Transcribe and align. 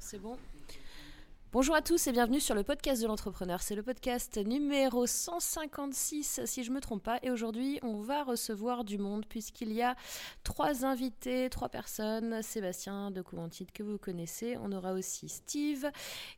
c'est 0.00 0.18
bon. 0.18 0.36
Bonjour 1.56 1.74
à 1.74 1.80
tous 1.80 2.06
et 2.06 2.12
bienvenue 2.12 2.38
sur 2.38 2.54
le 2.54 2.64
podcast 2.64 3.00
de 3.00 3.06
l'entrepreneur. 3.06 3.62
C'est 3.62 3.76
le 3.76 3.82
podcast 3.82 4.36
numéro 4.36 5.06
156 5.06 6.42
si 6.44 6.62
je 6.62 6.68
ne 6.68 6.74
me 6.74 6.82
trompe 6.82 7.02
pas. 7.02 7.18
Et 7.22 7.30
aujourd'hui, 7.30 7.78
on 7.82 8.02
va 8.02 8.24
recevoir 8.24 8.84
du 8.84 8.98
monde 8.98 9.24
puisqu'il 9.24 9.72
y 9.72 9.80
a 9.80 9.96
trois 10.44 10.84
invités, 10.84 11.48
trois 11.48 11.70
personnes. 11.70 12.42
Sébastien 12.42 13.10
de 13.10 13.22
Couventide 13.22 13.72
que 13.72 13.82
vous 13.82 13.96
connaissez. 13.96 14.58
On 14.62 14.70
aura 14.70 14.92
aussi 14.92 15.30
Steve 15.30 15.90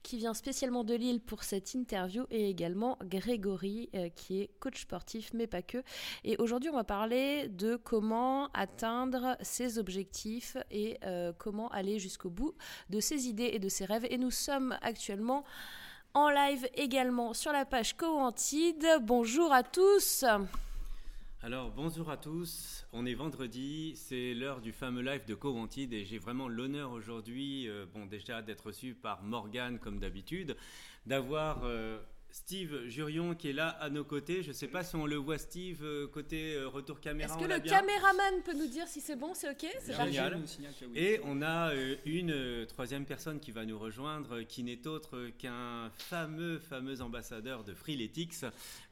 qui 0.04 0.18
vient 0.18 0.34
spécialement 0.34 0.84
de 0.84 0.94
Lille 0.94 1.20
pour 1.20 1.42
cette 1.42 1.74
interview 1.74 2.24
et 2.30 2.48
également 2.48 2.96
Grégory 3.02 3.90
euh, 3.96 4.10
qui 4.10 4.42
est 4.42 4.50
coach 4.60 4.82
sportif 4.82 5.32
mais 5.34 5.48
pas 5.48 5.62
que. 5.62 5.82
Et 6.22 6.36
aujourd'hui, 6.38 6.70
on 6.70 6.76
va 6.76 6.84
parler 6.84 7.48
de 7.48 7.74
comment 7.74 8.50
atteindre 8.54 9.36
ses 9.40 9.80
objectifs 9.80 10.56
et 10.70 10.96
euh, 11.02 11.32
comment 11.36 11.70
aller 11.70 11.98
jusqu'au 11.98 12.30
bout 12.30 12.54
de 12.88 13.00
ses 13.00 13.26
idées 13.26 13.50
et 13.52 13.58
de 13.58 13.68
ses 13.68 13.84
rêves. 13.84 14.06
Et 14.10 14.16
nous 14.16 14.30
sommes 14.30 14.78
actuellement 14.80 15.07
en 16.14 16.30
live 16.30 16.68
également 16.74 17.32
sur 17.32 17.52
la 17.52 17.64
page 17.64 17.96
Coantide. 17.96 18.86
Bonjour 19.02 19.52
à 19.52 19.62
tous. 19.62 20.24
Alors 21.40 21.70
bonjour 21.70 22.10
à 22.10 22.16
tous, 22.16 22.84
on 22.92 23.06
est 23.06 23.14
vendredi, 23.14 23.94
c'est 23.94 24.34
l'heure 24.34 24.60
du 24.60 24.72
fameux 24.72 25.02
live 25.02 25.24
de 25.24 25.36
Coantide 25.36 25.92
et 25.92 26.04
j'ai 26.04 26.18
vraiment 26.18 26.48
l'honneur 26.48 26.90
aujourd'hui, 26.90 27.68
euh, 27.68 27.86
bon 27.94 28.06
déjà 28.06 28.42
d'être 28.42 28.66
reçu 28.66 28.94
par 28.94 29.22
Morgane 29.22 29.78
comme 29.78 30.00
d'habitude, 30.00 30.56
d'avoir 31.06 31.60
euh, 31.62 32.00
Steve 32.30 32.86
Jurion 32.86 33.34
qui 33.34 33.50
est 33.50 33.52
là 33.52 33.68
à 33.68 33.90
nos 33.90 34.04
côtés. 34.04 34.42
Je 34.42 34.48
ne 34.48 34.52
sais 34.52 34.68
pas 34.68 34.84
si 34.84 34.96
on 34.96 35.06
le 35.06 35.16
voit 35.16 35.38
Steve 35.38 35.82
euh, 35.82 36.06
côté 36.06 36.54
euh, 36.54 36.68
retour 36.68 37.00
caméra. 37.00 37.34
Est-ce 37.34 37.42
que 37.42 37.50
le 37.50 37.60
caméraman 37.60 38.42
peut 38.44 38.54
nous 38.54 38.66
dire 38.66 38.86
si 38.86 39.00
c'est 39.00 39.16
bon, 39.16 39.34
c'est 39.34 39.50
ok? 39.50 39.66
C'est 39.80 39.94
génial. 39.94 40.42
Et 40.94 41.20
on 41.24 41.42
a 41.42 41.72
euh, 41.72 41.96
une 42.04 42.66
troisième 42.66 43.06
personne 43.06 43.40
qui 43.40 43.50
va 43.50 43.64
nous 43.64 43.78
rejoindre, 43.78 44.42
qui 44.42 44.62
n'est 44.62 44.86
autre 44.86 45.30
qu'un 45.38 45.90
fameux 45.90 46.58
fameux 46.58 47.00
ambassadeur 47.00 47.64
de 47.64 47.74
Freeletics, 47.74 48.44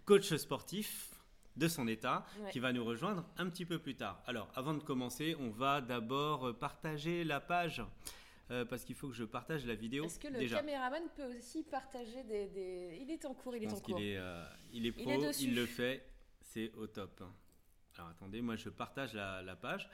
coach 0.05 0.35
sportif 0.37 1.11
de 1.57 1.69
son 1.69 1.89
état, 1.89 2.27
qui 2.53 2.59
va 2.59 2.73
nous 2.73 2.85
rejoindre 2.85 3.25
un 3.39 3.49
petit 3.49 3.65
peu 3.65 3.79
plus 3.79 3.95
tard. 3.95 4.23
Alors, 4.27 4.51
avant 4.55 4.75
de 4.75 4.83
commencer, 4.83 5.35
on 5.41 5.49
va 5.49 5.81
d'abord 5.81 6.55
partager 6.59 7.25
la 7.25 7.41
page. 7.41 7.83
Euh, 8.51 8.65
parce 8.65 8.85
qu'il 8.85 8.95
faut 8.95 9.09
que 9.09 9.15
je 9.15 9.25
partage 9.25 9.67
la 9.67 9.75
vidéo. 9.75 10.05
Est-ce 10.05 10.21
que 10.21 10.29
le 10.29 10.49
caméraman 10.49 11.03
peut 11.17 11.37
aussi 11.37 11.65
partager 11.65 12.23
des, 12.23 12.99
Il 13.01 13.11
est 13.11 13.25
en 13.25 13.35
cours, 13.35 13.57
il 13.57 13.65
est 13.65 13.73
en 13.73 13.81
cours. 13.81 13.99
Il 13.99 14.07
est, 14.07 14.17
euh, 14.19 14.45
il 14.73 14.87
est 14.87 14.93
pro, 14.93 15.11
il, 15.41 15.55
le 15.57 15.67
fait, 15.67 16.09
c'est 16.41 16.73
au 16.75 16.87
top. 16.87 17.25
Alors 17.97 18.11
attendez, 18.11 18.41
moi 18.43 18.55
je 18.55 18.69
partage 18.69 19.15
la, 19.15 19.57
page. 19.57 19.91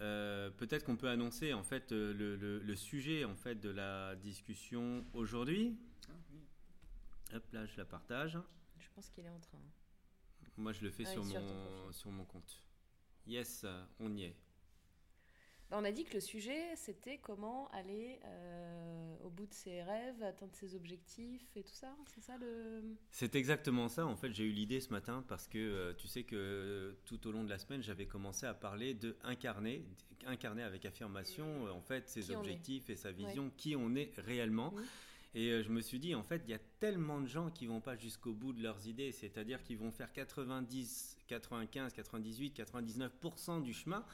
Euh, 0.00 0.50
peut-être 0.50 0.84
qu'on 0.84 0.96
peut 0.96 1.08
annoncer 1.08 1.52
en 1.52 1.62
fait 1.62 1.92
le, 1.92 2.74
sujet 2.74 3.24
en 3.24 3.36
fait 3.36 3.56
de 3.56 3.68
la 3.68 4.16
discussion 4.16 5.04
aujourd'hui. 5.12 5.78
Hop 7.34 7.44
là, 7.52 7.66
je 7.66 7.76
la 7.76 7.84
partage. 7.84 8.38
Je 8.78 8.88
pense 8.94 9.10
qu'il 9.10 9.26
est 9.26 9.30
en 9.30 9.40
train. 9.40 9.58
Moi, 10.56 10.72
je 10.72 10.82
le 10.82 10.90
fais 10.90 11.04
ah, 11.04 11.12
sur, 11.12 11.24
mon, 11.24 11.90
sur 11.90 12.10
mon 12.12 12.24
compte. 12.24 12.62
Yes, 13.26 13.66
on 13.98 14.14
y 14.14 14.24
est. 14.24 14.36
On 15.76 15.84
a 15.84 15.90
dit 15.90 16.04
que 16.04 16.14
le 16.14 16.20
sujet, 16.20 16.76
c'était 16.76 17.18
comment 17.18 17.68
aller 17.72 18.20
euh, 18.24 19.16
au 19.24 19.30
bout 19.30 19.46
de 19.46 19.52
ses 19.52 19.82
rêves, 19.82 20.22
atteindre 20.22 20.54
ses 20.54 20.76
objectifs 20.76 21.56
et 21.56 21.64
tout 21.64 21.74
ça. 21.74 21.96
C'est 22.14 22.20
ça 22.20 22.36
le. 22.38 22.96
C'est 23.10 23.34
exactement 23.34 23.88
ça. 23.88 24.06
En 24.06 24.14
fait, 24.14 24.32
j'ai 24.32 24.44
eu 24.44 24.52
l'idée 24.52 24.80
ce 24.80 24.90
matin 24.90 25.24
parce 25.26 25.48
que 25.48 25.58
euh, 25.58 25.92
tu 25.94 26.06
sais 26.06 26.22
que 26.22 26.36
euh, 26.36 26.92
tout 27.06 27.26
au 27.26 27.32
long 27.32 27.42
de 27.42 27.50
la 27.50 27.58
semaine, 27.58 27.82
j'avais 27.82 28.06
commencé 28.06 28.46
à 28.46 28.54
parler 28.54 28.94
de 28.94 29.16
incarner, 29.24 29.84
incarner 30.26 30.62
avec 30.62 30.84
affirmation, 30.86 31.64
en 31.64 31.80
fait, 31.80 32.08
ses 32.08 32.30
objectifs 32.30 32.88
et 32.88 32.96
sa 32.96 33.10
vision, 33.10 33.50
qui 33.56 33.74
on 33.74 33.96
est 33.96 34.12
réellement. 34.18 34.72
Et 35.36 35.64
je 35.64 35.68
me 35.70 35.80
suis 35.80 35.98
dit, 35.98 36.14
en 36.14 36.22
fait, 36.22 36.42
il 36.46 36.50
y 36.50 36.54
a 36.54 36.60
tellement 36.78 37.20
de 37.20 37.26
gens 37.26 37.50
qui 37.50 37.66
vont 37.66 37.80
pas 37.80 37.96
jusqu'au 37.96 38.32
bout 38.32 38.52
de 38.52 38.62
leurs 38.62 38.86
idées, 38.86 39.10
c'est-à-dire 39.10 39.60
qu'ils 39.64 39.78
vont 39.78 39.90
faire 39.90 40.12
90, 40.12 41.16
95, 41.26 41.92
98, 41.92 42.56
99% 42.56 43.62
du 43.62 43.74
chemin 43.74 44.04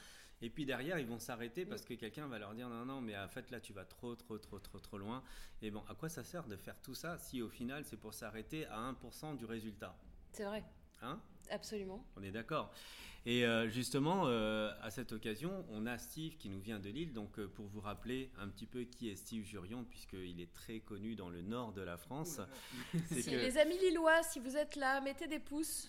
et 0.43 0.51
puis 0.51 0.65
derrière, 0.65 0.99
ils 0.99 1.07
vont 1.07 1.19
s'arrêter 1.19 1.67
parce 1.67 1.85
que 1.85 1.95
quelqu'un 1.95 2.27
va 2.27 2.39
leur 2.39 2.55
dire 2.55 2.69
non, 2.69 2.85
non, 2.85 3.01
mais 3.01 3.17
en 3.17 3.29
fait 3.29 3.51
là, 3.51 3.61
tu 3.61 3.73
vas 3.73 3.85
trop, 3.85 4.15
trop, 4.15 4.39
trop, 4.39 4.59
trop, 4.59 4.79
trop 4.79 4.99
loin. 4.99 5.23
Et 5.63 5.71
bon, 5.71 5.83
à 5.89 5.95
quoi 5.95 6.09
ça 6.09 6.25
sert 6.25 6.47
de 6.47 6.57
faire 6.57 6.81
tout 6.81 6.95
ça 6.95 7.19
si 7.19 7.43
au 7.43 7.49
final, 7.49 7.85
c'est 7.85 7.97
pour 7.99 8.15
s'arrêter 8.15 8.67
à 8.67 8.93
1% 8.93 9.37
du 9.37 9.45
résultat? 9.45 9.97
C'est 10.33 10.45
vrai. 10.45 10.65
Hein? 11.03 11.21
Absolument. 11.51 12.05
On 12.17 12.23
est 12.23 12.31
d'accord. 12.31 12.73
Et 13.27 13.45
euh, 13.45 13.69
justement, 13.69 14.27
euh, 14.27 14.73
à 14.81 14.91
cette 14.91 15.13
occasion, 15.13 15.67
on 15.71 15.85
a 15.85 15.99
Steve 15.99 16.37
qui 16.39 16.49
nous 16.49 16.61
vient 16.61 16.79
de 16.79 16.89
Lille. 16.89 17.13
Donc, 17.13 17.39
euh, 17.39 17.49
pour 17.49 17.67
vous 17.67 17.81
rappeler 17.81 18.31
un 18.39 18.49
petit 18.49 18.67
peu 18.67 18.85
qui 18.85 19.11
est 19.11 19.17
Steve 19.17 19.45
Jurion, 19.45 19.85
puisqu'il 19.85 20.41
est 20.41 20.53
très 20.55 20.81
connu 20.81 21.17
dans 21.17 21.29
le 21.29 21.43
nord 21.43 21.73
de 21.73 21.83
la 21.83 21.99
France. 21.99 22.41
si 23.09 23.23
Les 23.31 23.59
amis 23.59 23.79
lillois, 23.79 24.23
si 24.23 24.41
vous 24.41 24.57
êtes 24.57 24.77
là, 24.77 25.01
mettez 25.03 25.27
des 25.27 25.39
pouces. 25.39 25.87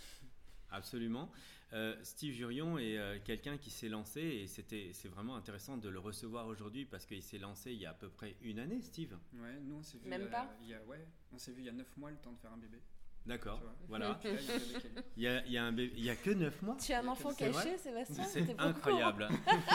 Absolument. 0.71 1.31
Euh, 1.73 1.95
Steve 2.03 2.33
Jurion 2.33 2.77
est 2.77 2.97
euh, 2.97 3.17
quelqu'un 3.23 3.57
qui 3.57 3.69
s'est 3.69 3.87
lancé 3.87 4.19
et 4.19 4.47
c'était 4.47 4.89
c'est 4.93 5.07
vraiment 5.07 5.37
intéressant 5.37 5.77
de 5.77 5.87
le 5.87 5.99
recevoir 5.99 6.47
aujourd'hui 6.47 6.85
parce 6.85 7.05
qu'il 7.05 7.23
s'est 7.23 7.37
lancé 7.37 7.71
il 7.71 7.79
y 7.79 7.85
a 7.85 7.91
à 7.91 7.93
peu 7.93 8.09
près 8.09 8.35
une 8.41 8.59
année, 8.59 8.81
Steve. 8.81 9.17
Ouais, 9.33 9.57
nous 9.63 9.75
on 9.75 9.83
s'est 9.83 9.97
vu. 9.97 10.09
Même 10.09 10.29
pas. 10.29 10.53
Il 10.61 10.69
y 10.69 10.73
a, 10.73 10.83
ouais, 10.83 11.07
on 11.31 11.37
s'est 11.37 11.51
vu 11.51 11.61
il 11.61 11.65
y 11.65 11.69
a 11.69 11.73
9 11.73 11.97
mois 11.97 12.11
le 12.11 12.17
temps 12.17 12.33
de 12.33 12.39
faire 12.39 12.51
un 12.51 12.57
bébé. 12.57 12.81
D'accord, 13.25 13.61
voilà. 13.87 14.19
il, 15.15 15.23
y 15.23 15.27
a, 15.27 15.45
il, 15.45 15.51
y 15.51 15.57
a 15.57 15.65
un 15.65 15.77
il 15.77 16.03
y 16.03 16.09
a 16.09 16.15
que 16.15 16.31
9 16.31 16.61
mois. 16.63 16.75
Tu 16.83 16.91
as 16.91 17.01
un 17.01 17.07
enfant 17.07 17.31
caché, 17.33 17.77
Sébastien 17.77 18.23
C'est 18.23 18.59
incroyable. 18.59 19.29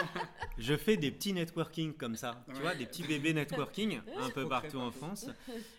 je 0.59 0.77
fais 0.77 0.97
des 0.97 1.13
petits 1.13 1.33
networking 1.33 1.95
comme 1.95 2.17
ça, 2.17 2.45
tu 2.53 2.61
vois, 2.61 2.75
des 2.75 2.87
petits 2.87 3.05
bébés 3.05 3.33
networking 3.33 4.01
un 4.19 4.31
peu 4.31 4.49
partout 4.49 4.79
en 4.79 4.91
France. 4.91 5.31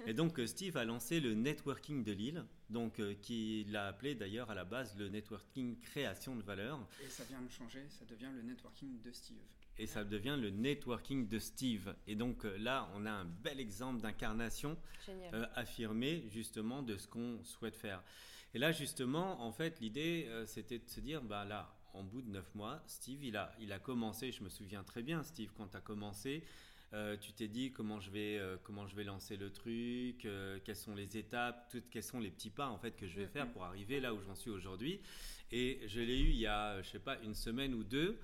Et 0.06 0.14
donc 0.14 0.40
euh, 0.40 0.48
Steve 0.48 0.78
a 0.78 0.86
lancé 0.86 1.20
le 1.20 1.34
networking 1.34 2.04
de 2.06 2.14
Lille, 2.14 2.46
donc 2.70 3.00
euh, 3.00 3.14
qui 3.22 3.66
l'a 3.70 3.88
appelé 3.88 4.16
d'ailleurs 4.16 4.50
à 4.50 4.56
la 4.56 4.66
base 4.66 4.98
le 4.98 5.10
networking 5.10 5.80
création 5.80 6.36
de 6.36 6.42
valeur. 6.42 6.80
Et 7.06 7.10
ça 7.10 7.24
vient 7.26 7.42
de 7.42 7.50
changer, 7.50 7.86
ça 7.90 8.06
devient 8.06 8.32
le 8.36 8.42
networking 8.42 9.02
de 9.02 9.12
Steve 9.12 9.44
et 9.80 9.86
ça 9.86 10.04
devient 10.04 10.38
le 10.40 10.50
networking 10.50 11.28
de 11.28 11.40
Steve. 11.40 11.96
Et 12.08 12.16
donc 12.16 12.46
euh, 12.46 12.58
là, 12.58 12.90
on 12.96 13.06
a 13.06 13.12
un 13.12 13.26
bel 13.26 13.60
exemple 13.60 14.02
d'incarnation 14.02 14.78
euh, 15.10 15.46
affirmée 15.56 16.26
justement 16.30 16.82
de 16.82 16.98
ce 16.98 17.08
qu'on 17.08 17.44
souhaite 17.44 17.76
faire. 17.76 18.04
Et 18.54 18.60
là, 18.60 18.72
justement, 18.72 19.42
en 19.42 19.52
fait, 19.52 19.80
l'idée, 19.80 20.26
euh, 20.30 20.46
c'était 20.46 20.80
de 20.80 20.88
se 20.88 21.00
dire, 21.00 21.22
bah 21.22 21.46
là, 21.46 21.76
en 21.94 22.04
bout 22.04 22.22
de 22.22 22.30
neuf 22.30 22.54
mois, 22.56 22.82
Steve, 22.88 23.24
il 23.24 23.38
a, 23.38 23.54
il 23.60 23.72
a 23.72 23.80
commencé, 23.80 24.32
je 24.32 24.44
me 24.44 24.50
souviens 24.50 24.84
très 24.84 25.04
bien, 25.04 25.24
Steve, 25.24 25.52
quand 25.56 25.68
tu 25.68 25.78
as 25.78 25.82
commencé, 25.82 26.44
tu 27.20 27.34
t'es 27.34 27.48
dit 27.48 27.72
comment 27.72 28.00
je 28.00 28.09
vais 28.12 28.42
comment 28.64 28.88
je 28.88 28.96
vais 28.96 29.03
lancer 29.03 29.38
le 29.38 29.52
truc, 29.52 30.28
quelles 30.64 30.75
sont 30.75 30.96
les 30.96 31.18
étapes, 31.18 31.68
toutes, 31.70 31.90
quels 31.90 32.03
sont 32.03 32.20
les 32.20 32.31
petits 32.31 32.50
pas 32.50 32.70
en 32.70 32.78
fait 32.78 32.96
que 32.96 33.08
je 33.08 33.20
vais 33.20 33.28
faire 33.28 33.52
pour 33.52 33.64
arriver 33.64 34.00
là 34.00 34.14
où 34.14 34.22
j'en 34.22 34.36
suis 34.36 34.52
aujourd'hui. 34.52 35.02
Et 35.52 35.81
je 35.86 36.00
l'ai 36.00 36.20
eu 36.20 36.30
il 36.30 36.40
y 36.40 36.48
a 36.48 36.81
je 36.81 36.90
sais 36.90 37.00
pas 37.00 37.20
une 37.24 37.36
semaine 37.36 37.74
ou 37.74 37.84
deux. 37.84 38.20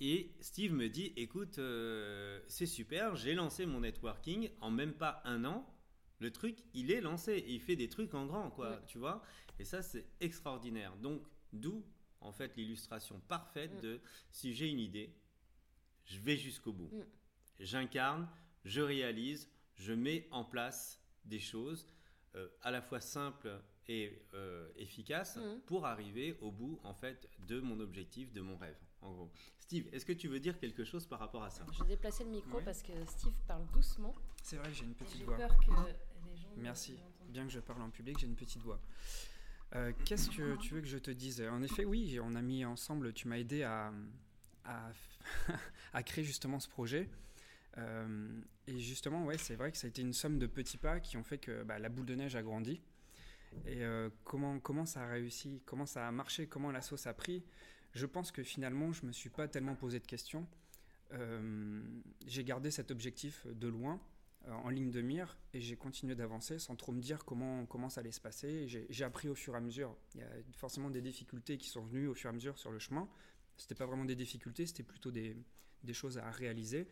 Et 0.00 0.32
Steve 0.40 0.72
me 0.72 0.88
dit, 0.88 1.12
écoute, 1.16 1.58
euh, 1.58 2.40
c'est 2.48 2.66
super, 2.66 3.16
j'ai 3.16 3.34
lancé 3.34 3.66
mon 3.66 3.80
networking 3.80 4.50
en 4.62 4.70
même 4.70 4.94
pas 4.94 5.20
un 5.24 5.44
an. 5.44 5.66
Le 6.20 6.30
truc, 6.30 6.58
il 6.72 6.90
est 6.90 7.02
lancé 7.02 7.44
il 7.46 7.60
fait 7.60 7.76
des 7.76 7.88
trucs 7.88 8.14
en 8.14 8.26
grand, 8.26 8.50
quoi, 8.50 8.80
tu 8.86 8.98
vois. 8.98 9.22
Et 9.58 9.64
ça, 9.64 9.82
c'est 9.82 10.06
extraordinaire. 10.20 10.96
Donc, 10.96 11.22
d'où, 11.52 11.84
en 12.20 12.32
fait, 12.32 12.56
l'illustration 12.56 13.20
parfaite 13.28 13.74
mm. 13.76 13.80
de 13.80 14.00
si 14.30 14.54
j'ai 14.54 14.68
une 14.68 14.80
idée, 14.80 15.14
je 16.06 16.18
vais 16.18 16.36
jusqu'au 16.36 16.72
bout. 16.72 16.90
Mm. 16.94 17.04
J'incarne, 17.60 18.28
je 18.64 18.80
réalise, 18.80 19.48
je 19.76 19.92
mets 19.92 20.26
en 20.30 20.44
place 20.44 21.00
des 21.24 21.38
choses 21.38 21.86
euh, 22.34 22.48
à 22.62 22.70
la 22.70 22.82
fois 22.82 23.00
simples 23.00 23.60
et 23.88 24.22
euh, 24.34 24.68
efficaces 24.76 25.36
mm. 25.36 25.60
pour 25.66 25.86
arriver 25.86 26.36
au 26.40 26.50
bout, 26.50 26.80
en 26.84 26.94
fait, 26.94 27.28
de 27.46 27.60
mon 27.60 27.80
objectif, 27.80 28.32
de 28.32 28.40
mon 28.40 28.56
rêve, 28.56 28.78
en 29.02 29.12
gros. 29.12 29.30
Steve, 29.58 29.88
est-ce 29.92 30.04
que 30.04 30.12
tu 30.12 30.28
veux 30.28 30.40
dire 30.40 30.58
quelque 30.58 30.84
chose 30.84 31.06
par 31.06 31.18
rapport 31.18 31.44
à 31.44 31.50
ça? 31.50 31.64
Je 31.72 31.82
vais 31.82 31.90
déplacer 31.90 32.24
le 32.24 32.30
micro 32.30 32.60
parce 32.64 32.82
que 32.82 32.92
Steve 33.06 33.34
parle 33.46 33.66
doucement. 33.72 34.14
C'est 34.42 34.56
vrai, 34.56 34.72
j'ai 34.72 34.84
une 34.84 34.94
petite 34.94 35.22
voix. 35.22 35.36
J'ai 35.36 35.46
peur 35.46 35.56
que 35.58 35.70
les 35.70 36.36
gens. 36.36 36.48
Merci. 36.56 36.98
Bien 37.28 37.44
que 37.46 37.52
je 37.52 37.60
parle 37.60 37.82
en 37.82 37.90
public, 37.90 38.18
j'ai 38.18 38.26
une 38.26 38.36
petite 38.36 38.62
voix. 38.62 38.80
Euh, 39.76 39.92
qu'est-ce 40.04 40.28
que 40.30 40.56
tu 40.56 40.74
veux 40.74 40.80
que 40.80 40.88
je 40.88 40.98
te 40.98 41.10
dise? 41.10 41.40
En 41.42 41.62
effet, 41.62 41.84
oui, 41.84 42.18
on 42.20 42.34
a 42.34 42.42
mis 42.42 42.64
ensemble, 42.64 43.12
tu 43.12 43.28
m'as 43.28 43.38
aidé 43.38 43.62
à, 43.62 43.92
à, 44.64 46.02
créer 46.02 46.24
justement 46.24 46.58
ce 46.58 46.68
projet. 46.68 47.08
Euh, 47.78 48.40
et 48.66 48.78
justement, 48.78 49.24
ouais, 49.24 49.38
c'est 49.38 49.54
vrai 49.54 49.70
que 49.70 49.78
ça 49.78 49.86
a 49.86 49.90
été 49.90 50.02
une 50.02 50.12
somme 50.12 50.38
de 50.38 50.46
petits 50.46 50.78
pas 50.78 51.00
qui 51.00 51.16
ont 51.16 51.24
fait 51.24 51.38
que 51.38 51.62
bah, 51.62 51.78
la 51.78 51.88
boule 51.88 52.06
de 52.06 52.14
neige 52.14 52.36
a 52.36 52.42
grandi. 52.42 52.80
Et 53.66 53.82
euh, 53.82 54.10
comment, 54.24 54.60
comment 54.60 54.86
ça 54.86 55.02
a 55.02 55.08
réussi? 55.08 55.62
Comment 55.66 55.86
ça 55.86 56.06
a 56.06 56.12
marché? 56.12 56.46
Comment 56.46 56.70
la 56.70 56.82
sauce 56.82 57.06
a 57.06 57.14
pris? 57.14 57.44
Je 57.92 58.06
pense 58.06 58.30
que 58.30 58.42
finalement, 58.42 58.92
je 58.92 59.02
ne 59.02 59.08
me 59.08 59.12
suis 59.12 59.30
pas 59.30 59.48
tellement 59.48 59.74
posé 59.74 59.98
de 59.98 60.06
questions. 60.06 60.46
Euh, 61.12 61.82
j'ai 62.26 62.44
gardé 62.44 62.70
cet 62.70 62.92
objectif 62.92 63.46
de 63.48 63.66
loin, 63.66 64.00
en 64.48 64.70
ligne 64.70 64.90
de 64.90 65.02
mire, 65.02 65.36
et 65.52 65.60
j'ai 65.60 65.76
continué 65.76 66.14
d'avancer 66.14 66.58
sans 66.58 66.76
trop 66.76 66.92
me 66.92 67.00
dire 67.00 67.24
comment, 67.24 67.66
comment 67.66 67.88
ça 67.88 68.00
allait 68.00 68.12
se 68.12 68.20
passer. 68.20 68.68
J'ai 68.68 69.04
appris 69.04 69.28
au 69.28 69.34
fur 69.34 69.54
et 69.54 69.56
à 69.56 69.60
mesure. 69.60 69.96
Il 70.14 70.20
y 70.20 70.24
a 70.24 70.30
forcément 70.56 70.88
des 70.88 71.02
difficultés 71.02 71.58
qui 71.58 71.68
sont 71.68 71.82
venues 71.82 72.06
au 72.06 72.14
fur 72.14 72.28
et 72.28 72.32
à 72.32 72.32
mesure 72.32 72.56
sur 72.56 72.70
le 72.70 72.78
chemin. 72.78 73.08
Ce 73.56 73.64
n'était 73.64 73.74
pas 73.74 73.86
vraiment 73.86 74.04
des 74.04 74.16
difficultés, 74.16 74.66
c'était 74.66 74.84
plutôt 74.84 75.10
des, 75.10 75.36
des 75.84 75.92
choses 75.92 76.18
à 76.18 76.30
réaliser. 76.30 76.86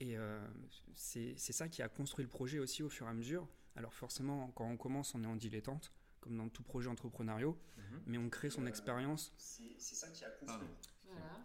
Et 0.00 0.16
c'est 0.94 1.36
ça 1.36 1.68
qui 1.68 1.82
a 1.82 1.88
construit 1.88 2.24
le 2.24 2.30
projet 2.30 2.58
aussi 2.58 2.82
au 2.82 2.88
fur 2.88 3.06
et 3.06 3.10
à 3.10 3.14
mesure. 3.14 3.48
Alors 3.76 3.92
forcément, 3.92 4.50
quand 4.54 4.68
on 4.68 4.76
commence, 4.76 5.14
on 5.14 5.24
est 5.24 5.26
en 5.26 5.36
dilettante, 5.36 5.92
comme 6.20 6.36
dans 6.36 6.48
tout 6.48 6.62
projet 6.62 6.88
entrepreneurial, 6.88 7.48
mhm. 7.48 8.02
mais 8.06 8.18
on 8.18 8.28
crée 8.28 8.50
son 8.50 8.66
expérience. 8.66 9.32
C'est 9.36 9.94
ça 9.94 10.08
qui 10.08 10.24
a 10.24 10.30
construit. 10.30 10.68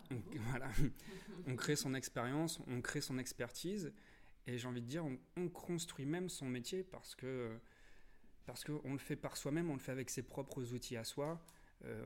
Voilà. 0.50 0.72
On, 1.46 1.56
crée 1.56 1.76
son 1.76 1.94
expérience, 1.94 2.60
on 2.66 2.82
crée 2.82 3.02
son 3.02 3.20
expertise, 3.20 3.94
et 4.48 4.58
j'ai 4.58 4.68
envie 4.68 4.82
de 4.82 4.88
dire, 4.88 5.06
on, 5.38 5.50
construit 5.50 6.08
même 6.08 6.30
son 6.30 6.48
métier 6.48 6.84
parce 6.84 7.14
que 7.14 7.56
parce 8.48 8.64
qu'on 8.64 8.94
le 8.94 8.98
fait 8.98 9.16
par 9.16 9.38
soi-même, 9.38 9.70
on 9.70 9.76
le 9.76 9.80
fait 9.80 9.92
avec 9.92 10.10
ses 10.10 10.24
propres 10.24 10.74
outils 10.74 10.98
à 10.98 11.04
soi. 11.04 11.40
Euh, 11.86 12.04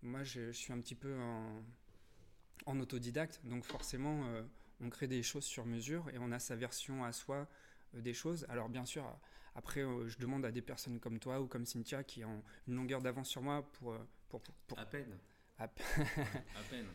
moi, 0.00 0.24
je, 0.24 0.50
suis 0.52 0.72
un 0.72 0.80
petit 0.80 0.94
peu 0.94 1.14
en, 2.66 2.80
autodidacte, 2.80 3.40
donc 3.44 3.64
forcément, 3.64 4.26
euh, 4.26 4.42
on 4.80 4.90
crée 4.90 5.06
des 5.06 5.22
choses 5.22 5.44
sur 5.44 5.66
mesure 5.66 6.08
et 6.10 6.18
on 6.18 6.32
a 6.32 6.38
sa 6.38 6.56
version 6.56 7.04
à 7.04 7.12
soi 7.12 7.48
euh, 7.94 8.00
des 8.00 8.14
choses. 8.14 8.46
Alors 8.48 8.68
bien 8.68 8.84
sûr, 8.84 9.04
après, 9.54 9.82
je 10.06 10.18
demande 10.18 10.44
à 10.44 10.50
des 10.50 10.62
personnes 10.62 10.98
comme 10.98 11.18
toi 11.18 11.40
ou 11.40 11.46
comme 11.46 11.64
Cynthia 11.64 12.02
qui 12.02 12.24
ont 12.24 12.42
une 12.66 12.74
longueur 12.74 13.00
d'avance 13.00 13.28
sur 13.28 13.42
moi 13.42 13.70
pour, 13.72 13.96
pour, 14.28 14.42
pour, 14.66 14.78
À 14.78 14.84
peine. 14.84 15.16
À, 15.58 15.68
peine. 16.70 16.86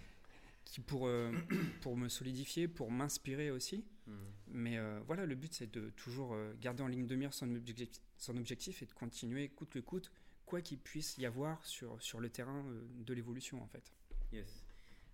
Qui 0.66 0.82
pour, 0.82 1.10
pour 1.82 1.96
me 1.96 2.10
solidifier, 2.10 2.68
pour 2.68 2.92
m'inspirer 2.92 3.50
aussi. 3.50 3.86
Hmm. 4.08 4.18
Mais 4.48 4.78
voilà, 5.06 5.26
le 5.26 5.36
but 5.36 5.54
c'est 5.54 5.72
de 5.72 5.90
toujours 5.92 6.36
garder 6.60 6.84
en 6.84 6.88
ligne 6.88 7.08
de 7.08 7.16
mire 7.16 7.34
son 7.34 7.56
objectif, 7.56 8.04
son 8.18 8.36
objectif 8.36 8.82
est 8.82 8.88
de 8.88 8.94
continuer 8.94 9.48
coûte 9.48 9.70
que 9.70 9.80
coûte, 9.80 10.12
quoi 10.50 10.62
qu'il 10.62 10.80
puisse 10.80 11.18
y 11.20 11.26
avoir 11.28 11.64
sur, 11.64 12.02
sur 12.02 12.20
le 12.20 12.30
terrain 12.30 12.66
euh, 12.66 12.82
de 13.06 13.14
l'évolution 13.14 13.62
en 13.62 13.68
fait. 13.68 13.94
Yes. 14.34 14.66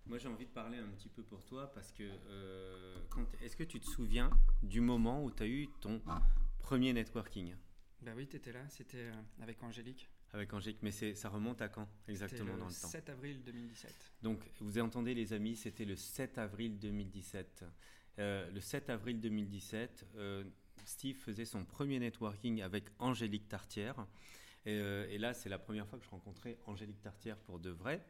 Moi 0.06 0.18
j'ai 0.18 0.28
envie 0.28 0.46
de 0.46 0.50
parler 0.50 0.78
un 0.78 0.88
petit 0.88 1.08
peu 1.08 1.22
pour 1.22 1.44
toi 1.44 1.72
parce 1.72 1.92
que 1.92 2.04
euh, 2.28 2.96
est-ce 3.42 3.56
que 3.56 3.64
tu 3.64 3.80
te 3.80 3.86
souviens 3.86 4.30
du 4.62 4.80
moment 4.80 5.24
où 5.24 5.30
tu 5.30 5.42
as 5.42 5.46
eu 5.46 5.68
ton 5.80 6.00
premier 6.58 6.92
networking? 6.92 7.54
Bah 8.02 8.12
oui, 8.16 8.28
tu 8.28 8.36
étais 8.36 8.52
là, 8.52 8.68
c'était 8.68 8.98
euh, 8.98 9.12
avec 9.40 9.62
Angélique. 9.62 10.08
Avec 10.32 10.52
Angélique, 10.52 10.82
mais 10.82 10.92
ça 10.92 11.28
remonte 11.28 11.62
à 11.62 11.68
quand 11.68 11.88
exactement 12.08 12.52
le 12.52 12.60
dans 12.60 12.66
le 12.66 12.72
temps? 12.72 12.88
7 12.88 13.08
avril 13.08 13.42
2017. 13.42 14.12
Donc 14.22 14.40
vous 14.60 14.78
entendez 14.78 15.14
les 15.14 15.32
amis, 15.32 15.56
c'était 15.56 15.84
le 15.84 15.96
7 15.96 16.38
avril 16.38 16.78
2017. 16.78 17.64
le 18.18 18.60
7 18.60 18.90
avril 18.90 19.20
2017, 19.20 20.06
Steve 20.86 21.16
faisait 21.16 21.44
son 21.44 21.64
premier 21.64 21.98
networking 21.98 22.62
avec 22.62 22.84
Angélique 22.98 23.48
Tartière. 23.48 24.06
Euh, 24.66 25.06
et, 25.08 25.18
là, 25.18 25.34
c'est 25.34 25.48
la 25.48 25.58
première 25.58 25.86
fois 25.86 25.98
que 25.98 26.04
je 26.04 26.10
rencontrais 26.10 26.58
Angélique 26.66 27.00
Tartière 27.00 27.36
pour 27.38 27.58
de 27.58 27.70
vrai. 27.70 28.04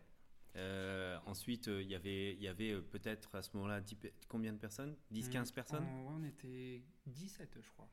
Euh, 0.57 1.19
ensuite, 1.27 1.69
euh, 1.69 1.83
il 1.83 1.91
y 1.91 1.95
avait, 1.95 2.35
y 2.37 2.49
avait 2.49 2.81
peut-être 2.81 3.35
à 3.35 3.43
ce 3.43 3.51
moment-là 3.55 3.83
combien 4.29 4.53
de 4.53 4.59
personnes? 4.59 4.97
10-15 5.13 5.53
personnes? 5.53 5.85
On, 6.07 6.21
on 6.21 6.25
était 6.25 6.83
17, 7.07 7.59
je 7.61 7.71
crois. 7.73 7.89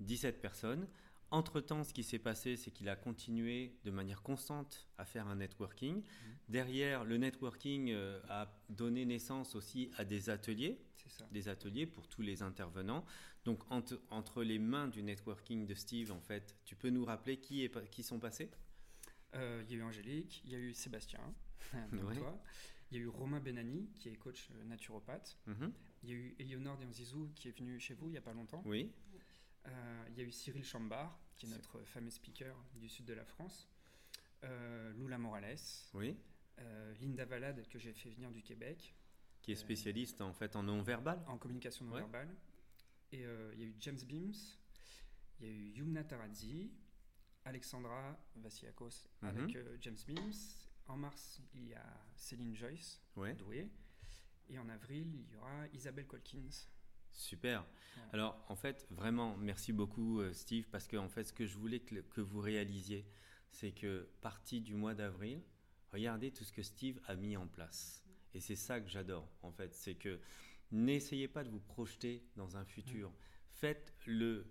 17 0.00 0.40
personnes. 0.42 0.86
Entre-temps, 1.30 1.82
ce 1.82 1.92
qui 1.92 2.04
s'est 2.04 2.18
passé, 2.18 2.56
c'est 2.56 2.70
qu'il 2.70 2.88
a 2.88 2.96
continué 2.96 3.78
de 3.84 3.90
manière 3.90 4.22
constante 4.22 4.86
à 4.98 5.04
faire 5.04 5.26
un 5.26 5.36
networking. 5.36 5.98
Mmh. 5.98 6.02
Derrière, 6.48 7.04
le 7.04 7.16
networking 7.16 7.92
a 8.28 8.52
donné 8.68 9.04
naissance 9.04 9.56
aussi 9.56 9.90
à 9.96 10.04
des 10.04 10.30
ateliers, 10.30 10.78
des 11.32 11.48
ateliers 11.48 11.86
pour 11.86 12.06
tous 12.06 12.22
les 12.22 12.42
intervenants. 12.42 13.04
Donc 13.46 13.62
entre, 13.70 14.42
les 14.42 14.58
mains 14.58 14.88
du 14.88 15.02
networking 15.04 15.66
de 15.66 15.74
Steve, 15.74 16.10
en 16.10 16.20
fait, 16.20 16.56
tu 16.64 16.74
peux 16.74 16.90
nous 16.90 17.04
rappeler 17.04 17.38
qui, 17.38 17.64
est, 17.64 17.90
qui 17.90 18.02
sont 18.02 18.18
passés? 18.18 18.50
Euh, 19.36 19.62
Il 19.66 19.72
y 19.72 19.74
a 19.74 19.78
eu 19.78 19.82
Angélique, 19.82 20.42
il 20.44 20.52
y 20.52 20.54
a 20.54 20.58
eu 20.58 20.74
Sébastien, 20.74 21.20
toi. 22.14 22.42
Il 22.90 22.96
y 22.96 23.00
a 23.00 23.02
eu 23.02 23.08
Romain 23.08 23.40
Benani, 23.40 23.88
qui 23.94 24.08
est 24.08 24.16
coach 24.16 24.48
euh, 24.52 24.64
naturopathe. 24.64 25.36
Mhm. 25.46 25.72
Il 26.02 26.08
y 26.08 26.12
a 26.12 26.16
eu 26.16 26.36
Eleonore 26.38 26.76
Dianzizou, 26.76 27.30
qui 27.34 27.48
est 27.48 27.58
venu 27.58 27.78
chez 27.80 27.94
vous 27.94 28.08
il 28.08 28.12
n'y 28.12 28.18
a 28.18 28.22
pas 28.22 28.32
longtemps. 28.32 28.62
Oui. 28.64 28.92
Euh, 29.66 30.04
il 30.10 30.18
y 30.18 30.20
a 30.20 30.24
eu 30.24 30.30
Cyril 30.30 30.64
Chambard, 30.64 31.18
qui 31.36 31.46
est 31.46 31.48
notre 31.48 31.82
fameux 31.84 32.10
speaker 32.10 32.56
du 32.76 32.88
sud 32.88 33.04
de 33.04 33.14
la 33.14 33.24
France. 33.24 33.68
Lula 34.94 35.18
Morales. 35.18 35.58
Oui. 35.94 36.16
Linda 37.00 37.24
Valade, 37.24 37.66
que 37.68 37.80
j'ai 37.80 37.92
fait 37.92 38.10
venir 38.10 38.30
du 38.30 38.42
Québec. 38.42 38.94
Qui 39.42 39.50
est 39.50 39.56
spécialiste 39.56 40.20
en 40.20 40.32
fait 40.32 40.54
en 40.54 40.62
non-verbal 40.62 41.20
En 41.26 41.36
communication 41.36 41.84
non-verbale. 41.84 42.32
Et 43.10 43.24
il 43.54 43.58
y 43.58 43.64
a 43.64 43.66
eu 43.66 43.74
James 43.80 43.98
Beams, 44.06 44.34
il 45.40 45.46
y 45.46 45.48
a 45.48 45.52
eu 45.52 45.68
Yumna 45.78 46.04
Taradzi, 46.04 46.70
Alexandra 47.46 48.18
Vassiakos 48.36 49.08
avec 49.22 49.54
mhm. 49.54 49.56
euh, 49.56 49.76
James 49.80 49.96
Beams. 50.06 50.34
En 50.88 50.96
mars, 50.96 51.40
il 51.54 51.68
y 51.68 51.74
a 51.74 51.84
Céline 52.14 52.54
Joyce, 52.54 53.00
douée. 53.38 53.70
Et 54.48 54.58
en 54.58 54.68
avril, 54.68 55.08
il 55.14 55.32
y 55.32 55.36
aura 55.36 55.66
Isabelle 55.72 56.06
Colkins. 56.06 56.68
Super. 57.10 57.64
Alors, 58.12 58.38
en 58.48 58.54
fait, 58.54 58.86
vraiment, 58.90 59.36
merci 59.38 59.72
beaucoup, 59.72 60.20
euh, 60.20 60.32
Steve, 60.32 60.68
parce 60.70 60.86
que 60.86 60.96
en 60.96 61.08
fait, 61.08 61.24
ce 61.24 61.32
que 61.32 61.46
je 61.46 61.56
voulais 61.56 61.80
que, 61.80 61.96
que 61.96 62.20
vous 62.20 62.40
réalisiez, 62.40 63.04
c'est 63.50 63.72
que 63.72 64.08
partie 64.20 64.60
du 64.60 64.74
mois 64.74 64.94
d'avril, 64.94 65.42
regardez 65.92 66.30
tout 66.30 66.44
ce 66.44 66.52
que 66.52 66.62
Steve 66.62 67.00
a 67.06 67.16
mis 67.16 67.36
en 67.36 67.48
place. 67.48 68.04
Et 68.34 68.40
c'est 68.40 68.54
ça 68.54 68.80
que 68.80 68.88
j'adore, 68.88 69.28
en 69.42 69.50
fait, 69.50 69.74
c'est 69.74 69.94
que 69.94 70.20
N'essayez 70.72 71.28
pas 71.28 71.44
de 71.44 71.48
vous 71.48 71.60
projeter 71.60 72.24
dans 72.36 72.56
un 72.56 72.64
futur. 72.64 73.12
Faites 73.52 73.94
le 74.04 74.46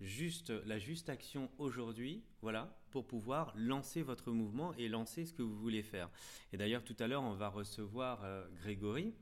juste, 0.00 0.50
la 0.66 0.78
juste 0.78 1.08
action 1.08 1.50
aujourd'hui, 1.58 2.22
voilà, 2.42 2.76
pour 2.90 3.06
pouvoir 3.06 3.52
lancer 3.56 4.02
votre 4.02 4.30
mouvement 4.30 4.74
et 4.74 4.88
lancer 4.88 5.26
ce 5.26 5.32
que 5.32 5.42
vous 5.42 5.56
voulez 5.56 5.82
faire. 5.82 6.10
Et 6.52 6.56
d'ailleurs, 6.56 6.84
tout 6.84 6.96
à 6.98 7.06
l'heure, 7.06 7.22
on 7.22 7.34
va 7.34 7.48
recevoir 7.48 8.24
euh, 8.24 8.46
Grégory. 8.62 9.14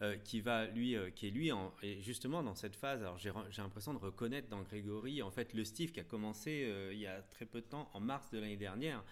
Euh, 0.00 0.16
qui 0.16 0.40
va 0.40 0.66
lui, 0.66 0.96
euh, 0.96 1.10
qui 1.10 1.28
est 1.28 1.30
lui, 1.30 1.52
justement 2.00 2.42
dans 2.42 2.56
cette 2.56 2.74
phase. 2.74 3.02
Alors 3.02 3.18
j'ai 3.18 3.30
l'impression 3.58 3.94
de 3.94 4.00
reconnaître 4.00 4.48
dans 4.48 4.60
Grégory 4.62 5.22
en 5.22 5.30
fait 5.30 5.54
le 5.54 5.64
Steve 5.64 5.92
qui 5.92 6.00
a 6.00 6.02
commencé 6.02 6.68
il 6.90 6.98
y 6.98 7.06
a 7.06 7.22
très 7.22 7.46
peu 7.46 7.60
de 7.60 7.66
temps, 7.66 7.88
en 7.94 8.00
mars 8.00 8.28
de 8.32 8.40
l'année 8.40 8.56
dernière. 8.56 9.04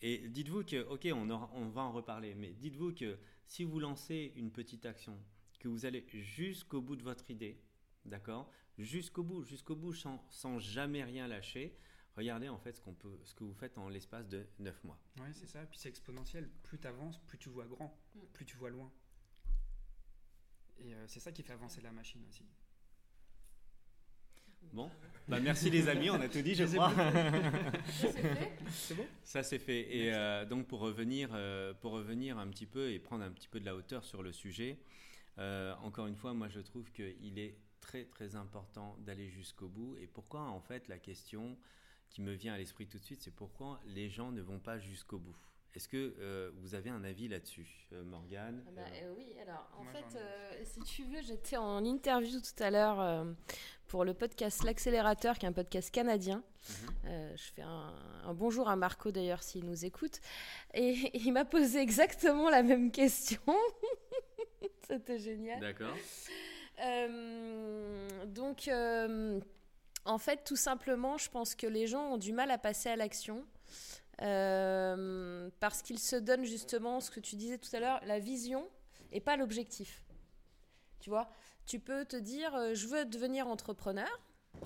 Et 0.00 0.26
dites-vous 0.28 0.64
que, 0.64 0.86
ok, 0.88 1.06
on, 1.12 1.28
on 1.30 1.68
va 1.68 1.82
en 1.82 1.92
reparler, 1.92 2.34
mais 2.34 2.54
dites-vous 2.54 2.94
que 2.94 3.18
si 3.46 3.64
vous 3.64 3.78
lancez 3.78 4.32
une 4.36 4.50
petite 4.50 4.86
action, 4.86 5.18
que 5.60 5.68
vous 5.68 5.84
allez 5.84 6.02
jusqu'au 6.14 6.80
bout 6.80 6.96
de 6.96 7.02
votre 7.02 7.30
idée, 7.30 7.58
d'accord? 8.06 8.50
Jusqu'au 8.78 9.22
bout, 9.22 9.44
jusqu'au 9.44 9.76
bout, 9.76 9.94
sans, 9.94 10.24
sans, 10.30 10.58
jamais 10.58 11.02
rien 11.04 11.28
lâcher. 11.28 11.76
Regardez 12.16 12.48
en 12.48 12.58
fait 12.58 12.76
ce, 12.76 12.80
qu'on 12.80 12.94
peut, 12.94 13.18
ce 13.24 13.34
que 13.34 13.44
vous 13.44 13.54
faites 13.54 13.76
en 13.78 13.88
l'espace 13.88 14.28
de 14.28 14.46
9 14.58 14.84
mois. 14.84 14.98
Oui, 15.18 15.28
c'est 15.34 15.46
ça. 15.46 15.64
Puis 15.66 15.78
c'est 15.78 15.88
exponentiel. 15.88 16.48
Plus 16.62 16.78
tu 16.78 16.86
avances, 16.86 17.18
plus 17.26 17.38
tu 17.38 17.48
vois 17.48 17.66
grand, 17.66 17.98
mm. 18.14 18.20
plus 18.32 18.44
tu 18.44 18.56
vois 18.56 18.70
loin. 18.70 18.90
Et 20.78 20.94
euh, 20.94 21.06
c'est 21.08 21.20
ça 21.20 21.32
qui 21.32 21.42
fait 21.42 21.52
avancer 21.52 21.80
la 21.80 21.92
machine 21.92 22.22
aussi. 22.28 22.46
Bon, 24.72 24.90
bah 25.28 25.40
merci 25.40 25.70
les 25.70 25.88
amis, 25.88 26.10
on 26.10 26.20
a 26.20 26.28
tout 26.28 26.42
dit, 26.42 26.54
je 26.54 26.64
crois. 26.74 26.92
c'est 28.70 28.94
bon? 28.94 29.06
Ça 29.24 29.42
c'est 29.42 29.58
fait. 29.58 29.96
Et 29.96 30.12
euh, 30.12 30.44
donc 30.44 30.66
pour 30.66 30.80
revenir, 30.80 31.30
euh, 31.32 31.72
pour 31.74 31.92
revenir 31.92 32.38
un 32.38 32.48
petit 32.48 32.66
peu 32.66 32.90
et 32.90 32.98
prendre 32.98 33.24
un 33.24 33.30
petit 33.30 33.48
peu 33.48 33.60
de 33.60 33.64
la 33.64 33.74
hauteur 33.74 34.04
sur 34.04 34.22
le 34.22 34.32
sujet, 34.32 34.78
euh, 35.38 35.74
encore 35.82 36.06
une 36.06 36.16
fois, 36.16 36.34
moi 36.34 36.48
je 36.48 36.60
trouve 36.60 36.90
qu'il 36.92 37.38
est 37.38 37.56
très 37.80 38.04
très 38.04 38.36
important 38.36 38.96
d'aller 39.00 39.28
jusqu'au 39.28 39.68
bout. 39.68 39.96
Et 39.98 40.06
pourquoi 40.06 40.42
en 40.42 40.60
fait 40.60 40.88
la 40.88 40.98
question 40.98 41.56
qui 42.08 42.22
me 42.22 42.32
vient 42.32 42.54
à 42.54 42.58
l'esprit 42.58 42.86
tout 42.86 42.98
de 42.98 43.04
suite, 43.04 43.22
c'est 43.22 43.34
pourquoi 43.34 43.80
les 43.86 44.08
gens 44.08 44.32
ne 44.32 44.42
vont 44.42 44.58
pas 44.60 44.78
jusqu'au 44.78 45.18
bout? 45.18 45.36
Est-ce 45.74 45.88
que 45.88 46.14
euh, 46.18 46.50
vous 46.54 46.74
avez 46.74 46.88
un 46.88 47.04
avis 47.04 47.28
là-dessus, 47.28 47.86
euh, 47.92 48.02
Morgane? 48.02 48.64
Ah 48.66 48.70
bah, 48.74 48.82
Oui, 49.14 49.26
alors 49.42 49.68
en 49.78 49.84
fait, 49.84 50.18
si 50.64 50.80
tu 50.80 51.04
veux, 51.04 51.20
j'étais 51.20 51.58
en 51.58 51.84
interview 51.84 52.40
tout 52.40 52.62
à 52.62 52.70
l'heure 52.70 53.26
pour 53.86 54.04
le 54.04 54.14
podcast 54.14 54.64
L'Accélérateur, 54.64 55.38
qui 55.38 55.44
est 55.44 55.48
un 55.48 55.52
podcast 55.52 55.90
canadien. 55.90 56.42
Mhm. 56.68 57.36
je 57.36 57.52
fais 57.54 57.62
un, 57.62 57.94
un, 58.24 58.34
bonjour 58.34 58.68
à 58.68 58.74
Marco 58.74 59.12
d'ailleurs 59.12 59.42
s'il 59.42 59.64
nous 59.66 59.84
écoute. 59.84 60.20
Et 60.74 60.92
il 61.14 61.32
m'a 61.32 61.44
posé 61.44 61.80
exactement 61.80 62.48
la 62.48 62.62
même 62.62 62.90
question. 62.90 63.40
C'était 64.86 65.18
génial. 65.18 65.60
D'accord. 65.60 65.96
Euh, 66.80 68.26
donc, 68.26 68.68
euh, 68.68 69.40
en 70.04 70.18
fait, 70.18 70.44
tout 70.44 70.56
simplement, 70.56 71.18
je 71.18 71.30
pense 71.30 71.54
que 71.54 71.66
les 71.66 71.86
gens 71.86 72.12
ont 72.12 72.18
du 72.18 72.32
mal 72.32 72.50
à 72.50 72.58
passer 72.58 72.88
à 72.88 72.96
l'action. 72.96 73.44
Euh, 74.22 75.50
parce 75.60 75.82
qu'ils 75.82 75.98
se 75.98 76.16
donnent 76.16 76.46
justement 76.46 77.00
ce 77.00 77.10
que 77.10 77.20
tu 77.20 77.36
disais 77.36 77.58
tout 77.58 77.68
à 77.76 77.80
l'heure, 77.80 78.00
la 78.06 78.18
vision 78.18 78.66
et 79.12 79.20
pas 79.20 79.36
l'objectif. 79.36 80.06
Tu 81.00 81.10
vois, 81.10 81.28
tu 81.66 81.80
peux 81.80 82.06
te 82.06 82.16
dire, 82.16 82.74
je 82.74 82.86
veux 82.86 83.04
devenir 83.04 83.46
entrepreneur, 83.46 84.08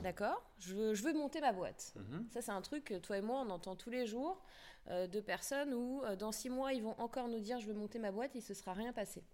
d'accord 0.05 0.41
je 0.61 0.73
veux, 0.77 0.95
je 0.95 1.03
veux 1.03 1.13
monter 1.15 1.41
ma 1.41 1.53
boîte. 1.53 1.95
Mhm. 1.97 2.29
Ça, 2.31 2.43
c'est 2.43 2.53
un 2.53 2.61
truc 2.61 2.85
que 2.85 2.99
toi 2.99 3.19
et 3.19 3.23
moi, 3.23 3.43
on 3.45 3.51
entend 3.51 3.75
tous 3.75 3.91
les 3.91 4.07
jours 4.07 4.41
de 4.89 5.21
personnes 5.21 5.75
où, 5.75 6.01
dans 6.17 6.31
six 6.31 6.49
mois, 6.49 6.73
ils 6.73 6.85
vont 6.85 6.95
encore 7.01 7.27
nous 7.27 7.41
dire, 7.41 7.59
je 7.59 7.67
veux 7.67 7.75
monter 7.75 7.99
ma 7.99 8.13
boîte 8.13 8.37
et 8.37 8.39
il 8.39 8.43
se 8.43 8.55
sera 8.55 8.73
rien 8.73 8.93
passé 8.93 9.25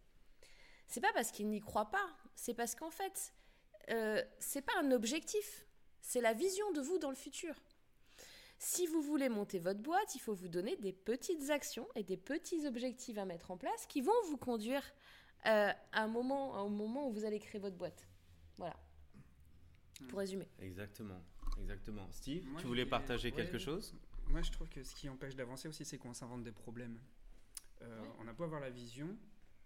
c'est 0.87 1.01
pas 1.01 1.13
parce 1.13 1.31
qu'ils 1.31 1.49
n'y 1.49 1.61
croient 1.61 1.91
pas, 1.91 2.07
c'est 2.35 2.55
parce 2.55 2.75
qu'en 2.75 2.91
fait, 2.91 3.33
euh, 3.91 4.23
c'est 4.39 4.63
pas 4.63 4.73
un 4.81 4.91
objectif, 4.91 5.67
c'est 6.01 6.21
la 6.21 6.33
vision 6.33 6.71
de 6.73 6.81
vous 6.81 6.99
dans 6.99 7.11
le 7.11 7.17
futur. 7.17 7.55
Si 8.59 8.87
vous 8.87 9.03
voulez 9.03 9.29
monter 9.29 9.59
votre 9.59 9.81
boîte, 9.81 10.15
il 10.15 10.21
faut 10.21 10.35
vous 10.35 10.49
donner 10.49 10.77
des 10.77 10.93
petites 10.93 11.51
actions 11.51 11.87
et 11.95 12.03
des 12.03 12.17
petits 12.17 12.67
objectifs 12.67 13.19
à 13.19 13.25
mettre 13.25 13.51
en 13.51 13.59
place 13.59 13.87
qui 13.87 14.01
vont 14.01 14.13
vous 14.29 14.39
conduire 14.39 14.83
à 15.45 15.77
un 15.93 16.09
moment, 16.09 16.65
au 16.65 16.69
moment 16.69 17.09
où 17.09 17.13
vous 17.13 17.25
allez 17.25 17.39
créer 17.39 17.61
votre 17.61 17.77
boîte. 17.77 18.09
Voilà. 18.57 18.75
Pour 20.09 20.19
résumer. 20.19 20.49
Exactement. 20.59 21.23
Exactement. 21.61 22.07
Steve, 22.11 22.47
tu 22.59 22.67
voulais 22.67 22.87
partager 22.87 23.31
quelque 23.31 23.59
chose? 23.59 23.95
Moi, 24.29 24.43
je 24.43 24.51
trouve 24.51 24.69
que 24.69 24.83
ce 24.83 24.95
qui 24.95 25.09
empêche 25.09 25.37
d'avancer 25.37 25.69
aussi, 25.69 25.85
c'est 25.85 25.99
qu'on 25.99 26.15
s'invente 26.15 26.43
des 26.43 26.53
problèmes. 26.53 26.99
On 28.19 28.27
a 28.27 28.33
beau 28.33 28.45
avoir 28.45 28.61
la 28.61 28.71
vision, 28.71 29.17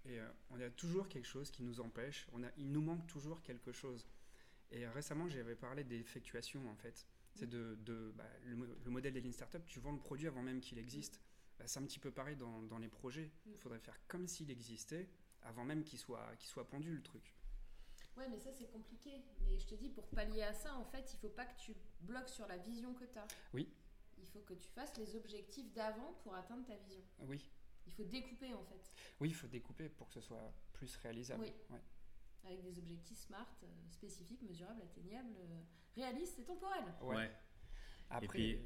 et 0.06 0.18
on 0.50 0.60
a 0.60 0.70
toujours 0.70 1.08
quelque 1.08 1.26
chose 1.26 1.50
qui 1.50 1.62
nous 1.62 1.80
empêche. 1.80 2.26
On 2.32 2.42
a, 2.42 2.48
il 2.56 2.70
nous 2.70 2.80
manque 2.80 3.06
toujours 3.06 3.42
quelque 3.42 3.72
chose. 3.72 4.06
Et 4.70 4.86
récemment, 4.86 5.28
j'avais 5.28 5.56
parlé 5.56 5.84
d'effectuation, 5.84 6.68
en 6.68 6.76
fait. 6.76 7.06
C'est 7.34 7.48
de, 7.48 7.78
de 7.82 8.12
bah, 8.16 8.24
le, 8.44 8.90
modèle 8.90 9.12
des 9.12 9.20
Lean 9.20 9.32
Startup, 9.32 9.64
tu 9.66 9.78
vends 9.80 9.92
le 9.92 9.98
produit 9.98 10.26
avant 10.26 10.42
même 10.42 10.60
qu'il 10.60 10.78
existe. 10.78 11.20
Bah, 11.58 11.66
c'est 11.66 11.78
un 11.78 11.84
petit 11.84 11.98
peu 11.98 12.10
pareil 12.10 12.36
dans, 12.36 12.62
dans 12.62 12.78
les 12.78 12.88
projets. 12.88 13.30
Il 13.46 13.58
faudrait 13.58 13.78
faire 13.78 13.98
comme 14.08 14.26
s'il 14.26 14.50
existait 14.50 15.08
avant 15.42 15.64
même 15.64 15.84
qu'il 15.84 15.98
soit, 15.98 16.34
qu'il 16.38 16.48
soit 16.48 16.68
pendu 16.68 16.94
le 16.94 17.02
truc. 17.02 17.34
Ouais, 18.16 18.28
mais 18.28 18.38
ça 18.38 18.50
c'est 18.52 18.70
compliqué. 18.70 19.22
Mais 19.42 19.58
je 19.58 19.66
te 19.66 19.74
dis, 19.74 19.88
pour 19.88 20.06
pallier 20.08 20.42
à 20.42 20.52
ça, 20.52 20.74
en 20.74 20.84
fait, 20.84 21.12
il 21.12 21.18
faut 21.18 21.28
pas 21.28 21.46
que 21.46 21.58
tu 21.58 21.74
bloques 22.00 22.28
sur 22.28 22.46
la 22.46 22.58
vision 22.58 22.94
que 22.94 23.04
tu 23.04 23.18
as. 23.18 23.26
Oui. 23.54 23.68
Il 24.18 24.26
faut 24.26 24.40
que 24.40 24.54
tu 24.54 24.68
fasses 24.70 24.96
les 24.98 25.16
objectifs 25.16 25.72
d'avant 25.72 26.12
pour 26.22 26.34
atteindre 26.34 26.66
ta 26.66 26.76
vision. 26.76 27.02
Oui. 27.20 27.50
Il 28.00 28.04
faut 28.04 28.10
découper 28.10 28.54
en 28.54 28.64
fait. 28.64 28.90
Oui, 29.20 29.28
il 29.28 29.34
faut 29.34 29.46
découper 29.46 29.88
pour 29.88 30.08
que 30.08 30.14
ce 30.14 30.20
soit 30.20 30.52
plus 30.72 30.94
réalisable. 30.96 31.42
Oui. 31.42 31.78
Avec 32.44 32.62
des 32.62 32.78
objectifs 32.78 33.18
smart, 33.18 33.46
euh, 33.62 33.66
spécifiques, 33.90 34.42
mesurables, 34.42 34.80
atteignables, 34.80 35.36
euh, 35.36 35.60
réalistes 35.94 36.38
et 36.38 36.44
temporels. 36.44 36.84
Ouais. 37.02 37.30
Après, 38.08 38.58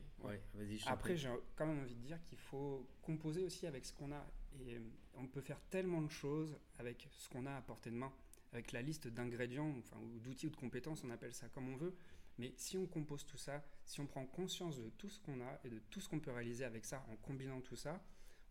après 0.87 1.17
j'ai 1.17 1.29
quand 1.57 1.67
même 1.67 1.81
envie 1.81 1.97
de 1.97 2.00
dire 2.00 2.23
qu'il 2.23 2.38
faut 2.38 2.88
composer 3.03 3.43
aussi 3.43 3.67
avec 3.67 3.85
ce 3.85 3.93
qu'on 3.93 4.12
a. 4.12 4.25
Et 4.61 4.76
euh, 4.76 4.81
on 5.14 5.26
peut 5.26 5.41
faire 5.41 5.61
tellement 5.69 6.00
de 6.00 6.09
choses 6.09 6.57
avec 6.79 7.09
ce 7.11 7.29
qu'on 7.29 7.45
a 7.47 7.57
à 7.57 7.61
portée 7.61 7.91
de 7.91 7.97
main, 7.97 8.12
avec 8.53 8.73
la 8.73 8.81
liste 8.81 9.09
d'ingrédients, 9.09 9.75
enfin, 9.79 9.97
ou 9.99 10.21
d'outils 10.21 10.47
ou 10.47 10.50
de 10.50 10.57
compétences, 10.57 11.03
on 11.05 11.11
appelle 11.11 11.35
ça 11.35 11.49
comme 11.49 11.69
on 11.69 11.76
veut. 11.76 11.95
Mais 12.38 12.55
si 12.57 12.79
on 12.79 12.87
compose 12.87 13.26
tout 13.26 13.37
ça, 13.37 13.62
si 13.85 14.00
on 14.00 14.07
prend 14.07 14.25
conscience 14.26 14.79
de 14.79 14.88
tout 14.91 15.09
ce 15.09 15.21
qu'on 15.21 15.41
a 15.41 15.61
et 15.64 15.69
de 15.69 15.79
tout 15.91 16.00
ce 16.00 16.09
qu'on 16.09 16.21
peut 16.21 16.33
réaliser 16.33 16.64
avec 16.64 16.85
ça 16.85 17.05
en 17.11 17.17
combinant 17.17 17.61
tout 17.61 17.76
ça, 17.76 18.03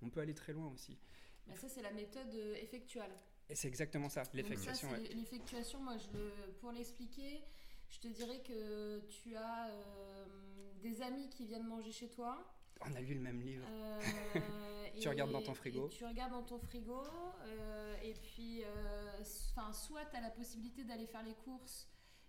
on 0.04 0.10
peut 0.10 0.22
aller 0.22 0.34
très 0.34 0.54
loin 0.54 0.72
aussi. 0.72 0.98
Mais 1.48 1.56
ça, 1.56 1.68
c'est 1.68 1.82
la 1.82 1.92
méthode 1.92 2.34
effectuelle. 2.62 3.12
Et 3.50 3.56
c'est 3.56 3.68
exactement 3.68 4.10
ça, 4.10 4.24
l'effectuation. 4.34 4.90
L'effectuation, 5.16 5.80
moi, 5.80 5.98
je 5.98 6.18
le, 6.18 6.32
pour 6.60 6.72
l'expliquer, 6.72 7.44
je 7.90 8.00
te 8.00 8.08
dirais 8.08 8.42
que 8.42 9.02
tu 9.08 9.36
as 9.36 9.68
euh, 9.68 10.26
des 10.82 11.02
amis 11.02 11.30
qui 11.30 11.46
viennent 11.46 11.68
manger 11.68 11.92
chez 11.92 12.10
toi. 12.10 12.44
On 12.82 12.94
a 12.96 13.02
lu 13.02 13.14
le 13.14 13.20
même 13.20 13.42
livre. 13.42 13.66
Euh, 13.70 14.02
tu 15.00 15.08
regardes 15.10 15.32
dans 15.32 15.42
ton 15.42 15.54
frigo. 15.54 15.90
Tu 15.90 16.06
regardes 16.06 16.32
dans 16.32 16.44
ton 16.44 16.58
frigo. 16.58 17.04
Euh, 17.46 17.96
et 18.02 18.14
puis, 18.14 18.64
enfin, 19.52 19.72
soit 19.72 20.06
tu 20.06 20.18
as 20.18 20.22
la 20.22 20.32
possibilité 20.32 20.84
d'aller 20.84 21.06
faire 21.06 21.24
les 21.24 21.36
courses 21.36 21.88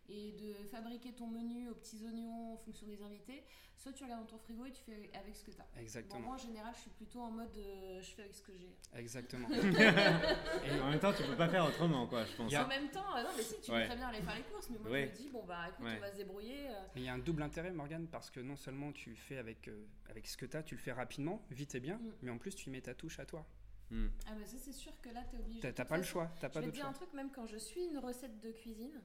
et 0.09 0.33
de 0.33 0.53
fabriquer 0.71 1.13
ton 1.13 1.27
menu 1.27 1.69
aux 1.71 1.75
petits 1.75 2.05
oignons 2.05 2.53
en 2.53 2.57
fonction 2.57 2.87
des 2.87 3.03
invités, 3.03 3.43
soit 3.77 3.93
tu 3.93 4.05
regardes 4.05 4.23
dans 4.23 4.37
ton 4.37 4.39
frigo 4.39 4.67
et 4.67 4.73
tu 4.73 4.83
fais 4.83 5.11
avec 5.15 5.35
ce 5.35 5.45
que 5.45 5.51
tu 5.51 5.59
as. 5.61 5.81
Exactement. 5.81 6.21
moi, 6.21 6.35
en 6.35 6.39
général, 6.39 6.73
je 6.75 6.81
suis 6.81 6.91
plutôt 6.91 7.21
en 7.21 7.31
mode 7.31 7.57
euh, 7.57 8.03
je 8.03 8.11
fais 8.11 8.23
avec 8.23 8.35
ce 8.35 8.43
que 8.43 8.53
j'ai. 8.57 8.75
Exactement. 8.99 9.49
et 9.51 10.81
en 10.81 10.91
même 10.91 11.01
temps, 11.01 11.13
tu 11.13 11.23
peux 11.23 11.37
pas 11.37 11.49
faire 11.49 11.67
autrement, 11.67 12.07
quoi, 12.07 12.25
je 12.25 12.35
pense. 12.37 12.55
En 12.55 12.69
même 12.69 12.91
temps, 12.91 13.17
euh, 13.17 13.23
non, 13.23 13.31
mais 13.37 13.43
si, 13.43 13.61
tu 13.61 13.71
peux 13.71 13.85
très 13.85 13.97
bien 13.97 14.09
aller 14.09 14.23
faire 14.23 14.37
les 14.37 14.43
courses, 14.43 14.71
mais 14.71 14.79
moi, 14.79 14.99
je 14.99 15.07
me 15.07 15.17
dis, 15.17 15.29
bon, 15.31 15.45
bah 15.47 15.69
écoute, 15.69 15.87
on 15.87 16.01
va 16.01 16.11
se 16.11 16.17
débrouiller. 16.17 16.69
Euh. 16.69 16.87
Mais 16.95 17.03
il 17.03 17.05
y 17.05 17.09
a 17.09 17.15
un 17.15 17.19
double 17.19 17.43
intérêt, 17.43 17.73
Morgane, 17.73 18.07
parce 18.09 18.31
que 18.31 18.41
non 18.41 18.57
seulement 18.57 18.93
tu 18.93 19.15
fais 19.17 19.39
avec, 19.39 19.71
avec 20.09 20.27
ce 20.27 20.37
que 20.37 20.47
tu 20.47 20.57
as, 20.57 20.63
tu 20.63 20.75
le 20.75 20.81
fais 20.81 20.93
rapidement, 20.93 21.43
vite 21.51 21.75
et 21.75 21.81
bien, 21.81 21.97
mm. 21.97 22.13
mais 22.23 22.31
en 22.31 22.39
plus, 22.39 22.55
tu 22.55 22.69
y 22.69 22.73
mets 22.73 22.81
ta 22.81 22.95
touche 22.95 23.19
à 23.19 23.27
toi. 23.27 23.47
Mm. 23.91 24.07
Ah, 24.27 24.35
bah 24.35 24.47
ça, 24.47 24.57
c'est 24.59 24.73
sûr 24.73 24.93
que 25.01 25.11
là, 25.11 25.23
tu 25.29 25.37
es 25.37 25.39
obligé. 25.39 25.73
T'as 25.73 25.85
pas 25.85 25.97
le 25.97 26.03
choix, 26.03 26.31
t'as 26.41 26.49
pas 26.49 26.61
Je 26.61 26.67
vais 26.67 26.71
te 26.71 26.77
dire 26.77 26.87
un 26.87 26.93
truc, 26.93 27.13
même 27.13 27.31
quand 27.31 27.47
je 27.47 27.57
suis 27.57 27.85
une 27.85 27.99
recette 27.99 28.41
de 28.41 28.51
cuisine, 28.51 29.01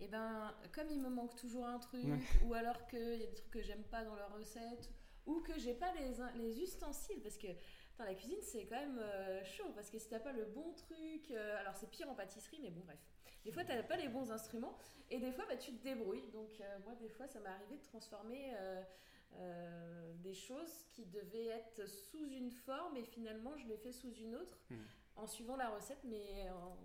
et 0.00 0.04
eh 0.04 0.08
ben 0.08 0.52
comme 0.72 0.90
il 0.90 1.00
me 1.00 1.08
manque 1.08 1.36
toujours 1.36 1.66
un 1.66 1.78
truc, 1.78 2.04
ou 2.44 2.54
alors 2.54 2.86
qu'il 2.88 3.20
y 3.20 3.24
a 3.24 3.26
des 3.26 3.34
trucs 3.34 3.50
que 3.50 3.62
j'aime 3.62 3.84
pas 3.84 4.04
dans 4.04 4.16
leur 4.16 4.34
recette, 4.34 4.90
ou 5.26 5.40
que 5.40 5.58
j'ai 5.58 5.74
pas 5.74 5.92
les, 5.94 6.14
les 6.42 6.60
ustensiles, 6.60 7.20
parce 7.22 7.38
que 7.38 7.48
la 8.02 8.14
cuisine 8.14 8.40
c'est 8.42 8.66
quand 8.66 8.80
même 8.80 8.98
euh, 8.98 9.44
chaud, 9.44 9.70
parce 9.74 9.90
que 9.90 9.98
si 9.98 10.08
t'as 10.08 10.18
pas 10.18 10.32
le 10.32 10.44
bon 10.46 10.72
truc, 10.72 11.30
euh, 11.30 11.60
alors 11.60 11.76
c'est 11.76 11.88
pire 11.88 12.10
en 12.10 12.14
pâtisserie, 12.14 12.58
mais 12.60 12.70
bon 12.70 12.80
bref. 12.84 12.98
Des 13.44 13.52
fois 13.52 13.64
t'as 13.64 13.82
pas 13.82 13.96
les 13.96 14.08
bons 14.08 14.32
instruments, 14.32 14.76
et 15.10 15.18
des 15.18 15.30
fois 15.30 15.44
bah, 15.48 15.56
tu 15.56 15.72
te 15.72 15.82
débrouilles. 15.82 16.28
Donc 16.32 16.60
euh, 16.60 16.78
moi 16.84 16.94
des 16.96 17.08
fois 17.08 17.28
ça 17.28 17.38
m'est 17.40 17.48
arrivé 17.48 17.76
de 17.76 17.82
transformer 17.82 18.52
des 20.22 20.34
choses 20.34 20.84
qui 20.92 21.06
devaient 21.06 21.48
être 21.48 21.88
sous 21.88 22.26
une 22.30 22.50
forme, 22.50 22.96
et 22.96 23.04
finalement 23.04 23.56
je 23.56 23.66
les 23.66 23.76
fais 23.76 23.92
sous 23.92 24.12
une 24.14 24.34
autre. 24.36 24.58
Mmh. 24.70 24.76
En 25.16 25.28
suivant 25.28 25.54
la 25.54 25.68
recette, 25.68 26.02
mais 26.04 26.50
en, 26.50 26.76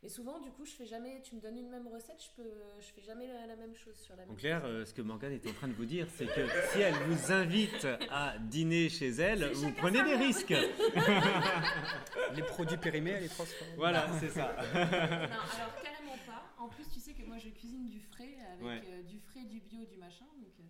et 0.00 0.08
souvent, 0.08 0.38
du 0.38 0.50
coup, 0.52 0.64
je 0.64 0.70
fais 0.70 0.86
jamais. 0.86 1.20
Tu 1.22 1.34
me 1.34 1.40
donnes 1.40 1.56
une 1.56 1.70
même 1.70 1.88
recette, 1.88 2.22
je 2.22 2.30
peux, 2.40 2.48
je 2.78 2.86
fais 2.86 3.02
jamais 3.02 3.26
la, 3.26 3.56
même 3.56 3.74
chose 3.74 3.96
sur 3.96 4.14
la 4.14 4.22
même. 4.22 4.30
En 4.30 4.36
clair, 4.36 4.64
euh, 4.64 4.84
ce 4.84 4.94
que 4.94 5.02
Morgane 5.02 5.32
est 5.32 5.44
en 5.46 5.52
train 5.52 5.66
de 5.66 5.72
vous 5.72 5.86
dire, 5.86 6.06
c'est 6.16 6.26
que 6.26 6.46
si 6.72 6.80
elle 6.80 6.94
vous 6.94 7.32
invite 7.32 7.86
à 8.08 8.38
dîner 8.38 8.88
chez 8.90 9.08
elle, 9.08 9.50
vous 9.52 9.72
prenez 9.72 10.02
des 10.04 10.14
risques. 10.14 10.54
les 12.36 12.42
produits 12.42 12.76
périmés, 12.76 13.10
elle 13.10 13.24
les 13.24 13.28
transforme. 13.28 13.70
Voilà, 13.76 14.06
c'est 14.20 14.30
ça. 14.30 14.54
non, 14.72 14.80
alors 14.80 15.74
carrément 15.82 16.18
pas. 16.26 16.44
En 16.58 16.68
plus, 16.68 16.88
tu 16.88 17.00
sais 17.00 17.12
que 17.12 17.24
moi, 17.24 17.38
je 17.38 17.48
cuisine 17.48 17.88
du 17.88 17.98
frais 18.00 18.36
avec 18.52 18.84
euh, 18.88 19.02
du 19.02 19.18
frais, 19.18 19.44
du 19.44 19.60
bio, 19.60 19.84
du 19.84 19.96
machin. 19.96 20.26
Donc, 20.40 20.54
euh, 20.60 20.62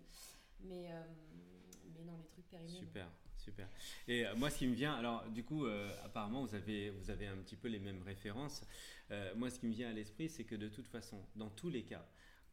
mais, 0.61 0.89
mais 1.95 2.03
non, 2.03 2.17
les 2.17 2.27
trucs 2.29 2.49
périmés. 2.49 2.79
Super. 2.79 3.07
Super. 3.49 3.67
Et 4.07 4.25
moi, 4.37 4.51
ce 4.51 4.59
qui 4.59 4.67
me 4.67 4.75
vient, 4.75 4.93
alors 4.93 5.23
du 5.29 5.43
coup, 5.43 5.65
apparemment, 6.05 6.45
vous 6.45 6.53
avez, 6.53 6.91
vous 6.91 7.09
avez 7.09 7.25
un 7.25 7.37
petit 7.37 7.55
peu 7.55 7.67
les 7.67 7.79
mêmes 7.79 8.03
références. 8.03 8.63
Euh, 9.11 9.33
moi, 9.35 9.49
ce 9.49 9.59
qui 9.59 9.65
me 9.67 9.73
vient 9.73 9.89
à 9.89 9.93
l'esprit, 9.93 10.29
c'est 10.29 10.43
que 10.43 10.55
de 10.55 10.67
toute 10.67 10.87
façon, 10.87 11.19
dans 11.35 11.49
tous 11.49 11.69
les 11.69 11.83
cas, 11.83 12.05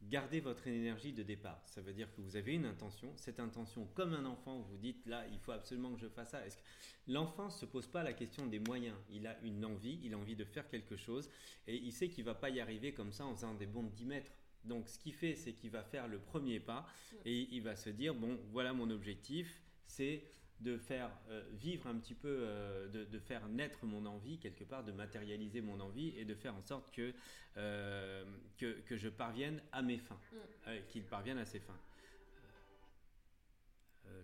gardez 0.03 0.39
votre 0.39 0.67
énergie 0.67 1.13
de 1.13 1.23
départ. 1.23 1.61
Ça 1.65 1.81
veut 1.81 1.93
dire 1.93 2.11
que 2.15 2.21
vous 2.21 2.35
avez 2.35 2.53
une 2.53 2.65
intention. 2.65 3.11
Cette 3.15 3.39
intention, 3.39 3.87
comme 3.93 4.13
un 4.13 4.25
enfant, 4.25 4.61
vous 4.61 4.77
dites 4.77 5.05
là, 5.05 5.25
il 5.31 5.39
faut 5.39 5.51
absolument 5.51 5.93
que 5.93 5.99
je 5.99 6.07
fasse 6.07 6.31
ça. 6.31 6.45
Est-ce 6.45 6.57
que 6.57 6.63
l'enfant 7.07 7.45
ne 7.45 7.51
se 7.51 7.65
pose 7.65 7.87
pas 7.87 8.03
la 8.03 8.13
question 8.13 8.47
des 8.47 8.59
moyens? 8.59 8.95
Il 9.11 9.27
a 9.27 9.37
une 9.43 9.65
envie, 9.65 9.99
il 10.03 10.13
a 10.13 10.17
envie 10.17 10.35
de 10.35 10.45
faire 10.45 10.67
quelque 10.67 10.97
chose 10.97 11.29
et 11.67 11.75
il 11.75 11.91
sait 11.91 12.09
qu'il 12.09 12.23
va 12.23 12.35
pas 12.35 12.49
y 12.49 12.59
arriver 12.59 12.93
comme 12.93 13.11
ça 13.11 13.25
en 13.25 13.35
faisant 13.35 13.53
des 13.53 13.67
bonds 13.67 13.83
de 13.83 13.91
10 13.91 14.05
mètres. 14.05 14.31
Donc, 14.63 14.89
ce 14.89 14.99
qu'il 14.99 15.13
fait, 15.13 15.35
c'est 15.35 15.53
qu'il 15.53 15.69
va 15.69 15.83
faire 15.83 16.07
le 16.07 16.19
premier 16.19 16.59
pas 16.59 16.87
et 17.25 17.47
il 17.51 17.61
va 17.61 17.75
se 17.75 17.89
dire 17.89 18.13
bon, 18.13 18.39
voilà 18.51 18.73
mon 18.73 18.89
objectif, 18.89 19.61
c'est 19.85 20.23
de 20.61 20.77
faire 20.77 21.11
euh, 21.29 21.43
vivre 21.53 21.87
un 21.87 21.95
petit 21.95 22.15
peu, 22.15 22.39
euh, 22.41 22.87
de, 22.87 23.19
faire 23.19 23.47
naître 23.47 23.85
mon 23.85 24.05
envie 24.05 24.39
quelque 24.39 24.63
part, 24.63 24.83
de 24.83 24.91
matérialiser 24.91 25.61
mon 25.61 25.79
envie 25.79 26.13
et 26.17 26.25
de 26.25 26.33
faire 26.33 26.55
en 26.55 26.61
sorte 26.61 26.91
que, 26.91 27.13
euh, 27.57 28.25
que, 28.57 28.97
je 28.97 29.09
parvienne 29.09 29.61
à 29.71 29.81
mes 29.81 29.97
fins, 29.97 30.19
mm. 30.65 30.69
qu'il 30.89 31.03
parvienne 31.03 31.37
à 31.37 31.45
ses 31.45 31.59
fins. 31.59 31.77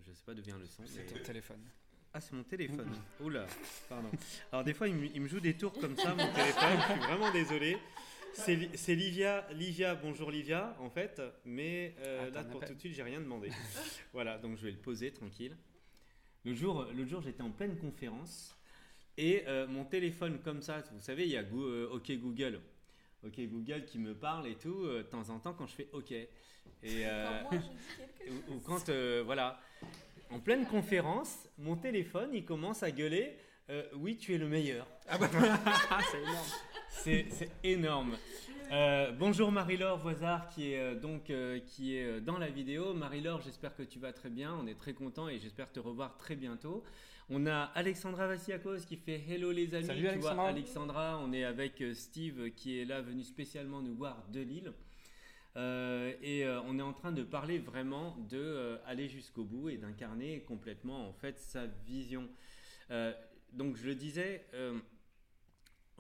je 0.05 0.09
ne 0.09 0.15
sais 0.15 0.23
pas 0.25 0.33
d'où 0.33 0.41
vient 0.41 0.57
le 0.57 0.65
son. 0.65 0.83
C'est 0.85 1.05
ton 1.05 1.19
téléphone. 1.23 1.61
Ah, 2.15 2.21
c'est 2.21 2.33
mon 2.33 2.43
téléphone. 2.43 2.91
Oula, 3.19 3.47
pardon. 3.89 4.09
Alors, 4.51 4.63
des 4.63 4.73
fois, 4.73 4.87
il 4.87 4.95
me, 5.21 5.27
joue 5.27 5.39
des 5.39 5.55
tours 5.55 5.73
comme 5.73 5.97
ça, 5.97 6.13
mon 6.13 6.31
téléphone. 6.31 6.77
Je 6.79 6.91
suis 6.91 7.01
vraiment 7.01 7.31
désolé. 7.31 7.77
C'est 8.33 8.95
Livia, 8.95 9.47
Livia, 9.51 9.95
bonjour 9.95 10.29
Livia, 10.29 10.75
en 10.79 10.89
fait. 10.89 11.21
Mais 11.45 11.95
là, 12.31 12.43
pour 12.43 12.63
tout 12.65 12.73
de 12.73 12.79
suite, 12.79 12.93
j'ai 12.93 13.03
rien 13.03 13.19
demandé. 13.19 13.49
voilà, 14.13 14.37
donc 14.37 14.57
je 14.57 14.65
vais 14.65 14.71
le 14.71 14.77
poser 14.77 15.11
tranquille. 15.11 15.55
Le 16.45 16.53
jour, 16.53 16.85
le 16.93 17.05
jour 17.05 17.21
j'étais 17.21 17.41
en 17.41 17.51
pleine 17.51 17.77
conférence 17.77 18.53
et 19.17 19.43
euh, 19.47 19.67
mon 19.67 19.85
téléphone 19.85 20.39
comme 20.43 20.61
ça, 20.61 20.83
vous 20.91 20.99
savez, 20.99 21.23
il 21.23 21.31
y 21.31 21.37
a 21.37 21.43
euh, 21.43 21.89
OK 21.91 22.11
Google. 22.17 22.59
OK 23.25 23.39
Google 23.39 23.85
qui 23.85 23.99
me 23.99 24.13
parle 24.13 24.47
et 24.47 24.55
tout, 24.55 24.83
euh, 24.83 25.03
de 25.03 25.03
temps 25.03 25.29
en 25.29 25.39
temps 25.39 25.53
quand 25.53 25.67
je 25.67 25.75
fais 25.75 25.89
OK. 25.93 26.11
Et, 26.11 26.27
ou, 28.49 28.59
quand, 28.65 28.89
voilà, 29.23 29.59
en 30.29 30.39
pleine 30.39 30.65
conférence, 30.65 31.47
mon 31.57 31.77
téléphone, 31.77 32.31
il 32.33 32.43
commence 32.43 32.83
à 32.83 32.91
gueuler 32.91 33.37
Oui, 33.95 34.17
tu 34.17 34.33
es 34.33 34.37
le 34.37 34.49
meilleur. 34.49 34.85
Ah 35.07 35.17
bah, 35.17 35.29
c'est 36.11 36.21
énorme. 36.21 36.47
C'est 36.89 37.49
énorme. 37.63 38.17
Euh, 38.73 39.11
bonjour 39.11 39.51
Marie-Laure 39.51 39.99
Voisard 39.99 40.47
qui 40.47 40.73
est 40.73 40.79
euh, 40.79 40.99
donc 40.99 41.29
euh, 41.29 41.59
qui 41.59 41.95
est 41.95 42.19
dans 42.21 42.39
la 42.39 42.49
vidéo. 42.49 42.95
Marie-Laure, 42.95 43.39
j'espère 43.39 43.75
que 43.75 43.83
tu 43.83 43.99
vas 43.99 44.13
très 44.13 44.31
bien. 44.31 44.51
On 44.59 44.65
est 44.65 44.73
très 44.73 44.93
content 44.93 45.29
et 45.29 45.37
j'espère 45.37 45.71
te 45.71 45.79
revoir 45.79 46.17
très 46.17 46.35
bientôt. 46.35 46.83
On 47.29 47.45
a 47.45 47.69
Alexandra 47.75 48.25
Vassiakos 48.25 48.79
qui 48.87 48.97
fait 48.97 49.21
Hello 49.29 49.51
les 49.51 49.75
amis. 49.75 49.85
Salut 49.85 50.07
Alexandra. 50.07 50.47
Alexandra, 50.47 51.21
on 51.23 51.33
est 51.33 51.43
avec 51.43 51.83
Steve 51.93 52.49
qui 52.55 52.79
est 52.79 52.85
là 52.85 53.01
venu 53.01 53.21
spécialement 53.21 53.79
nous 53.79 53.93
voir 53.93 54.25
de 54.33 54.39
Lille. 54.39 54.73
et 55.55 56.47
on 56.65 56.79
est 56.79 56.81
en 56.81 56.93
train 56.93 57.11
de 57.11 57.21
parler 57.21 57.59
vraiment 57.59 58.17
de 58.27 58.79
aller 58.87 59.07
jusqu'au 59.07 59.43
bout 59.43 59.69
et 59.69 59.77
d'incarner 59.77 60.39
complètement 60.47 61.07
en 61.07 61.13
fait 61.13 61.37
sa 61.37 61.67
vision. 61.85 62.27
donc 63.53 63.75
je 63.75 63.85
le 63.85 63.93
disais 63.93 64.47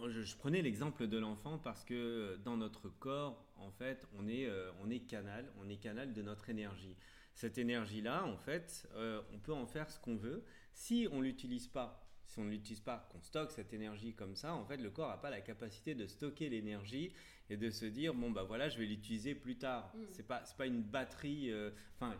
je, 0.07 0.35
prenais 0.35 0.61
l'exemple 0.61 1.07
de 1.07 1.17
l'enfant 1.17 1.57
parce 1.57 1.83
que 1.83 1.93
euh, 1.93 2.37
dans 2.37 2.57
notre 2.57 2.89
corps, 2.89 3.45
en 3.57 3.71
fait, 3.71 4.07
on 4.17 4.27
est, 4.27 4.45
euh, 4.47 4.71
on 4.83 4.89
est 4.89 4.99
canal, 4.99 5.51
on 5.61 5.69
est 5.69 5.77
canal 5.77 6.13
de 6.13 6.21
notre 6.21 6.49
énergie. 6.49 6.95
Cette 7.35 7.57
énergie-là, 7.57 8.25
en 8.25 8.37
fait, 8.37 8.87
euh, 8.95 9.21
on 9.33 9.39
peut 9.39 9.53
en 9.53 9.65
faire 9.65 9.89
ce 9.89 9.99
qu'on 9.99 10.15
veut. 10.15 10.43
Si 10.73 11.07
on 11.11 11.21
l'utilise 11.21 11.67
pas 11.67 12.03
si 12.33 12.39
on 12.39 12.45
ne 12.45 12.49
l'utilise 12.49 12.79
pas, 12.79 13.07
qu'on 13.11 13.21
stocke 13.21 13.51
cette 13.51 13.73
énergie 13.73 14.13
comme 14.13 14.35
ça, 14.35 14.55
en 14.55 14.65
fait, 14.65 14.77
le 14.77 14.89
corps 14.89 15.09
n'a 15.09 15.17
pas 15.17 15.29
la 15.29 15.41
capacité 15.41 15.93
de 15.93 16.07
stocker 16.07 16.49
l'énergie 16.49 17.13
et 17.49 17.57
de 17.57 17.69
se 17.69 17.85
dire, 17.85 18.15
bon, 18.15 18.31
bah 18.31 18.41
voilà, 18.41 18.69
je 18.69 18.79
vais 18.79 18.85
l'utiliser 18.85 19.35
plus 19.35 19.57
tard. 19.57 19.93
Mm. 19.95 19.99
C'est 20.09 20.27
pas, 20.27 20.43
pas 20.57 20.65
une 20.65 20.81
batterie, 20.81 21.51
euh, 21.51 21.69
enfin, 21.95 22.15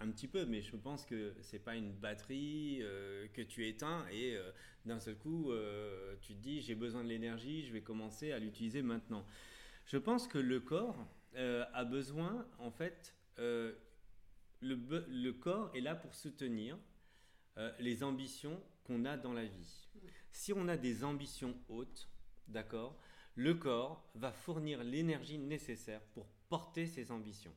un 0.00 0.10
petit 0.10 0.28
peu, 0.28 0.44
mais 0.44 0.60
je 0.60 0.76
pense 0.76 1.04
que 1.06 1.34
c'est 1.40 1.58
pas 1.58 1.76
une 1.76 1.92
batterie 1.92 2.78
euh, 2.82 3.26
que 3.32 3.42
tu 3.42 3.66
éteins 3.66 4.06
et 4.10 4.36
euh, 4.36 4.50
d'un 4.84 4.98
seul 4.98 5.16
coup, 5.16 5.52
tu 6.20 6.34
te 6.34 6.40
dis, 6.40 6.60
j'ai 6.60 6.74
besoin 6.74 7.02
de 7.04 7.08
l'énergie, 7.08 7.64
je 7.64 7.72
vais 7.72 7.82
commencer 7.82 8.32
à 8.32 8.38
l'utiliser 8.38 8.82
maintenant. 8.82 9.24
Je 9.86 9.96
pense 9.96 10.28
que 10.28 10.38
le 10.38 10.60
corps 10.60 11.06
a 11.36 11.84
besoin, 11.84 12.46
en 12.58 12.70
fait, 12.70 13.14
le, 13.38 13.78
le 14.60 15.30
corps 15.32 15.70
est 15.74 15.80
là 15.80 15.94
pour 15.94 16.14
soutenir 16.14 16.78
les 17.78 18.02
ambitions 18.02 18.60
qu'on 18.84 19.06
a 19.06 19.16
dans 19.16 19.32
la 19.32 19.46
vie. 19.46 19.88
Si 20.32 20.52
on 20.52 20.68
a 20.68 20.76
des 20.76 21.02
ambitions 21.02 21.56
hautes, 21.68 22.10
d'accord, 22.48 23.00
le 23.36 23.54
corps 23.54 24.04
va 24.14 24.32
fournir 24.32 24.84
l'énergie 24.84 25.38
nécessaire 25.38 26.02
pour 26.12 26.26
porter 26.48 26.86
ses 26.86 27.10
ambitions. 27.10 27.54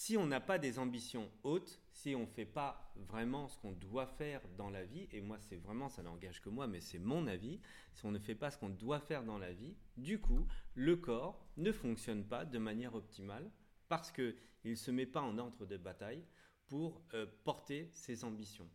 Si 0.00 0.16
on 0.16 0.28
n'a 0.28 0.40
pas 0.40 0.58
des 0.58 0.78
ambitions 0.78 1.28
hautes, 1.42 1.80
si 1.90 2.14
on 2.14 2.20
ne 2.20 2.26
fait 2.26 2.44
pas 2.44 2.92
vraiment 2.94 3.48
ce 3.48 3.58
qu'on 3.58 3.72
doit 3.72 4.06
faire 4.06 4.40
dans 4.56 4.70
la 4.70 4.84
vie, 4.84 5.08
et 5.10 5.20
moi 5.20 5.38
c'est 5.40 5.56
vraiment, 5.56 5.88
ça 5.88 6.04
n'engage 6.04 6.40
que 6.40 6.48
moi, 6.48 6.68
mais 6.68 6.80
c'est 6.80 7.00
mon 7.00 7.26
avis, 7.26 7.58
si 7.94 8.06
on 8.06 8.12
ne 8.12 8.20
fait 8.20 8.36
pas 8.36 8.52
ce 8.52 8.58
qu'on 8.58 8.68
doit 8.68 9.00
faire 9.00 9.24
dans 9.24 9.38
la 9.38 9.52
vie, 9.52 9.74
du 9.96 10.20
coup, 10.20 10.46
le 10.76 10.94
corps 10.94 11.44
ne 11.56 11.72
fonctionne 11.72 12.24
pas 12.24 12.44
de 12.44 12.58
manière 12.58 12.94
optimale 12.94 13.50
parce 13.88 14.12
qu'il 14.12 14.36
ne 14.66 14.76
se 14.76 14.92
met 14.92 15.04
pas 15.04 15.20
en 15.20 15.36
ordre 15.36 15.66
de 15.66 15.76
bataille 15.76 16.22
pour 16.68 17.02
euh, 17.14 17.26
porter 17.42 17.90
ses 17.92 18.22
ambitions. 18.22 18.70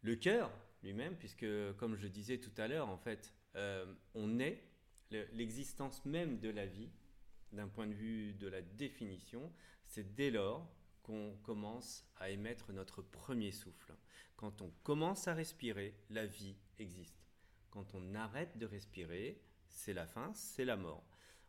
Le 0.00 0.14
cœur 0.14 0.52
lui-même, 0.84 1.16
puisque 1.16 1.46
comme 1.76 1.96
je 1.96 2.06
disais 2.06 2.38
tout 2.38 2.54
à 2.56 2.68
l'heure, 2.68 2.88
en 2.88 2.98
fait, 2.98 3.34
euh, 3.56 3.84
on 4.14 4.38
est 4.38 4.62
l'existence 5.32 6.04
même 6.04 6.38
de 6.38 6.50
la 6.50 6.66
vie, 6.66 6.92
d'un 7.52 7.68
point 7.68 7.86
de 7.86 7.94
vue 7.94 8.34
de 8.34 8.48
la 8.48 8.62
définition, 8.62 9.52
c'est 9.86 10.14
dès 10.14 10.30
lors 10.30 10.68
qu'on 11.02 11.36
commence 11.42 12.06
à 12.16 12.30
émettre 12.30 12.72
notre 12.72 13.02
premier 13.02 13.52
souffle. 13.52 13.94
Quand 14.36 14.62
on 14.62 14.70
commence 14.82 15.28
à 15.28 15.34
respirer, 15.34 15.94
la 16.10 16.26
vie 16.26 16.56
existe. 16.78 17.20
Quand 17.70 17.94
on 17.94 18.14
arrête 18.14 18.58
de 18.58 18.66
respirer, 18.66 19.40
c'est 19.68 19.92
la 19.92 20.06
fin, 20.06 20.32
c'est 20.34 20.64
la 20.64 20.76
mort. 20.76 21.04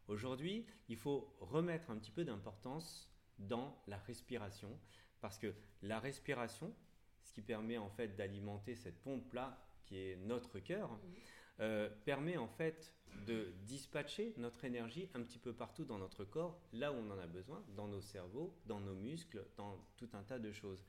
Aujourd'hui, 0.08 0.66
il 0.90 0.98
faut 0.98 1.36
remettre 1.40 1.90
un 1.90 1.98
petit 1.98 2.12
peu 2.12 2.26
d'importance 2.26 3.10
dans 3.40 3.82
la 3.88 3.98
respiration, 3.98 4.80
parce 5.20 5.38
que 5.38 5.54
la 5.82 6.00
respiration, 6.00 6.76
ce 7.24 7.34
qui 7.34 7.42
permet 7.42 7.78
en 7.78 7.90
fait 7.90 8.10
d'alimenter 8.16 8.76
cette 8.76 9.02
pompe-là, 9.02 9.58
qui 9.86 9.98
est 9.98 10.16
notre 10.18 10.60
cœur, 10.60 11.00
euh, 11.60 11.90
permet 12.06 12.38
en 12.38 12.48
fait 12.48 12.94
de 13.26 13.54
dispatcher 13.64 14.34
notre 14.38 14.66
énergie 14.66 15.10
un 15.14 15.22
petit 15.22 15.40
peu 15.40 15.54
partout 15.54 15.86
dans 15.86 15.98
notre 15.98 16.24
corps, 16.24 16.60
là 16.74 16.92
où 16.92 16.96
on 16.96 17.12
en 17.12 17.20
a 17.20 17.28
besoin, 17.28 17.64
dans 17.76 17.88
nos 17.88 18.02
cerveaux, 18.02 18.54
dans 18.66 18.80
nos 18.80 18.96
muscles, 18.96 19.46
dans 19.58 19.78
tout 19.98 20.10
un 20.14 20.24
tas 20.24 20.40
de 20.40 20.52
choses. 20.52 20.84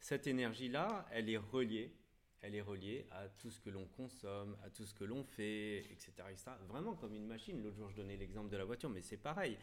Cette 0.00 0.26
énergie-là, 0.26 1.06
elle 1.10 1.28
est 1.28 1.38
reliée, 1.38 1.92
elle 2.40 2.54
est 2.54 2.62
reliée 2.62 3.06
à 3.10 3.28
tout 3.28 3.50
ce 3.50 3.60
que 3.60 3.70
l'on 3.70 3.86
consomme, 3.86 4.56
à 4.62 4.70
tout 4.70 4.84
ce 4.84 4.94
que 4.94 5.04
l'on 5.04 5.24
fait, 5.24 5.78
etc.. 5.90 6.12
Vraiment 6.68 6.94
comme 6.94 7.14
une 7.14 7.26
machine. 7.26 7.62
L'autre 7.62 7.76
jour, 7.76 7.90
je 7.90 7.96
donnais 7.96 8.16
l'exemple 8.16 8.48
de 8.48 8.56
la 8.56 8.64
voiture, 8.64 8.90
mais 8.90 9.02
c'est 9.02 9.16
pareil. 9.16 9.56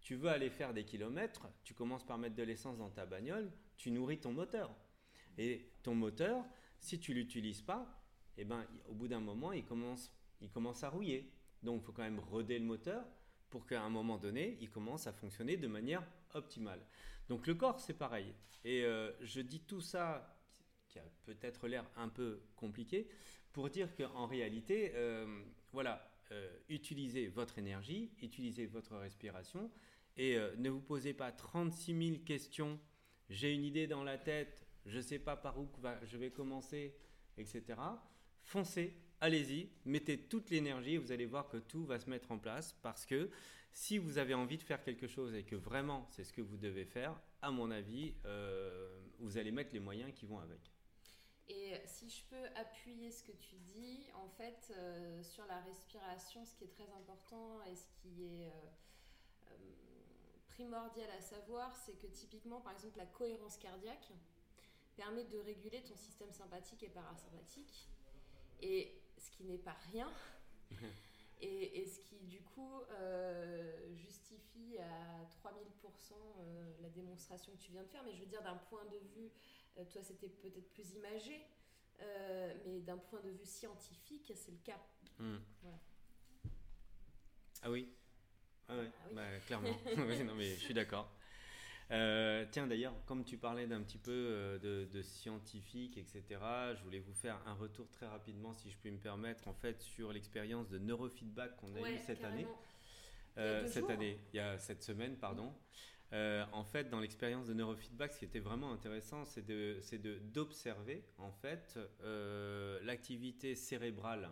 Tu 0.00 0.16
veux 0.16 0.28
aller 0.28 0.50
faire 0.50 0.74
des 0.74 0.84
kilomètres, 0.84 1.48
tu 1.64 1.74
commences 1.74 2.04
par 2.04 2.18
mettre 2.18 2.36
de 2.36 2.42
l'essence 2.42 2.78
dans 2.78 2.90
ta 2.90 3.06
bagnole, 3.06 3.50
tu 3.76 3.90
nourris 3.90 4.18
ton 4.18 4.32
moteur. 4.32 4.74
Et 5.38 5.68
ton 5.82 5.94
moteur, 5.94 6.44
si 6.80 6.98
tu 6.98 7.12
l'utilises 7.12 7.62
pas, 7.62 7.86
eh 8.36 8.44
ben, 8.44 8.66
au 8.88 8.94
bout 8.94 9.08
d'un 9.08 9.20
moment, 9.20 9.52
il 9.52 9.64
commence, 9.64 10.12
il 10.40 10.50
commence 10.50 10.84
à 10.84 10.90
rouiller. 10.90 11.30
Donc, 11.62 11.82
il 11.82 11.84
faut 11.84 11.92
quand 11.92 12.02
même 12.02 12.20
roder 12.20 12.58
le 12.58 12.64
moteur 12.64 13.04
pour 13.50 13.66
qu'à 13.66 13.82
un 13.82 13.88
moment 13.88 14.18
donné, 14.18 14.58
il 14.60 14.70
commence 14.70 15.06
à 15.06 15.12
fonctionner 15.12 15.56
de 15.56 15.68
manière 15.68 16.02
optimale. 16.34 16.80
Donc, 17.28 17.46
le 17.46 17.54
corps, 17.54 17.80
c'est 17.80 17.94
pareil. 17.94 18.34
Et 18.64 18.84
euh, 18.84 19.12
je 19.20 19.40
dis 19.40 19.60
tout 19.60 19.80
ça, 19.80 20.36
qui 20.88 20.98
a 20.98 21.04
peut-être 21.24 21.68
l'air 21.68 21.88
un 21.96 22.08
peu 22.08 22.42
compliqué, 22.56 23.08
pour 23.52 23.70
dire 23.70 23.94
qu'en 23.94 24.26
réalité, 24.26 24.92
euh, 24.94 25.42
voilà, 25.72 26.12
euh, 26.32 26.50
utilisez 26.68 27.28
votre 27.28 27.58
énergie, 27.58 28.10
utilisez 28.20 28.66
votre 28.66 28.96
respiration 28.96 29.70
et 30.18 30.38
ne 30.56 30.70
vous 30.70 30.80
posez 30.80 31.12
pas 31.12 31.30
36 31.30 32.08
000 32.08 32.24
questions. 32.24 32.80
J'ai 33.28 33.52
une 33.52 33.64
idée 33.64 33.86
dans 33.86 34.02
la 34.02 34.16
tête, 34.16 34.66
je 34.86 34.96
ne 34.96 35.02
sais 35.02 35.18
pas 35.18 35.36
par 35.36 35.58
où 35.58 35.68
je 36.04 36.16
vais 36.16 36.30
commencer, 36.30 36.96
etc. 37.36 37.78
Foncez, 38.42 38.94
allez-y, 39.20 39.68
mettez 39.84 40.18
toute 40.18 40.50
l'énergie 40.50 40.96
vous 40.96 41.12
allez 41.12 41.26
voir 41.26 41.48
que 41.48 41.56
tout 41.56 41.84
va 41.84 41.98
se 41.98 42.08
mettre 42.08 42.30
en 42.32 42.38
place 42.38 42.74
parce 42.82 43.06
que 43.06 43.30
si 43.72 43.98
vous 43.98 44.18
avez 44.18 44.34
envie 44.34 44.56
de 44.56 44.62
faire 44.62 44.82
quelque 44.82 45.06
chose 45.06 45.34
et 45.34 45.44
que 45.44 45.56
vraiment 45.56 46.06
c'est 46.10 46.24
ce 46.24 46.32
que 46.32 46.40
vous 46.40 46.56
devez 46.56 46.84
faire, 46.84 47.20
à 47.42 47.50
mon 47.50 47.70
avis, 47.70 48.14
euh, 48.24 49.00
vous 49.18 49.36
allez 49.36 49.52
mettre 49.52 49.74
les 49.74 49.80
moyens 49.80 50.12
qui 50.14 50.24
vont 50.24 50.38
avec. 50.38 50.72
Et 51.48 51.74
si 51.84 52.08
je 52.08 52.24
peux 52.24 52.44
appuyer 52.56 53.10
ce 53.10 53.22
que 53.22 53.32
tu 53.32 53.56
dis, 53.56 54.06
en 54.14 54.28
fait, 54.28 54.72
euh, 54.76 55.22
sur 55.22 55.46
la 55.46 55.60
respiration, 55.60 56.44
ce 56.44 56.54
qui 56.54 56.64
est 56.64 56.72
très 56.72 56.90
important 56.90 57.62
et 57.70 57.76
ce 57.76 57.86
qui 58.00 58.24
est 58.24 58.46
euh, 58.46 59.52
primordial 60.48 61.08
à 61.10 61.20
savoir, 61.20 61.76
c'est 61.76 61.96
que 62.00 62.06
typiquement, 62.08 62.60
par 62.60 62.72
exemple, 62.72 62.98
la 62.98 63.06
cohérence 63.06 63.58
cardiaque, 63.58 64.10
permet 64.96 65.24
de 65.24 65.38
réguler 65.38 65.82
ton 65.82 65.94
système 65.94 66.32
sympathique 66.32 66.82
et 66.82 66.88
parasympathique, 66.88 67.90
et 68.62 68.98
ce 69.18 69.30
qui 69.30 69.44
n'est 69.44 69.58
pas 69.58 69.76
rien, 69.92 70.10
et, 71.40 71.86
ce 71.86 72.00
qui 72.00 72.24
du 72.26 72.40
coup 72.40 72.80
euh, 72.90 73.94
justifie 73.94 74.78
à 74.78 75.24
3000% 75.48 76.14
euh, 76.38 76.72
la 76.80 76.88
démonstration 76.88 77.52
que 77.52 77.58
tu 77.58 77.72
viens 77.72 77.82
de 77.82 77.88
faire, 77.88 78.02
mais 78.04 78.14
je 78.14 78.20
veux 78.20 78.26
dire 78.26 78.42
d'un 78.42 78.56
point 78.56 78.84
de 78.86 78.98
vue, 79.14 79.30
euh, 79.78 79.84
toi 79.84 80.02
c'était 80.02 80.28
peut-être 80.28 80.68
plus 80.70 80.94
imagé, 80.94 81.40
mais 82.66 82.80
d'un 82.80 82.98
point 82.98 83.20
de 83.20 83.30
vue 83.30 83.46
scientifique, 83.46 84.30
c'est 84.36 84.50
le 84.50 84.58
cas. 84.58 84.80
Hmm. 85.18 85.38
Ah 87.62 87.70
oui 87.70 87.88
ah, 88.68 88.76
ouais. 88.76 88.90
Ah 88.92 89.08
bah, 89.12 89.40
clairement. 89.46 89.68
non, 90.24 90.34
mais 90.34 90.56
je 90.56 90.60
suis 90.60 90.74
d'accord. 90.74 91.10
Euh, 91.92 92.44
tiens, 92.50 92.66
d'ailleurs, 92.66 92.94
comme 93.06 93.24
tu 93.24 93.36
parlais 93.36 93.66
d'un 93.66 93.80
petit 93.80 93.98
peu 93.98 94.10
euh, 94.10 94.86
de, 94.86 95.02
scientifique, 95.02 95.96
etc., 95.98 96.24
je 96.76 96.82
voulais 96.82 96.98
vous 96.98 97.14
faire 97.14 97.40
un 97.46 97.54
retour 97.54 97.88
très 97.90 98.06
rapidement, 98.06 98.52
si 98.52 98.70
je 98.70 98.76
puis 98.76 98.90
me 98.90 98.98
permettre, 98.98 99.46
en 99.46 99.54
fait, 99.54 99.80
sur 99.80 100.12
l'expérience 100.12 100.68
de 100.68 100.78
neurofeedback 100.78 101.56
qu'on 101.56 101.74
a 101.76 101.90
eu 101.90 101.98
cette 101.98 102.24
année. 102.24 102.46
Euh, 103.38 103.66
cette 103.66 103.90
année, 103.90 104.18
il 104.32 104.36
y 104.36 104.40
a 104.40 104.58
cette 104.58 104.82
semaine, 104.82 105.16
pardon. 105.16 105.52
en 106.12 106.64
fait, 106.64 106.88
dans 106.90 107.00
l'expérience 107.00 107.46
de 107.46 107.54
neurofeedback, 107.54 108.12
ce 108.14 108.18
qui 108.18 108.24
était 108.24 108.40
vraiment 108.40 108.72
intéressant, 108.72 109.24
c'est 109.24 109.46
d'observer, 110.32 111.04
en 111.18 111.30
fait, 111.30 111.78
l'activité 112.82 113.54
cérébrale 113.54 114.30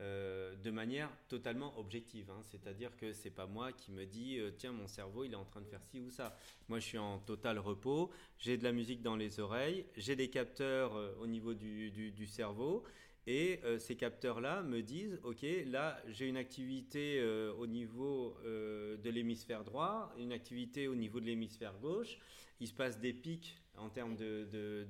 euh, 0.00 0.54
de 0.62 0.70
manière 0.70 1.10
totalement 1.28 1.76
objective. 1.76 2.30
Hein. 2.30 2.40
C'est-à-dire 2.44 2.96
que 2.96 3.12
c'est 3.12 3.30
pas 3.30 3.46
moi 3.46 3.72
qui 3.72 3.90
me 3.90 4.06
dis 4.06 4.38
euh, 4.38 4.52
tiens 4.56 4.70
mon 4.70 4.86
cerveau 4.86 5.24
il 5.24 5.32
est 5.32 5.36
en 5.36 5.44
train 5.44 5.60
de 5.60 5.66
faire 5.66 5.82
ci 5.82 5.98
ou 5.98 6.08
ça. 6.08 6.36
Moi 6.68 6.78
je 6.78 6.86
suis 6.86 6.98
en 6.98 7.18
total 7.18 7.58
repos, 7.58 8.10
j'ai 8.38 8.56
de 8.56 8.62
la 8.62 8.70
musique 8.70 9.02
dans 9.02 9.16
les 9.16 9.40
oreilles, 9.40 9.86
j'ai 9.96 10.14
des 10.14 10.30
capteurs 10.30 10.94
euh, 10.94 11.14
au 11.20 11.26
niveau 11.26 11.52
du, 11.52 12.26
cerveau 12.26 12.84
et 13.26 13.60
ces 13.78 13.96
capteurs-là 13.96 14.62
me 14.62 14.82
disent 14.82 15.18
ok 15.24 15.44
là 15.66 16.00
j'ai 16.08 16.26
une 16.26 16.36
activité 16.36 17.22
au 17.58 17.66
niveau 17.66 18.36
de 18.44 19.10
l'hémisphère 19.10 19.64
droit, 19.64 20.14
une 20.18 20.32
activité 20.32 20.88
au 20.88 20.94
niveau 20.94 21.20
de 21.20 21.26
l'hémisphère 21.26 21.76
gauche. 21.78 22.18
Il 22.60 22.68
se 22.68 22.74
passe 22.74 22.98
des 23.00 23.12
pics 23.12 23.60
en 23.76 23.88
termes 23.88 24.16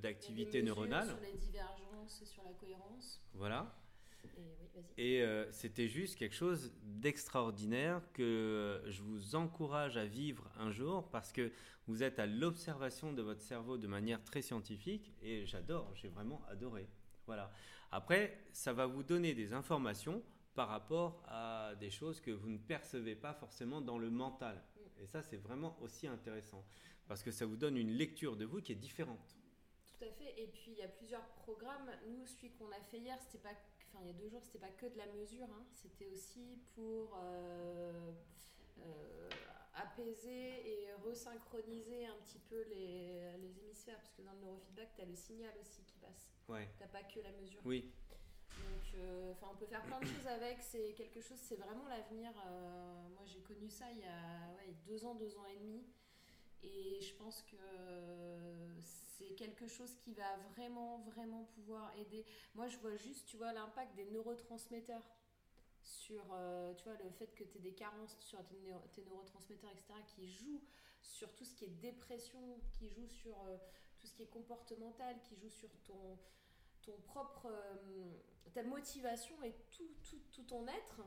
d'activité 0.01 0.61
de, 0.61 0.67
neuronale. 0.67 1.09
Sur 1.09 1.21
les 1.21 1.39
divergences, 1.39 2.25
sur 2.25 2.43
la 2.45 2.53
cohérence. 2.53 3.21
Voilà. 3.35 3.78
Et, 4.97 5.23
euh, 5.23 5.51
c'était 5.53 5.89
juste 5.89 6.17
quelque 6.17 6.35
chose 6.35 6.73
d'extraordinaire 6.83 8.03
que 8.13 8.83
je 8.87 9.03
vous 9.03 9.37
encourage 9.37 9.97
à 9.97 10.05
vivre 10.05 10.51
un 10.59 10.71
jour 10.71 11.09
parce 11.11 11.33
que 11.33 11.53
vous 11.87 12.03
êtes 12.03 12.19
à 12.19 12.27
l'observation 12.27 13.13
de 13.13 13.23
votre 13.23 13.41
cerveau 13.41 13.79
de 13.79 13.87
manière 13.87 14.23
très 14.25 14.43
scientifique 14.43 15.13
et 15.23 15.47
j'adore, 15.47 15.95
j'ai 15.95 16.09
vraiment 16.09 16.43
adoré. 16.49 16.89
Voilà. 17.27 17.53
Après, 17.91 18.39
ça 18.53 18.73
va 18.73 18.87
vous 18.87 19.03
donner 19.03 19.35
des 19.35 19.53
informations 19.53 20.23
par 20.55 20.69
rapport 20.69 21.23
à 21.29 21.75
des 21.79 21.91
choses 21.91 22.21
que 22.21 22.31
vous 22.31 22.51
ne 22.51 22.59
percevez 22.59 23.15
pas 23.15 23.33
forcément 23.33 23.81
dans 23.81 23.99
le 23.99 24.11
mental. 24.11 24.63
Et 25.01 25.07
ça, 25.07 25.23
c'est 25.23 25.37
vraiment 25.37 25.81
aussi 25.81 26.09
intéressant 26.09 26.65
parce 27.07 27.23
que 27.23 27.31
ça 27.31 27.47
vous 27.47 27.57
donne 27.57 27.77
une 27.77 27.93
lecture 27.93 28.37
de 28.37 28.45
vous 28.45 28.61
qui 28.61 28.73
est 28.73 28.77
différente. 28.77 29.37
Tout 29.87 30.05
à 30.05 30.11
fait. 30.11 30.35
Et 30.37 30.49
puis, 30.49 30.73
il 30.73 30.79
y 30.79 30.83
a 30.83 30.89
plusieurs 30.89 31.27
programmes. 31.29 31.91
Nous, 32.11 32.27
celui 32.27 32.51
qu'on 32.51 32.71
a 32.71 32.81
fait 32.91 32.99
hier, 32.99 33.17
c'était 33.21 33.43
pas 33.43 33.55
il 34.01 34.07
y 34.07 34.11
a 34.11 34.13
deux 34.13 34.29
jours, 34.29 34.43
c'était 34.43 34.59
pas 34.59 34.71
que 34.71 34.87
de 34.87 34.97
la 34.97 35.07
mesure, 35.07 35.47
hein. 35.51 35.65
c'était 35.73 36.07
aussi 36.07 36.59
pour 36.75 37.19
euh, 37.23 38.13
euh, 38.81 39.29
apaiser 39.75 40.69
et 40.69 40.93
resynchroniser 41.05 42.07
un 42.07 42.17
petit 42.25 42.39
peu 42.39 42.63
les, 42.65 43.37
les, 43.39 43.59
hémisphères, 43.61 43.97
parce 43.97 44.13
que 44.13 44.23
dans 44.23 44.33
le 44.33 44.41
neurofeedback, 44.41 44.95
tu 44.95 45.03
as 45.03 45.05
le 45.05 45.15
signal 45.15 45.53
aussi 45.61 45.83
qui 45.83 45.97
passe. 45.99 46.31
Ouais. 46.49 46.69
Tu 46.81 46.89
pas 46.89 47.03
que 47.03 47.21
la 47.21 47.33
mesure. 47.33 47.61
Oui, 47.65 47.93
Donc, 48.51 49.01
enfin, 49.33 49.49
on 49.53 49.57
peut 49.57 49.67
faire 49.67 49.83
plein 49.83 50.01
de 50.01 50.07
choses 50.07 50.27
avec. 50.27 50.61
C'est 50.63 50.93
quelque 50.95 51.21
chose, 51.21 51.39
c'est 51.39 51.57
vraiment 51.57 51.87
l'avenir. 51.89 52.33
moi, 53.11 53.25
j'ai 53.25 53.41
connu 53.41 53.69
ça 53.69 53.91
il 53.93 53.99
y 53.99 54.05
a 54.05 54.53
ouais, 54.57 54.75
deux 54.87 55.05
ans, 55.05 55.15
deux 55.15 55.37
ans 55.37 55.47
et 55.47 55.59
demi. 55.59 55.85
Et 56.63 57.01
je 57.01 57.15
pense 57.15 57.43
que 57.43 57.57
quelque 59.35 59.67
chose 59.67 59.95
qui 59.97 60.13
va 60.15 60.37
vraiment, 60.55 60.99
vraiment 60.99 61.45
pouvoir 61.55 61.95
aider. 61.97 62.25
Moi, 62.55 62.69
je 62.69 62.77
vois 62.79 62.97
juste, 62.97 63.27
tu 63.27 63.37
vois, 63.37 63.53
l'impact 63.53 63.95
des 63.97 64.05
neurotransmetteurs 64.07 65.03
sur, 65.83 66.25
euh, 66.33 66.75
tu 66.75 66.85
vois, 66.85 66.97
le 67.03 67.11
fait 67.11 67.29
que 67.35 67.45
tu 67.45 67.59
aies 67.59 67.61
des 67.61 67.75
carences 67.75 68.17
sur 68.21 68.39
tes, 68.47 69.05
neurotransmetteurs, 69.05 69.71
etc., 69.71 69.95
qui 70.07 70.29
jouent 70.29 70.63
sur 71.01 71.35
tout 71.35 71.45
ce 71.45 71.55
qui 71.55 71.65
est 71.65 71.81
dépression, 71.81 72.61
qui 72.79 72.89
jouent 72.89 73.09
sur 73.09 73.37
euh, 73.47 73.57
tout 73.99 74.07
ce 74.07 74.15
qui 74.15 74.23
est 74.23 74.31
comportemental, 74.31 75.17
qui 75.23 75.37
jouent 75.37 75.51
sur 75.51 75.71
ton, 75.87 76.19
ton 76.83 76.97
propre, 77.03 77.47
euh, 77.47 78.13
ta 78.53 78.63
motivation 78.63 79.43
et 79.43 79.55
tout, 79.71 79.91
tout, 80.05 80.21
tout 80.33 80.43
ton 80.43 80.67
être. 80.69 81.03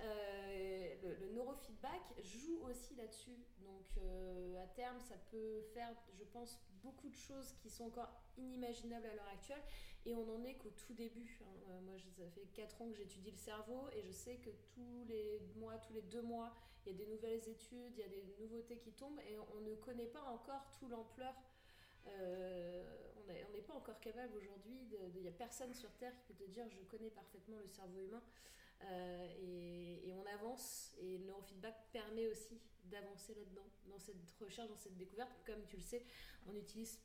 Euh, 0.00 0.94
le, 1.02 1.28
neurofeedback 1.34 2.02
joue 2.22 2.60
aussi 2.68 2.94
là-dessus. 2.96 3.38
Donc 3.60 3.86
euh, 3.98 4.62
à 4.62 4.66
terme, 4.68 4.98
ça 5.00 5.16
peut 5.30 5.62
faire, 5.72 5.92
je 6.18 6.24
pense, 6.24 6.60
beaucoup 6.82 7.08
de 7.08 7.16
choses 7.16 7.54
qui 7.60 7.70
sont 7.70 7.84
encore 7.84 8.12
inimaginables 8.36 9.06
à 9.06 9.14
l'heure 9.14 9.28
actuelle. 9.32 9.62
Et 10.06 10.14
on 10.14 10.24
n'en 10.26 10.42
est 10.44 10.54
qu'au 10.54 10.70
tout 10.70 10.92
début. 10.94 11.38
Hein. 11.42 11.70
Euh, 11.70 11.80
moi, 11.82 11.94
ça 12.16 12.28
fait 12.34 12.46
4 12.54 12.82
ans 12.82 12.90
que 12.90 12.96
j'étudie 12.96 13.30
le 13.30 13.36
cerveau 13.36 13.88
et 13.92 14.02
je 14.02 14.12
sais 14.12 14.36
que 14.36 14.50
tous 14.74 15.04
les 15.08 15.40
mois, 15.56 15.78
tous 15.78 15.92
les 15.94 16.02
deux 16.02 16.22
mois, 16.22 16.54
il 16.84 16.92
y 16.92 16.94
a 16.94 16.98
des 16.98 17.06
nouvelles 17.06 17.48
études, 17.48 17.92
il 17.96 18.00
y 18.00 18.02
a 18.02 18.08
des 18.08 18.24
nouveautés 18.38 18.76
qui 18.76 18.92
tombent 18.92 19.20
et 19.20 19.38
on 19.56 19.60
ne 19.60 19.74
connaît 19.76 20.06
pas 20.06 20.22
encore 20.24 20.70
tout 20.78 20.88
l'ampleur. 20.88 21.34
on 22.06 23.52
n'est 23.52 23.62
pas 23.62 23.72
encore 23.72 23.98
capable 24.00 24.36
aujourd'hui, 24.36 24.76
il 25.14 25.22
n'y 25.22 25.28
a 25.28 25.32
personne 25.32 25.72
sur 25.72 25.90
Terre 25.94 26.12
qui 26.26 26.34
peut 26.34 26.44
te 26.44 26.50
dire 26.50 26.68
je 26.68 26.82
connais 26.82 27.08
parfaitement 27.08 27.56
le 27.58 27.68
cerveau 27.68 28.02
humain. 28.02 28.22
Euh, 28.82 29.26
et, 29.40 30.12
on 30.12 30.26
avance 30.26 30.94
et 30.98 31.18
le 31.18 31.24
neurofeedback 31.26 31.74
permet 31.92 32.26
aussi 32.28 32.60
d'avancer 32.84 33.34
là-dedans, 33.34 33.66
dans 33.86 33.98
cette 33.98 34.16
recherche, 34.40 34.68
dans 34.68 34.76
cette 34.76 34.96
découverte. 34.96 35.30
Comme 35.46 35.64
tu 35.66 35.76
le 35.76 35.82
sais, 35.82 36.04
on 36.46 36.52
n'utilise 36.52 37.00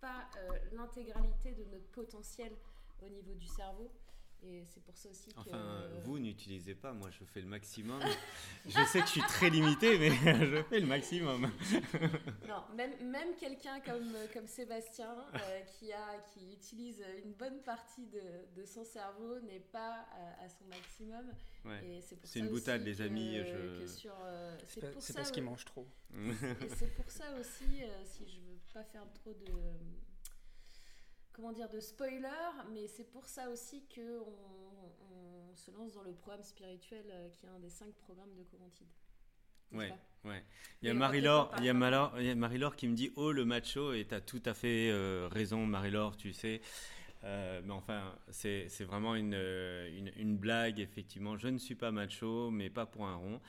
pas 0.00 0.28
euh, 0.36 0.58
l'intégralité 0.72 1.52
de 1.52 1.64
notre 1.64 1.88
potentiel 1.90 2.52
au 3.02 3.08
niveau 3.08 3.34
du 3.34 3.46
cerveau. 3.46 3.90
Et 4.44 4.64
c'est 4.64 4.82
pour 4.82 4.96
ça 4.96 5.08
aussi 5.10 5.32
que. 5.32 5.40
Enfin, 5.40 5.82
vous 6.04 6.18
n'utilisez 6.18 6.74
pas, 6.74 6.92
moi 6.92 7.10
je 7.10 7.24
fais 7.24 7.40
le 7.40 7.48
maximum. 7.48 8.00
je 8.66 8.84
sais 8.84 9.00
que 9.00 9.06
je 9.06 9.12
suis 9.12 9.20
très 9.22 9.50
limité, 9.50 9.98
mais 9.98 10.10
je 10.46 10.62
fais 10.62 10.80
le 10.80 10.86
maximum. 10.86 11.50
non, 12.48 12.62
même, 12.76 12.92
même 13.10 13.34
quelqu'un 13.36 13.80
comme, 13.80 14.12
comme 14.32 14.46
Sébastien, 14.46 15.14
euh, 15.34 15.60
qui, 15.78 15.92
a, 15.92 16.18
qui 16.32 16.52
utilise 16.52 17.02
une 17.24 17.32
bonne 17.32 17.60
partie 17.62 18.06
de, 18.06 18.60
de 18.60 18.64
son 18.64 18.84
cerveau, 18.84 19.40
n'est 19.40 19.60
pas 19.60 20.06
à, 20.40 20.48
son 20.48 20.64
maximum. 20.66 21.26
Ouais. 21.64 22.00
C'est 22.24 22.38
une 22.38 22.48
boutade, 22.48 22.82
les 22.82 23.00
amis. 23.00 23.38
je... 23.38 24.08
Euh, 24.08 24.56
c'est 24.68 25.14
parce 25.14 25.30
qu'il 25.30 25.42
mange 25.42 25.64
trop. 25.64 25.86
et 26.14 26.68
c'est 26.76 26.94
pour 26.94 27.10
ça 27.10 27.24
aussi, 27.38 27.82
euh, 27.82 28.04
si 28.04 28.24
je 28.26 28.40
veux 28.40 28.58
pas 28.72 28.84
faire 28.84 29.06
trop 29.14 29.32
de 29.32 29.52
comment 31.38 31.52
dire, 31.52 31.68
de 31.68 31.78
spoiler, 31.78 32.28
mais 32.72 32.88
c'est 32.88 33.08
pour 33.08 33.28
ça 33.28 33.48
aussi 33.48 33.84
que 33.94 34.20
on, 34.20 35.54
se 35.54 35.70
lance 35.72 35.94
dans 35.94 36.02
le 36.02 36.12
programme 36.12 36.42
spirituel 36.42 37.04
euh, 37.10 37.28
qui 37.30 37.46
est 37.46 37.48
un 37.48 37.58
des 37.58 37.70
cinq 37.70 37.92
programmes 37.94 38.32
de 38.36 38.44
Coventide. 38.44 38.86
Ouais, 39.72 39.92
ouais. 40.24 40.44
Il 40.82 40.88
y 40.88 40.90
a 40.90 40.94
Marie-Laure, 40.94 41.52
il 41.58 41.64
y 41.64 41.68
a 41.68 42.34
Marie-Laure 42.34 42.76
qui 42.76 42.86
me 42.86 42.94
dit 42.94 43.12
oh 43.16 43.32
le 43.32 43.44
macho 43.44 43.92
et 43.92 44.06
as 44.12 44.20
tout 44.20 44.42
à 44.46 44.54
fait 44.54 44.88
euh, 44.90 45.28
raison 45.30 45.66
Marie-Laure, 45.66 46.16
tu 46.16 46.32
sais. 46.32 46.60
Euh, 47.24 47.60
mais 47.64 47.72
enfin, 47.72 48.14
c'est 48.30 48.68
vraiment 48.84 49.16
une, 49.16 49.34
une, 49.34 50.12
une, 50.16 50.36
blague, 50.36 50.78
effectivement. 50.78 51.36
Je 51.36 51.48
ne 51.48 51.58
suis 51.58 51.74
pas 51.74 51.90
macho, 51.90 52.50
mais 52.50 52.70
pas 52.70 52.86
pour 52.86 53.06
un 53.06 53.16
rond. 53.16 53.40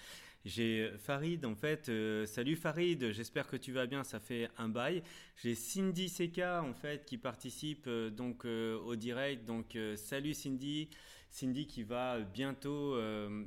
J'ai 0.45 0.89
Farid, 0.97 1.45
en 1.45 1.55
fait. 1.55 1.89
Euh, 1.89 2.25
salut 2.25 2.55
Farid, 2.55 3.11
j'espère 3.11 3.47
que 3.47 3.57
tu 3.57 3.73
vas 3.73 3.87
bien, 3.87 4.05
ça 4.05 4.21
fait 4.21 4.49
un 4.57 4.69
bail. 4.69 5.03
J'ai 5.35 5.53
Cindy 5.53 6.07
Seka, 6.07 6.63
en 6.63 6.73
fait, 6.73 7.05
qui 7.05 7.17
participe 7.17 7.85
euh, 7.87 8.09
donc 8.09 8.45
euh, 8.45 8.79
au 8.79 8.95
direct. 8.95 9.45
Donc, 9.45 9.77
salut 9.95 10.33
Cindy. 10.33 10.89
Cindy 11.29 11.67
qui 11.67 11.83
va 11.83 12.19
bientôt, 12.21 12.97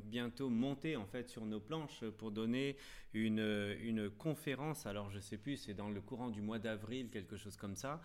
bientôt 0.05 0.49
monter 0.49 0.95
en 0.95 1.05
fait 1.05 1.29
sur 1.29 1.45
nos 1.45 1.59
planches 1.59 2.05
pour 2.17 2.31
donner 2.31 2.77
une, 3.13 3.75
une 3.83 4.09
conférence. 4.09 4.87
Alors 4.87 5.11
je 5.11 5.19
sais 5.19 5.37
plus, 5.37 5.57
c'est 5.57 5.75
dans 5.75 5.91
le 5.91 6.01
courant 6.01 6.31
du 6.31 6.43
mois 6.43 6.61
d'avril, 6.61 7.09
quelque 7.11 7.37
chose 7.37 7.57
comme 7.57 7.75
ça. 7.75 8.01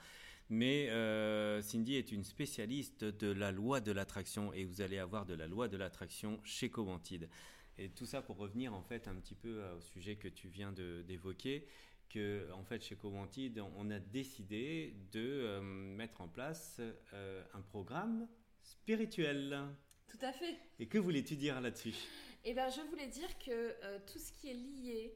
Mais 0.50 0.90
Cindy 1.62 1.94
est 1.94 2.12
une 2.12 2.24
spécialiste 2.24 3.06
de 3.06 3.32
la 3.32 3.52
loi 3.52 3.80
de 3.80 3.92
l'attraction 3.92 4.52
et 4.52 4.66
vous 4.66 4.82
allez 4.82 4.98
avoir 4.98 5.28
de 5.28 5.36
la 5.36 5.46
loi 5.46 5.68
de 5.68 5.78
l'attraction 5.78 6.40
chez 6.44 6.72
Coventide. 6.72 7.30
Et 7.80 7.90
tout 7.90 8.06
ça 8.06 8.22
pour 8.22 8.38
revenir 8.38 8.74
en 8.74 8.82
fait 8.82 9.08
un 9.08 9.16
petit 9.16 9.36
peu 9.36 9.60
euh, 9.60 9.76
au 9.76 9.82
sujet 9.82 10.16
que 10.16 10.28
tu 10.28 10.48
viens 10.48 10.72
d'évoquer, 10.72 11.68
que 12.10 12.50
en 12.54 12.64
fait 12.64 12.84
chez 12.84 12.96
Coventide, 12.96 13.62
on 13.78 13.92
a 13.92 14.00
décidé 14.00 14.96
de 15.12 15.20
euh, 15.20 15.62
mettre 15.62 16.22
en 16.22 16.28
place 16.28 16.82
euh, 17.14 17.44
un 17.54 17.62
programme 17.62 18.28
spirituel. 18.64 19.60
Tout 20.08 20.26
à 20.26 20.32
fait. 20.32 20.58
Et 20.80 20.88
que 20.88 20.98
voulais-tu 20.98 21.36
dire 21.36 21.62
là-dessus? 21.62 21.94
Eh 22.46 22.54
bien, 22.54 22.70
je 22.70 22.82
voulais 22.90 23.08
dire 23.08 23.38
que 23.40 23.76
tout 24.06 24.20
ce 24.20 24.32
qui 24.32 24.50
est 24.50 24.54
lié 24.54 25.14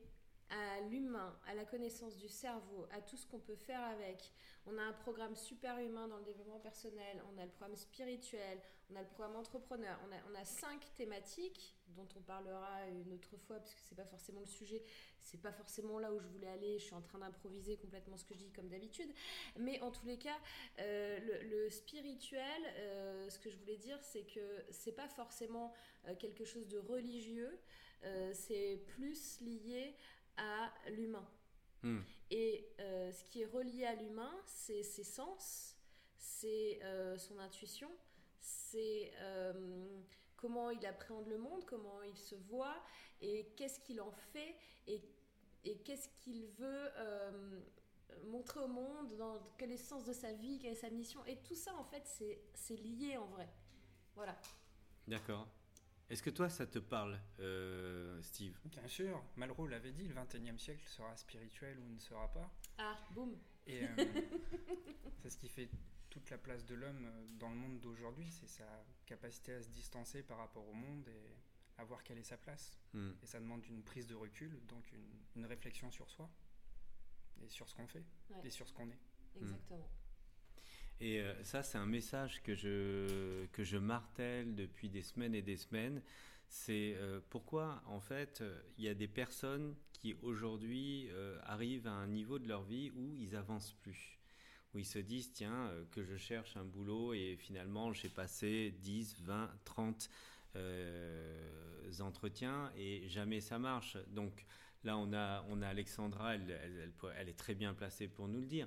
à 0.52 0.82
l'humain, 0.90 1.36
à 1.48 1.56
la 1.56 1.66
connaissance 1.66 2.18
du 2.18 2.28
cerveau, 2.28 2.86
à 2.92 3.02
tout 3.02 3.18
ce 3.18 3.26
qu'on 3.26 3.40
peut 3.40 3.56
faire 3.56 3.82
avec. 3.82 4.32
On 4.66 4.78
a 4.78 4.82
un 4.82 4.94
programme 4.94 5.36
super 5.36 5.80
humain 5.80 6.08
dans 6.08 6.18
le 6.18 6.24
développement 6.24 6.60
personnel, 6.60 7.24
on 7.34 7.38
a 7.40 7.46
le 7.46 7.52
programme 7.52 7.76
spirituel, 7.76 8.60
on 8.92 8.96
a 8.96 9.02
le 9.02 9.08
programme 9.08 9.38
entrepreneur, 9.38 9.98
on 10.08 10.12
a, 10.12 10.20
on 10.32 10.40
a 10.40 10.44
cinq 10.44 10.94
thématiques 10.96 11.76
dont 11.96 12.08
on 12.16 12.22
parlera 12.22 12.88
une 12.88 13.14
autre 13.14 13.38
fois 13.38 13.58
parce 13.58 13.74
que 13.74 13.82
c'est 13.82 13.96
pas 13.96 14.06
forcément 14.06 14.42
le 14.42 14.48
sujet, 14.48 14.84
c'est 15.20 15.42
pas 15.42 15.52
forcément 15.52 16.00
là 16.00 16.12
où 16.12 16.20
je 16.20 16.28
voulais 16.28 16.48
aller, 16.48 16.78
je 16.80 16.86
suis 16.86 16.94
en 16.94 17.02
train 17.02 17.20
d'improviser 17.20 17.78
complètement 17.78 18.18
ce 18.18 18.26
que 18.26 18.34
je 18.34 18.40
dis 18.40 18.52
comme 18.52 18.70
d'habitude. 18.70 19.12
Mais 19.58 19.80
en 19.82 19.92
tous 19.92 20.06
les 20.06 20.18
cas, 20.18 20.38
euh, 20.80 21.20
le, 21.44 21.70
spirituel, 21.70 22.62
euh, 22.78 23.30
ce 23.30 23.40
que 23.40 23.50
je 23.50 23.58
voulais 23.58 23.78
dire, 23.78 23.98
c'est 24.02 24.24
que 24.24 24.64
c'est 24.70 24.94
pas 24.94 25.08
forcément 25.08 25.74
euh, 26.08 26.16
quelque 26.16 26.46
chose 26.46 26.68
de 26.68 26.78
religieux, 26.78 27.58
c'est 28.34 28.82
plus 28.96 29.40
lié 29.42 29.96
à 30.38 30.72
l'humain. 30.90 31.28
Hmm. 31.84 32.02
Et 32.30 32.74
euh, 32.80 33.12
ce 33.12 33.24
qui 33.26 33.42
est 33.42 33.46
relié 33.46 33.86
à 33.86 33.96
l'humain, 33.96 34.34
c'est 34.46 34.84
ses 34.84 35.04
sens, 35.04 35.76
c'est 36.18 36.80
euh, 36.84 37.18
son 37.18 37.40
intuition, 37.40 37.90
c'est 38.40 39.12
euh, 39.18 40.02
comment 40.38 40.70
il 40.70 40.86
appréhende 40.86 41.28
le 41.28 41.38
monde, 41.38 41.66
comment 41.66 42.02
il 42.04 42.18
se 42.18 42.36
voit, 42.36 42.82
et 43.20 43.52
qu'est-ce 43.58 43.80
qu'il 43.80 44.00
en 44.02 44.12
fait, 44.12 44.56
et, 44.88 45.02
et 45.64 45.78
qu'est-ce 45.80 46.10
qu'il 46.20 46.48
veut 46.48 46.92
montrer 48.26 48.60
au 48.60 48.68
monde, 48.68 49.16
dans 49.18 49.42
quel 49.58 49.72
est 49.72 49.78
le 49.78 49.80
sens 49.80 50.06
de 50.06 50.14
sa 50.14 50.34
vie, 50.34 50.60
quelle 50.60 50.74
est 50.74 50.76
sa 50.76 50.90
mission. 50.90 51.24
Et 51.26 51.38
tout 51.38 51.56
ça, 51.56 51.76
en 51.76 51.84
fait, 51.84 52.04
c'est 52.54 52.76
lié 52.76 53.18
en 53.18 53.28
vrai. 53.28 53.50
Voilà. 54.16 54.40
D'accord. 55.08 55.48
Est-ce 56.12 56.22
que 56.24 56.30
toi, 56.30 56.50
ça 56.50 56.68
te 56.68 56.78
parle, 56.78 57.18
euh, 57.40 58.22
Steve? 58.22 58.60
Bien 58.66 58.86
sûr. 58.86 59.24
Malraux 59.38 59.66
l'avait 59.66 59.94
dit, 59.94 60.04
le 60.04 60.14
21e 60.14 60.58
siècle 60.58 60.86
sera 60.86 61.16
spirituel 61.16 61.80
ou 61.80 61.88
ne 61.88 62.00
sera 62.00 62.28
pas. 62.34 62.52
Ah, 62.78 62.98
boum 63.12 63.38
Et 63.66 63.86
euh, 63.86 63.88
c'est 65.22 65.30
ce 65.30 65.38
qui 65.38 65.48
fait 65.48 65.70
toute 66.10 66.30
la 66.30 66.38
place 66.38 66.66
de 66.66 66.76
l'homme 66.76 67.06
euh, 67.06 67.26
dans 67.40 67.50
le 67.50 67.56
monde 67.56 67.80
d'aujourd'hui, 67.80 68.30
c'est 68.30 68.50
sa 68.50 68.66
capacité 69.06 69.54
à 69.54 69.64
se 69.64 69.70
distancer 69.70 70.22
par 70.22 70.40
rapport 70.40 70.68
au 70.68 70.74
monde 70.74 71.08
et 71.08 71.38
à 71.78 71.86
voir 71.86 72.04
quelle 72.04 72.18
est 72.18 72.24
sa 72.24 72.38
place. 72.38 72.78
Hmm. 72.94 73.12
Et 73.24 73.26
ça 73.26 73.40
demande 73.40 73.66
une 73.66 73.82
prise 73.82 74.06
de 74.06 74.16
recul, 74.16 74.60
donc 74.68 74.84
une, 75.36 75.46
réflexion 75.46 75.92
sur 75.92 76.10
soi 76.10 76.30
et 77.42 77.48
sur 77.48 77.70
ce 77.70 77.74
qu'on 77.74 77.88
fait 77.88 78.04
et 78.44 78.50
sur 78.50 78.68
ce 78.68 78.74
qu'on 78.74 78.90
est. 78.90 79.00
Exactement. 79.38 79.90
Et 81.02 81.20
euh, 81.20 81.34
ça, 81.44 81.64
c'est 81.64 81.80
un 81.80 81.88
message 81.88 82.44
que 82.44 82.54
je, 82.54 83.48
que 83.48 83.64
je 83.64 83.78
martèle 83.78 84.54
depuis 84.54 84.88
des 84.88 85.02
semaines 85.02 85.34
et 85.34 85.42
des 85.42 85.58
semaines. 85.58 86.00
C'est 86.48 86.96
euh, 86.98 87.20
pourquoi, 87.32 87.82
en 87.88 88.00
fait, 88.00 88.44
il 88.78 88.84
y 88.84 88.88
a 88.88 88.94
des 88.94 89.08
personnes 89.08 89.76
qui 89.94 90.16
aujourd'hui 90.22 91.08
euh, 91.10 91.40
arrivent 91.44 91.88
à 91.88 91.92
un 91.92 92.06
niveau 92.06 92.38
de 92.38 92.48
leur 92.48 92.62
vie 92.62 92.92
où 92.92 93.16
ils 93.18 93.36
avancent 93.36 93.74
plus. 93.82 94.20
Où 94.76 94.78
ils 94.78 94.86
se 94.86 95.00
disent, 95.00 95.34
tiens, 95.34 95.72
que 95.92 96.04
je 96.04 96.16
cherche 96.18 96.56
un 96.56 96.64
boulot 96.64 97.14
et 97.14 97.36
finalement 97.38 97.92
j'ai 97.92 98.08
passé 98.08 98.74
10, 98.80 99.18
20, 99.22 99.50
30 99.66 100.10
entretiens 102.00 102.72
et 102.78 103.10
jamais 103.10 103.42
ça 103.42 103.60
marche. 103.60 103.98
Donc 104.08 104.46
là, 104.86 104.98
on 104.98 105.12
a, 105.12 105.44
on 105.50 105.62
a 105.62 105.68
Alexandra, 105.68 106.36
elle, 106.36 107.28
est 107.28 107.38
très 107.38 107.54
bien 107.54 107.74
placée 107.74 108.08
pour 108.08 108.30
nous 108.30 108.40
le 108.40 108.46
dire. 108.46 108.66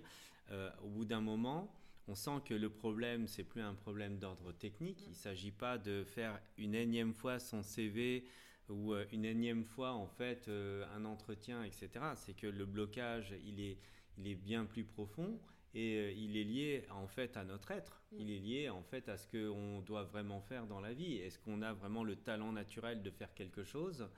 au 0.83 0.88
bout 0.90 1.07
d'un 1.07 1.23
moment, 1.23 1.75
on 2.07 2.14
sent 2.14 2.43
que 2.45 2.55
le 2.55 2.71
problème, 2.71 3.27
c'est 3.27 3.45
plus 3.45 3.62
un 3.62 3.75
problème 3.75 4.19
d'ordre 4.19 4.53
technique. 4.53 5.03
Il 5.07 5.11
ne 5.11 5.14
s'agit 5.14 5.53
pas 5.53 5.79
de 5.79 6.05
faire 6.05 6.40
une 6.59 6.75
énième 6.75 7.14
fois 7.14 7.38
son 7.38 7.62
CV 7.62 8.25
ou 8.69 8.93
euh, 8.93 9.05
une 9.12 9.25
énième 9.25 9.64
fois 9.64 9.93
en 9.93 10.07
fait 10.07 10.49
euh, 10.49 10.85
un 10.95 11.05
entretien, 11.05 11.64
etc. 11.64 11.90
C'est 12.17 12.35
que 12.35 12.47
le 12.47 12.67
blocage, 12.67 13.35
il 13.45 13.61
est, 13.61 13.79
il 14.19 14.27
est 14.27 14.35
bien 14.35 14.64
plus 14.64 14.85
profond 14.85 15.38
et 15.75 16.12
il 16.12 16.37
est 16.37 16.45
lié 16.45 16.87
en 16.90 17.07
fait 17.07 17.37
à 17.37 17.45
notre 17.45 17.71
être. 17.71 18.03
Mm. 18.12 18.17
Il 18.21 18.31
est 18.31 18.38
lié 18.38 18.69
en 18.71 18.83
fait 18.83 19.09
à 19.09 19.17
ce 19.17 19.27
qu'on 19.27 19.81
doit 19.81 20.05
vraiment 20.05 20.40
faire 20.40 20.67
dans 20.67 20.81
la 20.81 20.93
vie. 20.93 21.17
Est-ce 21.17 21.38
qu'on 21.38 21.62
a 21.62 21.73
vraiment 21.73 22.05
le 22.05 22.17
talent 22.17 22.53
naturel 22.53 23.03
de 23.03 23.11
faire 23.11 23.35
quelque 23.35 23.64
chose 23.64 24.09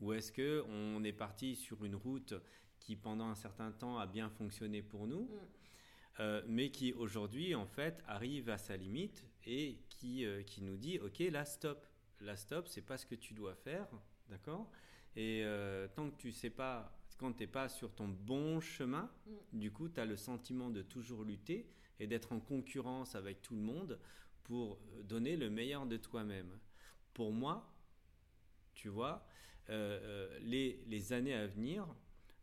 ou 0.00 0.12
est-ce 0.12 0.32
que 0.32 0.64
on 0.68 1.04
est 1.04 1.12
parti 1.12 1.54
sur 1.54 1.84
une 1.84 1.94
route 1.94 2.34
qui 2.80 2.96
pendant 2.96 3.26
un 3.26 3.34
certain 3.34 3.70
temps 3.70 3.98
a 3.98 4.06
bien 4.06 4.28
fonctionné 4.28 4.82
pour 4.82 5.06
nous, 5.06 5.22
mm. 5.22 5.63
Mais 6.46 6.70
qui 6.70 6.92
aujourd'hui 6.92 7.54
en 7.54 7.66
fait 7.66 8.02
arrive 8.06 8.48
à 8.48 8.58
sa 8.58 8.76
limite 8.76 9.26
et 9.44 9.78
qui, 9.88 10.24
qui 10.46 10.62
nous 10.62 10.76
dit 10.76 10.98
ok 11.00 11.18
là 11.30 11.44
stop, 11.44 11.86
là 12.20 12.36
stop, 12.36 12.68
c'est 12.68 12.82
pas 12.82 12.96
ce 12.96 13.06
que 13.06 13.14
tu 13.14 13.34
dois 13.34 13.54
faire, 13.54 13.88
d'accord? 14.28 14.70
Et 15.16 15.42
euh, 15.44 15.86
tant 15.94 16.10
que 16.10 16.16
tu 16.16 16.32
sais 16.32 16.50
pas, 16.50 16.92
quand 17.18 17.32
tu 17.32 17.40
n'es 17.40 17.46
pas 17.46 17.68
sur 17.68 17.94
ton 17.94 18.08
bon 18.08 18.60
chemin, 18.60 19.10
mm. 19.26 19.58
du 19.58 19.70
coup, 19.70 19.88
tu 19.88 20.00
as 20.00 20.04
le 20.04 20.16
sentiment 20.16 20.70
de 20.70 20.82
toujours 20.82 21.24
lutter 21.24 21.68
et 22.00 22.06
d'être 22.06 22.32
en 22.32 22.40
concurrence 22.40 23.14
avec 23.14 23.40
tout 23.42 23.54
le 23.54 23.60
monde 23.60 23.98
pour 24.42 24.74
euh, 24.74 25.02
donner 25.02 25.36
le 25.36 25.50
meilleur 25.50 25.86
de 25.86 25.96
toi-même. 25.96 26.58
Pour 27.12 27.32
moi, 27.32 27.72
tu 28.74 28.88
vois, 28.88 29.24
euh, 29.70 30.36
les, 30.40 30.82
les, 30.88 31.12
années 31.12 31.34
à 31.34 31.46
venir 31.46 31.86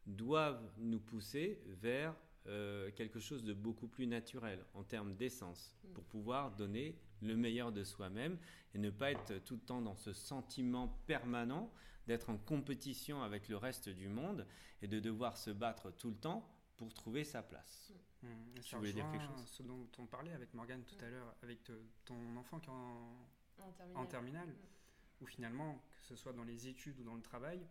doivent 0.07 0.71
nous 0.77 0.99
pousser 0.99 1.61
vers 1.65 2.15
quelque 2.45 3.19
chose 3.19 3.43
de 3.43 3.53
beaucoup 3.53 3.87
plus 3.87 4.07
naturel 4.07 4.65
en 4.73 4.83
termes 4.83 5.15
d'essence 5.15 5.75
mm. 5.83 5.93
pour 5.93 6.03
pouvoir 6.05 6.51
donner 6.51 6.97
le 7.21 7.35
meilleur 7.35 7.71
de 7.71 7.83
soi-même 7.83 8.37
et 8.73 8.79
ne 8.79 8.89
pas 8.89 9.11
être 9.11 9.37
tout 9.43 9.55
le 9.55 9.61
temps 9.61 9.81
dans 9.81 9.95
ce 9.95 10.13
sentiment 10.13 10.87
permanent 11.05 11.71
d'être 12.07 12.29
en 12.29 12.37
compétition 12.37 13.21
avec 13.21 13.47
le 13.47 13.57
reste 13.57 13.89
du 13.89 14.07
monde 14.07 14.47
et 14.81 14.87
de 14.87 14.99
devoir 14.99 15.37
se 15.37 15.51
battre 15.51 15.91
tout 15.91 16.09
le 16.09 16.15
temps 16.15 16.47
pour 16.77 16.93
trouver 16.93 17.23
sa 17.23 17.43
place. 17.43 17.93
Mmh. 18.23 18.27
tu 18.63 18.75
voulais 18.75 18.93
dire 18.93 19.09
quelque 19.11 19.25
chose 19.25 19.45
Ce 19.45 19.63
dont 19.63 19.87
on 19.97 20.05
parlait 20.05 20.33
avec 20.33 20.53
Morgane 20.53 20.83
tout 20.83 21.03
à 21.03 21.09
l'heure, 21.09 21.35
avec 21.41 21.59
ton 22.05 22.35
enfant 22.37 22.59
qui 22.59 22.69
est 22.69 23.95
en, 23.95 24.05
terminale, 24.05 24.49
mmh. 24.49 25.23
où 25.23 25.25
finalement, 25.25 25.83
que 25.99 26.05
ce 26.05 26.15
soit 26.15 26.33
dans 26.33 26.43
les 26.43 26.67
études 26.67 26.99
ou 26.99 27.03
dans 27.03 27.15
le 27.15 27.21
travail, 27.21 27.65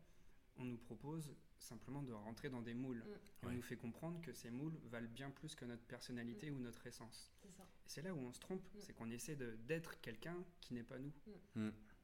on 0.58 0.64
nous 0.64 0.78
propose 0.78 1.34
simplement 1.60 2.02
de 2.02 2.12
rentrer 2.12 2.48
dans 2.48 2.62
des 2.62 2.74
moules. 2.74 3.04
Mmh. 3.04 3.46
on 3.46 3.50
nous 3.50 3.62
fait 3.62 3.76
comprendre 3.76 4.20
que 4.22 4.32
ces 4.32 4.50
moules 4.50 4.78
valent 4.90 5.10
bien 5.10 5.30
plus 5.30 5.54
que 5.54 5.64
notre 5.64 5.84
personnalité 5.84 6.50
ou 6.50 6.58
notre 6.58 6.86
essence. 6.86 7.32
C'est 7.86 8.02
là 8.02 8.14
où 8.14 8.18
on 8.18 8.32
se 8.32 8.40
trompe, 8.40 8.62
c'est 8.78 8.92
qu'on 8.92 9.10
essaie 9.10 9.36
d'être 9.36 10.00
quelqu'un 10.00 10.36
qui 10.60 10.74
n'est 10.74 10.82
pas 10.82 10.98
nous 10.98 11.12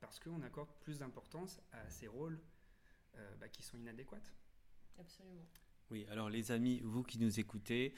parce 0.00 0.18
qu'on 0.18 0.42
accorde 0.42 0.68
plus 0.80 0.98
d'importance 0.98 1.60
à 1.72 1.88
ces 1.88 2.06
rôles 2.06 2.38
euh, 3.16 3.36
bah, 3.40 3.48
qui 3.48 3.62
sont 3.62 3.76
inadéquats. 3.76 4.20
Absolument. 4.98 5.46
Oui, 5.90 6.06
alors 6.10 6.28
les 6.28 6.52
amis, 6.52 6.80
vous 6.84 7.02
qui 7.02 7.18
nous 7.18 7.40
écoutez, 7.40 7.94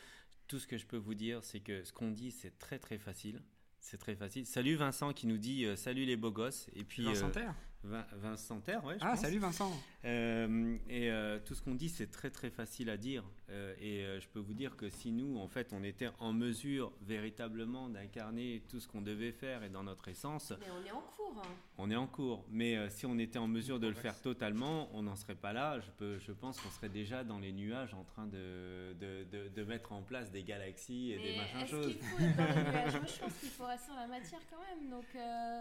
tout 0.47 0.59
ce 0.59 0.66
que 0.66 0.77
je 0.77 0.87
peux 0.87 0.97
vous 0.97 1.14
dire, 1.14 1.44
c'est 1.44 1.61
que 1.61 1.83
ce 1.85 1.92
qu'on 1.92 2.11
dit, 2.11 2.31
c'est 2.31 2.59
très 2.59 2.79
très 2.79 2.99
facile. 2.99 3.42
C'est 3.81 3.99
très 3.99 4.16
facile. 4.16 4.44
Salut 4.47 4.75
Vincent 4.75 5.12
qui 5.12 5.27
nous 5.27 5.38
dit 5.38 5.64
euh, 5.64 5.77
salut 5.77 6.05
les 6.05 6.16
beaux 6.16 6.33
gosses. 6.33 6.68
Et 6.75 6.85
puis, 6.85 7.05
Vincent 7.05 7.31
euh, 7.37 7.51
Vincent 7.85 8.61
Terre, 8.61 8.85
ouais. 8.85 8.97
ah, 9.01 9.17
salut 9.17 9.38
Vincent. 9.38 9.73
Euh, 10.05 10.77
et 10.88 11.11
euh, 11.11 11.38
tout 11.45 11.55
ce 11.55 11.62
qu'on 11.62 11.75
dit, 11.75 11.88
c'est 11.88 12.11
très 12.11 12.31
très 12.31 12.51
facile 12.51 12.91
à 12.91 12.97
dire. 12.97 13.25
Euh, 13.51 13.75
et 13.81 14.21
je 14.21 14.29
peux 14.29 14.41
vous 14.41 14.55
dire 14.55 14.77
que 14.77 14.88
si 14.88 15.12
nous, 15.12 15.38
en 15.38 15.49
fait, 15.49 15.73
on 15.73 15.83
était 15.83 16.11
en 16.19 16.33
mesure 16.33 16.93
véritablement 17.03 17.88
d'incarner 17.88 18.62
tout 18.69 18.81
ce 18.81 18.88
qu'on 18.88 19.01
devait 19.01 19.33
faire 19.33 19.62
et 19.62 19.69
dans 19.69 19.85
notre 19.85 20.09
essence. 20.09 20.53
Mais 20.61 20.67
on 20.71 20.87
est 20.87 20.91
en 20.91 21.01
cours. 21.01 21.43
Hein. 21.43 21.49
On 21.79 21.91
est 21.91 21.97
en 21.97 22.07
cours. 22.07 22.45
Mais 22.51 22.91
si 22.91 23.07
on 23.07 23.19
était 23.19 23.38
en 23.38 23.49
mesure 23.49 23.79
de 23.81 23.87
le 23.87 23.95
faire 23.95 24.21
totalement, 24.21 24.88
on 24.93 25.03
n'en 25.03 25.17
serait 25.17 25.35
pas 25.35 25.53
là. 25.53 25.79
Je, 25.81 25.91
peux, 25.93 26.19
je 26.19 26.33
pense 26.33 26.61
qu'on 26.61 26.71
serait 26.71 26.88
déjà 26.88 27.25
dans 27.25 27.38
les 27.38 27.53
nuages 27.53 27.95
en 27.95 28.05
train 28.05 28.27
de, 28.27 28.95
de, 29.01 29.49
de, 29.49 29.64
mettre 29.64 29.93
en 29.93 30.03
place 30.03 30.31
des 30.31 30.43
galaxies 30.43 31.12
et 31.12 31.19
des 31.19 31.37
machins 31.37 31.67
choses. 31.67 31.97
Faut 31.97 32.23
être 32.23 32.37
dans 32.37 32.45
les 32.45 32.71
nuages? 32.71 32.95
Moi, 32.95 33.07
je 33.07 33.21
pense 33.21 33.35
qu'il 33.35 33.51
faut 33.51 33.67
rester 33.67 33.93
dans 33.93 34.01
la 34.01 34.07
matière 34.09 34.41
quand 34.51 34.59
même. 34.59 34.91
Donc, 34.91 35.07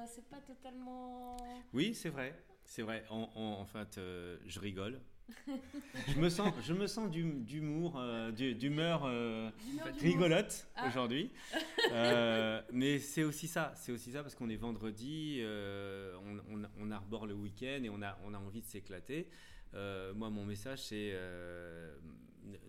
c'est 0.08 0.28
pas 0.30 0.38
totalement. 0.38 1.38
Oui, 1.74 1.94
c'est 1.94 2.07
vrai. 2.10 2.34
C'est 2.65 2.82
vrai. 2.82 3.06
En, 3.10 3.65
fait, 3.65 3.98
euh, 3.98 4.38
je 4.46 4.60
rigole. 4.60 5.00
je 6.08 6.20
me 6.20 6.30
sens, 6.30 6.54
je 6.63 6.74
me 6.74 6.88
sens 6.88 7.10
d'humour, 7.10 7.98
euh, 7.98 8.32
d'humeur 8.32 9.04
euh, 9.06 9.50
rigolote 10.00 10.67
ah. 10.76 10.88
aujourd'hui. 10.88 11.32
mais 12.72 13.00
c'est 13.00 13.24
aussi 13.24 13.48
ça, 13.48 13.74
c'est 13.76 13.91
aussi 13.91 14.12
ça 14.12 14.22
parce 14.22 14.36
qu'on 14.36 14.50
est 14.50 14.56
vendredi, 14.58 15.41
on, 15.43 16.63
on, 16.80 16.91
arbore 16.91 17.26
le 17.26 17.34
week-end 17.34 17.82
et 17.84 17.89
on 17.89 18.02
a, 18.02 18.17
on 18.26 18.34
a 18.34 18.38
envie 18.38 18.62
de 18.62 18.67
s'éclater. 18.67 19.28
moi, 19.74 20.30
mon 20.30 20.46
message, 20.46 20.84
c'est 20.84 21.13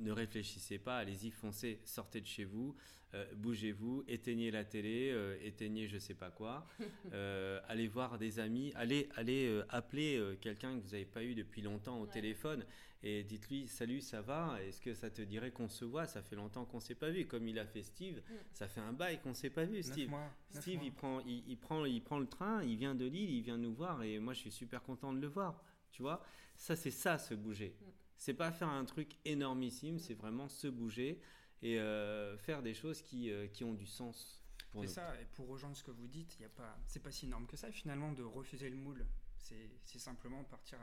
ne 0.01 0.12
réfléchissez 0.12 0.79
pas, 0.79 0.99
allez-y, 0.99 1.31
foncez, 1.31 1.81
sortez 1.85 2.21
de 2.21 2.27
chez 2.27 2.45
vous. 2.45 2.77
Euh, 3.14 3.25
bougez-vous, 3.37 4.05
éteignez 4.07 4.51
la 4.51 4.64
télé, 4.64 5.11
euh, 5.12 5.38
éteignez 5.43 5.88
je 5.88 5.97
sais 5.97 6.12
pas 6.12 6.31
quoi, 6.31 6.67
euh, 7.14 7.59
allez 7.67 7.88
voir 7.88 8.19
des 8.19 8.38
amis, 8.38 8.71
allez, 8.75 9.09
allez 9.17 9.62
appeler 9.71 10.37
quelqu'un 10.43 10.77
que 10.77 10.83
vous 10.83 10.91
n'avez 10.91 11.07
pas 11.07 11.25
eu 11.25 11.35
depuis 11.35 11.62
longtemps 11.62 12.01
au 12.01 12.07
téléphone 12.07 12.67
et 13.03 13.23
dites-lui 13.23 13.67
salut, 13.67 14.03
ça 14.03 14.21
va, 14.21 14.59
est-ce 14.62 14.83
que 14.83 14.93
ça 14.93 15.09
te 15.09 15.23
dirait 15.23 15.53
qu'on 15.53 15.69
se 15.69 15.87
voit? 15.87 16.07
Ça 16.07 16.21
fait 16.21 16.37
longtemps 16.37 16.67
qu'on 16.67 16.81
s'est 16.81 16.95
pas 16.95 17.09
vu, 17.09 17.27
comme 17.27 17.49
il 17.49 17.59
a 17.59 17.64
fait 17.64 17.83
Steve, 17.83 18.19
mm. 18.19 18.35
ça 18.53 18.69
fait 18.69 18.81
un 18.81 18.93
bail 18.93 19.21
qu'on 19.23 19.33
s'est 19.33 19.51
pas 19.51 19.64
vu, 19.64 19.83
Steve. 19.83 20.12
Steve, 20.51 20.81
il 20.85 20.93
prend, 20.93 21.21
il, 21.21 21.57
prend, 21.57 21.87
il 21.87 22.03
prend 22.03 22.19
le 22.19 22.27
train, 22.27 22.62
il 22.62 22.77
vient 22.77 22.95
de 22.95 23.07
Lille, 23.07 23.31
il 23.31 23.41
vient 23.41 23.57
nous 23.57 23.73
voir 23.73 24.03
et 24.03 24.19
moi 24.19 24.35
je 24.35 24.41
suis 24.41 24.53
super 24.53 24.83
content 24.83 25.14
de 25.14 25.21
le 25.21 25.29
voir, 25.29 25.64
tu 25.93 26.03
vois? 26.03 26.23
Ça 26.57 26.77
c'est 26.77 26.91
ça, 26.91 27.17
se 27.17 27.33
bouger. 27.33 27.75
Mm. 27.81 27.85
C'est 28.18 28.35
pas 28.35 28.50
faire 28.50 28.68
un 28.68 28.85
truc 28.85 29.16
énormissime, 29.24 29.98
c'est 29.98 30.14
vraiment 30.14 30.48
se 30.48 30.66
bouger 30.66 31.20
et 31.62 31.78
euh, 31.78 32.37
faire 32.37 32.62
des 32.62 32.74
choses 32.74 33.00
qui, 33.00 33.31
euh, 33.31 33.46
qui 33.46 33.64
ont 33.64 33.74
du 33.74 33.87
sens. 33.87 34.42
C'est 34.81 34.87
ça, 34.88 35.20
et 35.20 35.24
pour 35.35 35.48
rejoindre 35.48 35.76
ce 35.76 35.83
que 35.83 35.90
vous 35.90 36.07
dites, 36.07 36.38
y 36.38 36.44
a 36.44 36.48
pas, 36.48 36.78
c'est 36.87 37.02
pas 37.02 37.11
si 37.11 37.26
énorme 37.26 37.46
que 37.46 37.57
ça 37.57 37.72
finalement 37.72 38.12
de 38.12 38.22
refuser 38.22 38.68
le 38.68 38.76
moule. 38.76 39.07
C'est 39.38 39.98
simplement 39.98 40.44
partir 40.44 40.78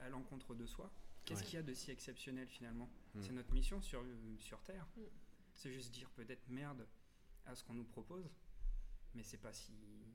à, 0.00 0.08
l'encontre 0.08 0.54
de 0.54 0.66
soi. 0.66 0.90
Qu'est-ce 1.24 1.44
qu'il 1.44 1.54
y 1.54 1.58
a 1.58 1.62
de 1.62 1.72
si 1.72 1.90
exceptionnel 1.90 2.48
finalement? 2.48 2.90
Hmm. 3.14 3.22
C'est 3.22 3.32
notre 3.32 3.52
mission 3.52 3.80
sur, 3.80 4.02
sur 4.38 4.60
Terre. 4.62 4.86
Hmm. 4.96 5.02
C'est 5.54 5.70
juste 5.70 5.92
dire 5.92 6.10
peut-être 6.10 6.48
merde 6.48 6.86
à 7.46 7.54
ce 7.54 7.62
qu'on 7.62 7.74
nous 7.74 7.84
propose, 7.84 8.28
mais 9.14 9.22
c'est 9.22 9.38
pas 9.38 9.52
si 9.52 9.72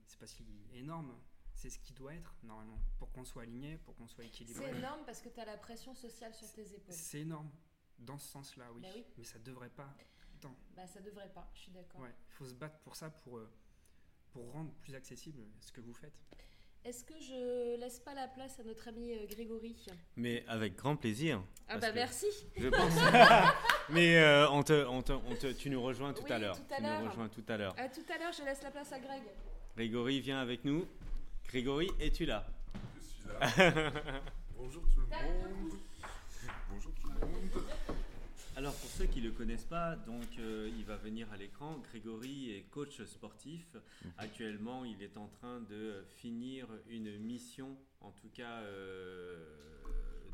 c'est 0.08 0.20
pas 0.20 0.28
si 0.28 0.44
énorme. 0.74 1.16
C'est 1.54 1.70
ce 1.70 1.80
qui 1.80 1.94
doit 1.94 2.14
être 2.14 2.36
normalement 2.44 2.80
pour 2.98 3.12
qu'on 3.12 3.24
soit 3.26 3.44
aligné, 3.44 3.78
pour 3.78 3.96
qu'on 3.96 4.08
soit 4.08 4.26
équilibré. 4.26 4.66
C'est 4.66 4.78
énorme 4.78 5.02
parce 5.06 5.22
que 5.22 5.30
tu 5.30 5.40
as 5.40 5.46
la 5.46 5.58
pression 5.58 5.94
sociale 5.96 6.34
sur 6.34 6.52
tes 6.52 6.62
épaules. 6.74 6.94
C'est 6.94 7.22
énorme. 7.22 7.50
Dans 8.00 8.18
ce 8.18 8.28
sens-là, 8.28 8.66
bah 8.76 8.90
oui. 8.96 9.06
Mais 9.18 9.24
ça 9.24 9.40
devrait 9.40 9.70
pas. 9.70 9.96
Tant. 10.42 10.56
Bah 10.76 10.86
ça 10.88 11.00
devrait 11.00 11.30
pas, 11.30 11.50
je 11.54 11.62
suis 11.62 11.72
d'accord. 11.72 12.02
Ouais, 12.02 12.14
il 12.28 12.34
faut 12.34 12.46
se 12.46 12.54
battre 12.54 12.78
pour 12.80 12.96
ça, 12.96 13.10
pour, 13.10 13.38
euh, 13.38 13.50
pour 14.32 14.52
rendre 14.52 14.74
plus 14.82 14.94
accessible 14.96 15.44
ce 15.62 15.72
que 15.72 15.80
vous 15.80 15.94
faites. 15.94 16.14
Est-ce 16.84 17.06
que 17.06 17.14
je 17.18 17.78
laisse 17.80 18.00
pas 18.02 18.14
la 18.14 18.28
place 18.28 18.60
à 18.60 18.64
notre 18.64 18.90
ami 18.90 19.14
euh, 19.14 19.26
Grégory? 19.26 19.74
Mais 20.18 20.44
avec 20.48 20.76
grand 20.76 20.98
plaisir. 20.98 21.42
Ah 21.70 21.78
bah 21.78 21.94
merci. 21.94 22.26
Je 22.58 22.68
pense. 22.68 22.94
Mais 23.90 24.18
euh, 24.18 24.50
on 24.50 24.64
te, 24.64 24.86
on 24.88 25.02
te, 25.02 25.14
on 25.14 25.36
te, 25.36 25.54
tu 25.54 25.70
nous 25.70 25.82
rejoins 25.82 26.14
tout 26.14 26.26
à 26.28 26.40
l'heure. 26.40 26.58
Tu 26.58 26.84
nous 26.84 27.08
rejoins 27.08 27.30
tout 27.30 27.46
à 27.48 27.56
l'heure. 27.56 27.74
À 27.78 27.88
tout 27.88 28.04
à 28.14 28.18
l'heure, 28.18 28.34
je 28.34 28.44
laisse 28.44 28.62
la 28.64 28.72
place 28.72 28.92
à 28.92 29.00
Greg. 29.00 29.24
Grégory, 29.78 30.20
viens 30.20 30.42
avec 30.42 30.66
nous. 30.66 30.86
Grégory, 31.54 31.88
es-tu 32.00 32.26
là 32.26 32.48
Je 32.98 33.04
suis 33.04 33.28
là. 33.28 33.94
Bonjour 34.58 34.82
tout 34.90 35.02
le 35.02 35.06
monde. 35.06 35.78
Bonjour 36.68 36.92
tout 36.96 37.08
le 37.10 37.28
monde. 37.28 37.64
Alors 38.56 38.74
pour 38.74 38.90
ceux 38.90 39.06
qui 39.06 39.22
ne 39.22 39.28
le 39.28 39.34
connaissent 39.34 39.68
pas, 39.68 39.96
donc 39.96 40.26
euh, 40.40 40.72
il 40.76 40.84
va 40.84 40.96
venir 40.96 41.32
à 41.32 41.38
l'écran. 41.38 41.78
Grégory 41.92 42.56
est 42.56 42.64
coach 42.72 43.04
sportif. 43.04 43.76
Mhm. 43.76 44.12
Actuellement, 44.18 44.84
il 44.84 45.04
est 45.04 45.16
en 45.16 45.28
train 45.28 45.62
de 45.62 46.04
finir 46.16 46.66
une 46.90 47.20
mission, 47.20 47.78
en 48.02 48.10
tout 48.14 48.30
cas 48.30 48.62
euh, 48.62 49.46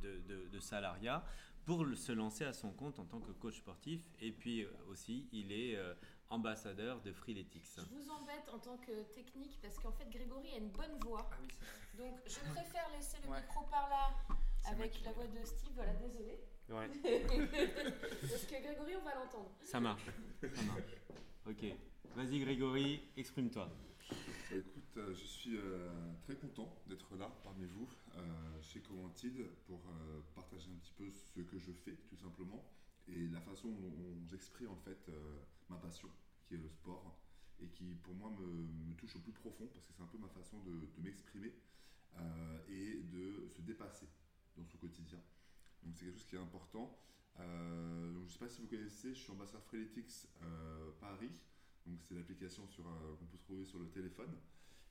de, 0.01 0.59
salariat, 0.61 1.25
pour 1.65 1.85
se 1.97 2.13
lancer 2.13 2.45
à 2.45 2.53
son 2.53 2.71
compte 2.71 2.97
en 2.97 3.03
tant 3.03 3.19
que 3.19 3.33
coach 3.33 3.57
sportif. 3.57 3.99
Et 4.21 4.31
puis 4.31 4.61
euh, 4.61 4.69
aussi, 4.89 5.27
il 5.33 5.51
est 5.51 5.77
ambassadeur 6.29 7.01
de 7.01 7.11
Freeletics. 7.11 7.75
Je 7.77 7.81
vous 7.81 8.09
embête 8.11 8.47
en 8.53 8.59
tant 8.59 8.77
que 8.77 9.03
technique 9.13 9.59
parce 9.61 9.77
qu'en 9.79 9.91
fait 9.91 10.09
Grégory 10.09 10.53
a 10.53 10.57
une 10.57 10.69
bonne 10.69 10.97
voix. 11.01 11.29
Ah 11.31 11.37
donc 11.97 12.19
je 12.25 12.39
préfère 12.51 12.89
laisser 12.95 13.17
le 13.23 13.35
micro 13.35 13.65
par 13.65 13.89
là 13.89 14.15
avec 14.65 15.03
la 15.03 15.11
voix 15.11 15.27
de 15.27 15.45
Steve. 15.45 15.71
Voilà, 15.75 15.93
désolé. 15.93 16.39
Ouais. 16.69 16.87
Parce 18.21 18.45
que 18.45 18.61
Grégory, 18.61 18.95
on 18.95 19.03
va 19.03 19.15
l'entendre. 19.15 19.49
Ça 19.63 19.79
marche. 19.79 20.05
Ça 20.41 20.61
marche. 20.63 20.97
Ok. 21.47 21.65
Vas-y 22.15 22.39
Grégory, 22.39 23.01
exprime-toi. 23.17 23.69
Bah, 24.09 24.15
écoute, 24.57 24.97
euh, 24.97 25.13
je 25.13 25.25
suis 25.25 25.57
euh, 25.57 25.89
très 26.23 26.35
content 26.35 26.75
d'être 26.87 27.15
là 27.15 27.31
parmi 27.43 27.65
vous 27.65 27.87
euh, 28.17 28.21
chez 28.61 28.81
Coantid 28.81 29.45
pour 29.67 29.81
partager 30.35 30.69
un 30.71 30.77
petit 30.79 30.93
peu 30.97 31.09
ce 31.11 31.41
que 31.41 31.57
je 31.57 31.71
fais 31.71 31.95
tout 32.09 32.17
simplement 32.17 32.63
et 33.07 33.27
la 33.27 33.41
façon 33.41 33.69
dont 33.69 33.93
j'exprime 34.27 34.69
en 34.69 34.77
fait 34.77 35.09
ma 35.69 35.77
passion 35.77 36.09
qui 36.47 36.55
est 36.55 36.57
le 36.57 36.69
sport 36.69 37.19
et 37.61 37.67
qui 37.67 37.95
pour 37.95 38.15
moi 38.15 38.31
me, 38.31 38.93
touche 38.95 39.15
au 39.15 39.19
plus 39.19 39.31
profond 39.31 39.67
parce 39.67 39.85
que 39.85 39.93
c'est 39.93 40.01
un 40.01 40.07
peu 40.07 40.17
ma 40.17 40.29
façon 40.29 40.59
de, 40.63 41.01
m'exprimer 41.01 41.53
et 42.67 43.01
de 43.03 43.47
se 43.47 43.61
dépasser 43.61 44.07
dans 44.57 44.65
son 44.65 44.77
quotidien. 44.77 45.19
Donc 45.83 45.95
c'est 45.95 46.05
quelque 46.05 46.17
chose 46.17 46.25
qui 46.25 46.35
est 46.35 46.39
important. 46.39 46.97
Euh, 47.39 48.11
donc, 48.11 48.23
je 48.23 48.27
ne 48.27 48.33
sais 48.33 48.39
pas 48.39 48.49
si 48.49 48.61
vous 48.61 48.67
connaissez, 48.67 49.13
je 49.13 49.19
suis 49.19 49.31
ambassadeur 49.31 49.63
Freeletics 49.63 50.27
Paris. 50.99 51.31
Donc 51.85 52.01
c'est 52.03 52.15
l'application 52.15 52.67
qu'on 52.67 53.25
peut 53.25 53.37
trouver 53.37 53.65
sur 53.65 53.79
le 53.79 53.89
téléphone 53.89 54.35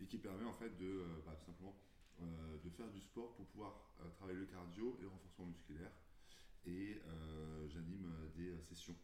et 0.01 0.07
qui 0.07 0.19
permet 0.19 0.45
en 0.45 0.55
fait 0.55 0.77
de 0.79 1.05
bah, 1.27 1.35
tout 1.39 1.47
simplement 1.47 1.77
de 2.21 2.71
faire 2.71 2.91
du 2.91 3.01
sport 3.01 3.35
pour 3.35 3.47
pouvoir 3.47 3.91
travailler 4.15 4.39
le 4.39 4.47
cardio 4.47 4.97
et 4.99 5.03
le 5.03 5.09
renforcement 5.09 5.47
musculaire. 5.47 5.93
Et 6.67 7.01
j'anime 7.69 8.11
des 8.37 8.59
sessions 8.63 8.97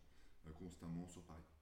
constamment 0.59 1.07
sur 1.07 1.23
Paris. 1.23 1.54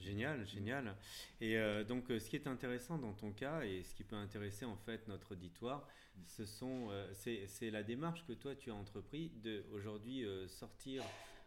Génial, 0.00 0.46
génial. 0.46 0.96
Et 1.40 1.58
euh, 1.58 1.84
donc, 1.84 2.10
euh, 2.10 2.18
ce 2.18 2.28
qui 2.30 2.36
est 2.36 2.46
intéressant 2.46 2.98
dans 2.98 3.12
ton 3.12 3.32
cas 3.32 3.62
et 3.62 3.82
ce 3.82 3.94
qui 3.94 4.04
peut 4.04 4.16
intéresser 4.16 4.64
en 4.64 4.76
fait 4.76 5.06
notre 5.08 5.32
auditoire, 5.32 5.86
ce 6.26 6.44
sont, 6.44 6.88
euh, 6.90 7.12
c'est 7.14 7.70
la 7.70 7.82
démarche 7.82 8.24
que 8.26 8.32
toi 8.32 8.54
tu 8.54 8.70
as 8.70 8.74
entrepris 8.74 9.30
de 9.42 9.64
aujourd'hui 9.72 10.24
sortir 10.48 11.04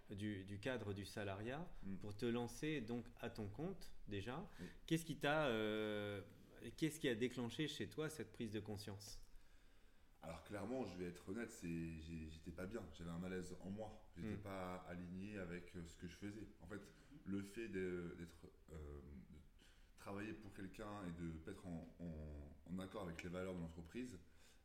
du, 0.09 0.59
cadre 0.61 0.93
du 0.93 1.05
salariat 1.05 1.65
mm. 1.83 1.95
pour 1.97 2.15
te 2.15 2.25
lancer 2.25 2.81
donc 2.81 3.05
à 3.21 3.29
ton 3.29 3.47
compte 3.47 3.91
déjà. 4.07 4.47
Qu'est-ce 4.85 5.05
qui 5.05 5.15
t'a, 5.15 5.49
qu'est-ce 6.77 6.99
qui 6.99 7.09
a 7.09 7.15
déclenché 7.15 7.67
chez 7.67 7.87
toi 7.87 8.09
cette 8.09 8.31
prise 8.31 8.51
de 8.51 8.59
conscience? 8.59 9.19
Alors 10.21 10.41
clairement, 10.43 10.85
je 10.85 10.97
vais 10.97 11.09
être 11.09 11.27
honnête, 11.27 11.51
j'étais 11.61 12.51
pas 12.51 12.65
bien, 12.65 12.81
j'avais 12.97 13.09
un 13.09 13.17
malaise 13.17 13.57
en 13.61 13.69
moi, 13.69 14.01
j'étais 14.15 14.35
mm. 14.35 14.43
pas 14.43 14.85
aligné 14.87 15.37
avec 15.37 15.73
ce 15.85 15.97
que 15.97 16.07
je 16.07 16.15
faisais. 16.15 16.47
En 16.61 16.67
fait, 16.67 16.81
le 17.25 17.41
fait 17.41 17.67
d'être 17.67 18.47
euh, 18.71 18.99
travailler 19.97 20.33
pour 20.33 20.53
quelqu'un 20.53 21.05
et 21.07 21.21
de 21.21 21.51
être 21.51 21.65
en, 21.65 21.95
en, 21.99 22.79
accord 22.79 23.03
avec 23.03 23.23
les 23.23 23.29
valeurs 23.29 23.53
de 23.53 23.59
l'entreprise 23.59 24.17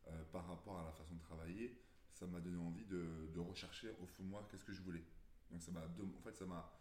euh, 0.07 0.25
par 0.33 0.47
rapport 0.47 0.79
à 0.79 0.85
la 0.85 0.92
façon 0.92 1.14
de 1.14 1.21
travailler, 1.21 1.79
ça 2.11 2.27
m'a 2.27 2.40
donné 2.40 2.59
envie 2.59 2.87
de, 2.87 3.29
de, 3.33 3.38
rechercher 3.38 3.90
au 4.03 4.07
fond 4.07 4.25
de 4.25 4.29
moi 4.29 4.49
qu'est-ce 4.51 4.64
que 4.64 4.73
je 4.73 4.83
voulais. 4.83 5.05
Donc 5.51 5.62
ça 5.62 5.71
m'a, 5.71 5.81
en 5.81 6.21
fait, 6.23 6.37
ça 6.37 6.47
m'a, 6.47 6.73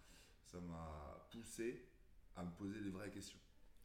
ça 0.45 0.59
m'a 0.59 1.27
poussé 1.31 1.85
à 2.35 2.43
me 2.43 2.51
poser 2.51 2.79
les 2.79 2.89
vraies 2.89 3.11
questions. 3.11 3.39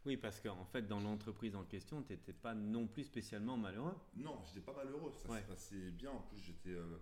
Oui, 0.05 0.17
parce 0.17 0.41
qu'en 0.41 0.65
fait, 0.65 0.83
dans 0.83 1.01
l'entreprise 1.01 1.55
en 1.55 1.65
question, 1.65 2.03
tu 2.03 2.13
n'étais 2.13 2.33
pas 2.33 2.55
non 2.55 2.87
plus 2.87 3.05
spécialement 3.05 3.57
malheureux. 3.57 3.97
Non, 4.17 4.41
j'étais 4.47 4.61
pas 4.61 4.73
malheureux. 4.73 5.13
Ça 5.13 5.29
s'est 5.29 5.47
passé 5.47 5.91
bien. 5.93 6.11
En 6.11 6.23
plus, 6.23 6.39
j'étais, 6.39 6.71
euh, 6.71 6.99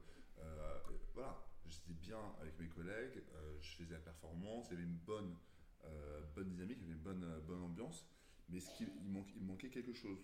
voilà, 1.14 1.38
j'étais 1.70 1.92
bien 1.92 2.20
avec 2.40 2.58
mes 2.58 2.68
collègues, 2.68 3.22
euh, 3.34 3.56
je 3.60 3.76
faisais 3.76 3.94
la 3.94 4.00
performance, 4.00 4.66
il 4.68 4.72
y 4.72 4.74
avait 4.74 4.86
une 4.86 4.98
bonne, 4.98 5.36
euh, 5.84 6.22
bonne 6.34 6.48
dynamique, 6.48 6.78
il 6.80 6.82
y 6.82 6.86
avait 6.86 6.96
une 6.96 7.02
bonne, 7.02 7.24
euh, 7.24 7.40
bonne 7.40 7.62
ambiance. 7.62 8.06
Mais 8.48 8.60
ce 8.60 8.70
qui, 8.76 8.84
il, 8.84 9.10
manquait, 9.10 9.34
il 9.36 9.44
manquait 9.44 9.70
quelque 9.70 9.92
chose. 9.92 10.18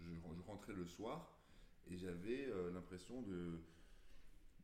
Je, 0.00 0.10
rentrais 0.46 0.72
le 0.72 0.86
soir 0.86 1.38
et 1.90 1.96
j'avais 1.96 2.48
l'impression 2.72 3.20
de 3.22 3.60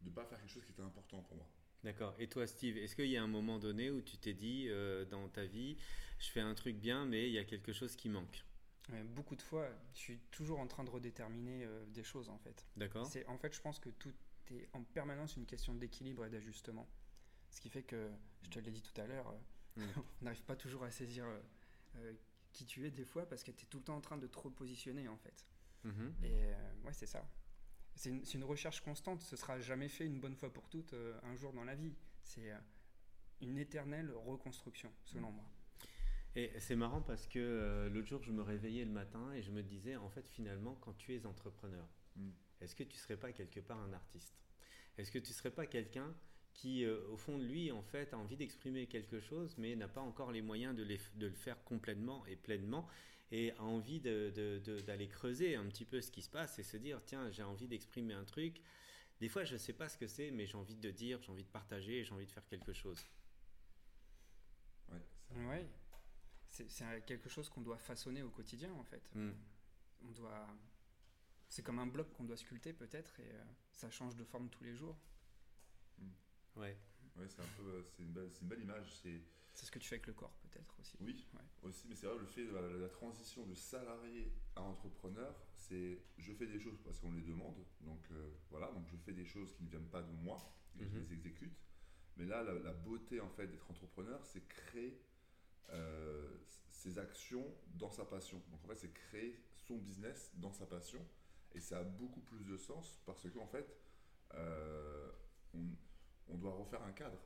ne 0.03 0.11
pas 0.11 0.25
faire 0.25 0.39
quelque 0.39 0.51
chose 0.51 0.65
qui 0.65 0.73
était 0.73 0.83
important 0.83 1.23
pour 1.23 1.37
moi. 1.37 1.47
D'accord. 1.83 2.15
Et 2.19 2.29
toi, 2.29 2.47
Steve, 2.47 2.77
est-ce 2.77 2.95
qu'il 2.95 3.09
y 3.09 3.17
a 3.17 3.23
un 3.23 3.29
moment 3.29 3.59
donné 3.59 3.91
où 3.91 4.01
tu 4.01 4.17
t'es 4.17 4.33
dit 4.33 4.69
dans 5.11 5.29
ta 5.29 5.45
vie, 5.45 5.77
je 6.19 6.29
fais 6.31 6.41
un 6.41 6.55
truc 6.55 6.77
bien, 6.77 7.05
mais 7.05 7.29
il 7.29 7.33
y 7.33 7.39
a 7.39 7.45
quelque 7.45 7.73
chose 7.73 7.97
qui 7.97 8.09
manque? 8.09 8.45
Beaucoup 9.15 9.37
de 9.37 9.43
fois, 9.43 9.69
je 9.93 9.99
suis 9.99 10.19
toujours 10.31 10.61
en 10.61 10.67
train 10.67 10.85
de 10.85 10.91
redéterminer 10.91 11.67
des 11.89 12.05
choses 12.05 12.29
en 12.29 12.39
fait. 12.39 12.65
D'accord. 12.77 13.07
C'est 13.07 13.27
en 13.27 13.37
fait, 13.37 13.53
je 13.55 13.61
pense 13.61 13.81
que 13.81 13.91
tout, 13.91 14.13
es 14.51 14.69
en 14.73 14.83
permanence 14.83 15.37
une 15.37 15.47
question 15.47 15.75
d'équilibre 15.75 16.25
et 16.25 16.31
d'ajustement. 16.31 16.89
Ce 17.51 17.61
qui 17.61 17.69
fait 17.69 17.83
que, 17.83 18.11
je 18.43 18.51
te 18.51 18.59
l'ai 18.59 18.71
dit 18.71 18.83
tout 18.83 19.01
à 19.01 19.07
l'heure, 19.07 19.29
euh, 19.79 19.85
mm. 19.85 19.89
on 20.21 20.25
n'arrive 20.25 20.43
pas 20.43 20.57
toujours 20.57 20.85
à 20.85 20.91
saisir 20.91 21.25
euh, 21.25 21.41
euh, 21.97 22.13
qui 22.53 22.67
tu 22.67 22.87
es 22.87 22.91
des 22.91 23.05
fois 23.05 23.29
parce 23.29 23.43
que 23.43 23.51
tu 23.51 23.65
es 23.65 23.69
tout 23.69 23.79
le 23.79 23.85
temps 23.85 23.97
en 23.97 24.01
train 24.01 24.19
de 24.19 24.27
trop 24.27 24.51
positionner 24.51 25.09
en 25.09 25.17
fait. 25.17 25.47
Mm-hmm. 25.85 26.25
Et 26.25 26.53
ouais, 26.85 26.93
c'est 26.93 27.07
ça. 27.07 27.29
C'est 27.95 28.11
une, 28.11 28.23
une, 28.35 28.45
recherche 28.45 28.81
constante. 28.81 29.23
Ce 29.23 29.37
sera 29.37 29.61
jamais 29.61 29.89
fait 29.89 30.07
une 30.07 30.19
bonne 30.19 30.35
fois 30.35 30.53
pour 30.53 30.69
toutes 30.69 30.95
un 31.23 31.37
jour 31.37 31.53
dans 31.53 31.65
la 31.65 31.75
vie. 31.75 31.95
C'est 32.23 32.51
une 33.41 33.59
éternelle 33.59 34.11
reconstruction, 34.13 34.91
selon 35.05 35.31
moi. 35.31 35.45
Et 36.35 36.51
c'est 36.59 36.75
marrant 36.75 37.03
parce 37.03 37.29
que 37.29 37.89
l'autre 37.93 38.09
jour, 38.09 38.23
je 38.23 38.33
me 38.33 38.43
réveillais 38.43 38.85
le 38.85 38.91
matin 38.91 39.33
et 39.35 39.43
je 39.43 39.53
me 39.53 39.63
disais, 39.63 39.95
en 39.97 40.09
fait, 40.09 40.27
finalement, 40.29 40.75
quand 40.81 40.95
tu 40.95 41.15
es 41.15 41.27
entrepreneur, 41.27 41.87
mm 42.17 42.31
est-ce 42.65 42.75
que 42.75 42.83
tu 42.83 42.97
ne 42.97 43.01
serais 43.01 43.17
pas 43.17 43.33
quelque 43.33 43.61
part 43.61 43.79
un 43.79 43.93
artiste? 43.93 44.35
Est-ce 44.97 45.11
que 45.11 45.19
tu 45.19 45.31
ne 45.31 45.35
serais 45.35 45.51
pas 45.51 45.67
quelqu'un 45.67 46.15
qui, 46.55 46.85
euh, 46.85 47.01
au 47.09 47.17
fond 47.17 47.39
de 47.39 47.45
lui, 47.45 47.71
en 47.73 47.83
fait, 47.83 48.13
a 48.15 48.19
envie 48.19 48.37
d'exprimer 48.37 48.87
quelque 48.87 49.21
chose, 49.21 49.57
mais 49.59 49.75
n'a 49.77 49.89
pas 49.89 50.01
encore 50.01 50.33
les 50.33 50.43
moyens 50.43 50.75
de, 50.75 50.85
le 50.85 51.31
faire 51.31 51.63
complètement 51.65 52.25
et 52.27 52.37
pleinement, 52.37 52.89
et 53.31 53.53
a 53.53 53.63
envie 53.63 54.01
d'aller 54.01 55.09
creuser 55.09 55.57
un 55.57 55.67
petit 55.67 55.85
peu 55.85 56.01
ce 56.01 56.11
qui 56.11 56.23
se 56.23 56.31
passe 56.31 56.59
et 56.59 56.63
se 56.63 56.77
dire, 56.77 57.01
tiens, 57.05 57.31
j'ai 57.31 57.43
envie 57.43 57.67
d'exprimer 57.67 58.15
un 58.15 58.25
truc. 58.25 58.61
Des 59.21 59.29
fois, 59.29 59.45
je 59.45 59.55
ne 59.55 59.59
sais 59.59 59.73
pas 59.73 59.89
ce 59.89 59.99
que 59.99 60.07
c'est, 60.07 60.31
mais 60.31 60.47
j'ai 60.47 60.57
envie 60.57 60.77
de 60.77 60.91
dire, 60.91 61.21
j'ai 61.23 61.33
envie 61.33 61.45
de 61.45 61.49
partager, 61.49 62.05
j'ai 62.05 62.13
envie 62.13 62.27
de 62.27 62.33
faire 62.33 62.47
quelque 62.47 62.73
chose. 62.73 63.05
Oui, 65.37 65.67
c'est 66.49 67.05
quelque 67.07 67.29
chose 67.29 67.49
qu'on 67.49 67.63
doit 67.63 67.79
façonner 67.79 68.23
au 68.23 68.31
quotidien, 68.31 68.73
en 68.75 68.85
fait. 68.85 69.03
Hmm. 69.15 69.33
On 70.07 70.11
doit 70.13 70.47
c'est 71.55 71.63
comme 71.63 71.79
un 71.79 71.87
bloc 71.87 72.13
qu'on 72.15 72.25
doit 72.25 72.37
sculpter 72.37 72.73
peut-être 72.73 73.21
et 73.21 73.31
euh, 73.31 73.45
ça 73.71 73.89
change 73.89 74.17
de 74.17 74.25
forme 74.25 74.51
tous 74.51 74.65
les 74.65 74.75
jours. 74.75 74.99
Hmm. 75.99 76.11
Ouais. 76.57 76.77
Ouais, 77.15 77.29
c'est 77.29 77.43
un 77.43 77.53
peu, 77.57 77.63
euh, 77.63 77.83
c'est 77.85 78.03
une, 78.03 78.13
belle, 78.13 78.61
image. 78.61 78.93
C'est, 79.01 79.23
c'est 79.53 79.67
ce 79.67 79.71
que 79.71 79.79
tu 79.79 79.89
fais 79.89 79.95
avec 79.95 80.09
le 80.09 80.15
corps 80.15 80.37
peut-être 80.43 80.75
aussi. 80.81 80.97
Oui, 80.99 81.25
aussi, 81.63 81.87
mais 81.89 81.95
c'est 81.95 82.07
vrai 82.07 82.19
le 82.19 82.27
fait 82.27 82.45
de 82.45 82.57
la, 82.57 82.89
transition 82.89 83.47
de 83.47 83.55
salarié 83.55 84.33
à 84.57 84.63
entrepreneur, 84.63 85.33
c'est 85.55 86.03
je 86.19 86.33
fais 86.33 86.49
des 86.49 86.59
choses 86.59 86.81
parce 86.83 86.99
qu'on 86.99 87.13
les 87.13 87.23
demande, 87.23 87.65
donc 87.83 88.05
euh, 88.11 88.31
voilà, 88.51 88.73
donc 88.73 88.89
je 88.89 88.97
fais 88.97 89.13
des 89.13 89.25
choses 89.25 89.53
qui 89.53 89.63
ne 89.63 89.69
viennent 89.69 89.91
pas 89.91 90.03
de 90.03 90.11
moi, 90.11 90.53
et 90.81 90.85
je 90.85 90.97
mhm. 90.97 91.05
les 91.05 91.13
exécute. 91.13 91.57
Mais 92.17 92.25
là, 92.25 92.43
la, 92.43 92.73
beauté 92.73 93.21
en 93.21 93.31
fait 93.31 93.47
d'être 93.47 93.71
entrepreneur, 93.71 94.25
c'est 94.27 94.45
créer 94.49 95.01
ses 96.71 96.99
actions 96.99 97.47
dans 97.75 97.91
sa 97.91 98.05
passion. 98.05 98.43
Donc 98.51 98.65
en 98.65 98.69
fait, 98.69 98.77
c'est 98.77 98.93
créer 98.93 99.41
son 99.57 99.79
business 99.79 100.33
dans 100.37 100.53
sa 100.53 100.67
passion. 100.67 101.01
Et 101.55 101.61
ça 101.61 101.79
a 101.79 101.85
beaucoup 101.85 102.21
plus 102.21 102.45
de 102.45 102.57
sens 102.57 103.01
parce 103.07 103.29
qu'en 103.31 103.47
fait, 103.47 103.77
euh, 104.35 105.11
on, 106.29 106.37
doit 106.37 106.53
refaire 106.53 106.83
un 106.83 106.93
cadre. 106.93 107.19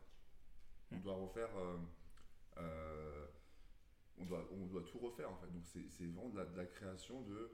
On 0.93 0.97
hmm. 0.97 1.01
doit 1.01 1.15
refaire. 1.15 1.57
Euh, 1.57 1.77
euh, 2.59 3.27
on, 4.19 4.25
doit, 4.25 4.49
on 4.53 4.67
doit 4.67 4.83
tout 4.83 4.99
refaire 4.99 5.31
en 5.31 5.37
fait. 5.37 5.51
Donc 5.53 5.65
c'est 5.67 6.05
vraiment 6.05 6.29
de 6.29 6.57
la, 6.57 6.67
création 6.67 7.23
de 7.23 7.51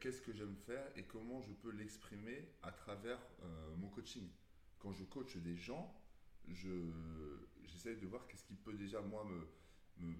qu'est-ce 0.00 0.20
que 0.20 0.32
j'aime 0.32 0.56
faire 0.56 0.84
et 0.96 1.04
comment 1.04 1.40
je 1.40 1.52
peux 1.52 1.70
l'exprimer 1.70 2.48
à 2.62 2.72
travers 2.72 3.20
mon 3.76 3.88
coaching. 3.88 4.28
Quand 4.80 4.92
je 4.92 5.04
coach 5.04 5.36
des 5.36 5.56
gens, 5.56 5.94
j'essaie 6.48 7.94
de 7.94 8.06
voir 8.06 8.26
qu'est-ce 8.26 8.44
qui 8.44 8.56
peut 8.56 8.74
déjà 8.74 9.00
moi 9.00 9.24
me 9.24 9.46
me 9.98 10.14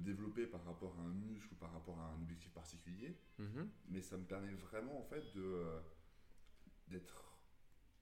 développer 0.00 0.46
par 0.46 0.64
rapport 0.64 0.94
à 0.98 1.02
un 1.02 1.12
muscle 1.12 1.52
ou 1.52 1.56
par 1.56 1.72
rapport 1.72 1.98
à 2.00 2.12
un 2.12 2.22
objectif 2.22 2.52
particulier. 2.52 3.18
Mhm. 3.38 3.70
Mais 3.88 4.02
ça 4.02 4.16
me 4.16 4.24
permet 4.24 4.54
vraiment 4.54 4.98
en 4.98 5.04
fait 5.04 5.32
de 5.34 5.42
euh, 5.42 5.80
d'être 6.88 7.38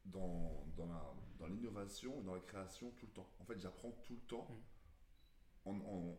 dans, 0.04 0.66
dans 1.38 1.46
l'innovation 1.46 2.20
et 2.20 2.24
dans 2.24 2.34
la 2.34 2.40
création 2.40 2.90
tout 2.92 3.06
le 3.06 3.12
temps. 3.12 3.30
En 3.38 3.44
fait, 3.44 3.58
j'apprends 3.58 3.92
tout 4.02 4.14
le 4.14 4.20
temps. 4.20 4.48
Mhm. 4.50 4.62
En, 5.66 6.18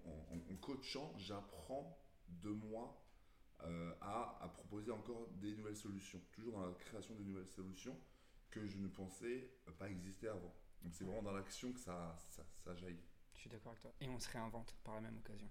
en, 0.51 0.55
coachant, 0.59 1.13
j'apprends 1.17 1.99
de 2.27 2.49
moi 2.49 3.05
euh, 3.61 3.93
à, 4.01 4.39
à, 4.41 4.49
proposer 4.49 4.91
encore 4.91 5.29
des 5.33 5.55
nouvelles 5.55 5.77
solutions. 5.77 6.19
Toujours 6.31 6.53
dans 6.53 6.65
la 6.65 6.73
création 6.73 7.13
de 7.13 7.23
nouvelles 7.23 7.47
solutions 7.47 7.95
que 8.49 8.65
je 8.65 8.79
ne 8.79 8.87
pensais 8.87 9.51
pas 9.77 9.89
exister 9.89 10.29
avant. 10.29 10.55
Donc 10.81 10.95
c'est 10.95 11.03
vraiment 11.03 11.21
dans 11.21 11.33
l'action 11.33 11.71
que 11.73 11.79
ça, 11.79 12.17
ça, 12.29 12.43
ça 12.63 12.75
jaillit. 12.75 13.05
Je 13.33 13.39
suis 13.41 13.49
d'accord 13.49 13.71
avec 13.73 13.81
toi. 13.81 13.93
Et 14.01 14.09
on 14.09 14.19
se 14.19 14.29
réinvente 14.29 14.75
par 14.83 14.95
la 14.95 15.01
même 15.01 15.17
occasion. 15.17 15.49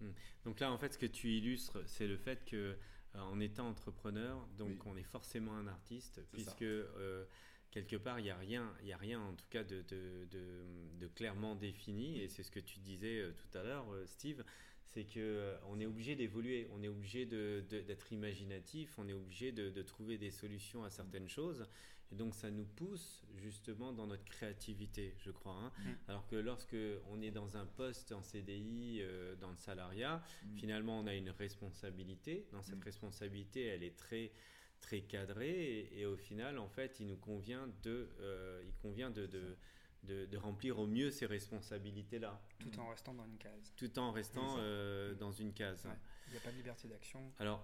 Hmm. 0.00 0.12
Donc 0.44 0.60
là, 0.60 0.72
en 0.72 0.78
fait, 0.78 0.92
ce 0.92 0.98
que 0.98 1.06
tu 1.06 1.30
illustres, 1.30 1.78
c'est 1.86 2.06
le 2.06 2.16
fait 2.16 2.44
que 2.44 2.76
euh, 3.16 3.20
en 3.20 3.40
étant 3.40 3.68
entrepreneur, 3.68 4.46
donc 4.56 4.86
on 4.86 4.96
est 4.96 5.02
forcément 5.02 5.56
un 5.56 5.66
artiste, 5.66 6.20
puisque 6.32 6.62
euh, 6.62 7.24
quelque 7.72 7.96
part, 7.96 8.20
il 8.20 8.22
n'y 8.22 8.30
a 8.30 8.36
rien, 8.36 8.72
il 8.82 8.88
y 8.88 8.92
a 8.92 8.96
rien 8.96 9.20
en 9.20 9.34
tout 9.34 9.46
cas 9.50 9.64
de, 9.64 9.82
de, 9.90 11.06
clairement 11.16 11.56
défini, 11.56 12.20
et 12.20 12.28
c'est 12.28 12.44
ce 12.44 12.52
que 12.52 12.60
tu 12.60 12.78
disais 12.78 13.18
euh, 13.18 13.32
tout 13.32 13.58
à 13.58 13.64
l'heure, 13.64 13.86
Steve, 14.06 14.44
c'est 14.84 15.04
que 15.04 15.56
on 15.66 15.80
est 15.80 15.86
obligé 15.86 16.14
d'évoluer, 16.14 16.68
on 16.72 16.82
est 16.84 16.88
obligé 16.88 17.26
d'être 17.26 18.12
imaginatif, 18.12 18.96
on 18.96 19.08
est 19.08 19.12
obligé 19.12 19.50
de, 19.50 19.82
trouver 19.82 20.16
des 20.16 20.30
solutions 20.30 20.84
à 20.84 20.90
certaines 20.90 21.28
choses, 21.28 21.66
et 22.12 22.16
donc 22.16 22.34
ça 22.34 22.50
nous 22.50 22.64
pousse 22.64 23.22
justement 23.36 23.92
dans 23.92 24.06
notre 24.06 24.24
créativité, 24.24 25.14
je 25.18 25.30
crois. 25.30 25.54
Hein. 25.54 25.72
Mm. 25.78 25.90
Alors 26.08 26.26
que 26.26 26.36
lorsque 26.36 26.76
on 27.10 27.22
est 27.22 27.30
dans 27.30 27.56
un 27.56 27.66
poste 27.66 28.12
en 28.12 28.22
CDI, 28.22 28.98
euh, 29.00 29.36
dans 29.36 29.50
le 29.50 29.56
salariat, 29.56 30.22
mm. 30.42 30.56
finalement 30.56 30.98
on 30.98 31.06
a 31.06 31.14
une 31.14 31.30
responsabilité. 31.30 32.46
Dans 32.52 32.62
cette 32.62 32.80
mm. 32.80 32.84
responsabilité, 32.84 33.66
elle 33.66 33.82
est 33.82 33.96
très 33.96 34.32
très 34.80 35.02
cadrée 35.02 35.90
et, 35.92 36.06
au 36.06 36.16
final, 36.16 36.58
en 36.58 36.68
fait, 36.68 37.00
il 37.00 37.06
nous 37.06 37.16
convient 37.16 37.68
de, 37.82 38.08
euh, 38.20 38.62
il 38.66 38.74
convient 38.76 39.10
de, 39.10 39.26
de, 39.26 40.26
de, 40.26 40.36
remplir 40.36 40.78
au 40.78 40.86
mieux 40.86 41.10
ces 41.10 41.26
responsabilités-là. 41.26 42.40
Tout 42.58 42.78
en 42.80 42.88
restant 42.88 43.14
dans 43.14 43.26
une 43.26 43.36
case. 43.36 43.74
Tout 43.76 43.98
en 43.98 44.10
restant 44.10 44.56
euh, 44.58 45.14
dans 45.14 45.32
une 45.32 45.52
case. 45.52 45.86
Il 46.28 46.32
n'y 46.32 46.38
a 46.38 46.40
pas 46.40 46.50
de 46.50 46.56
liberté 46.56 46.88
d'action. 46.88 47.20
Alors, 47.38 47.62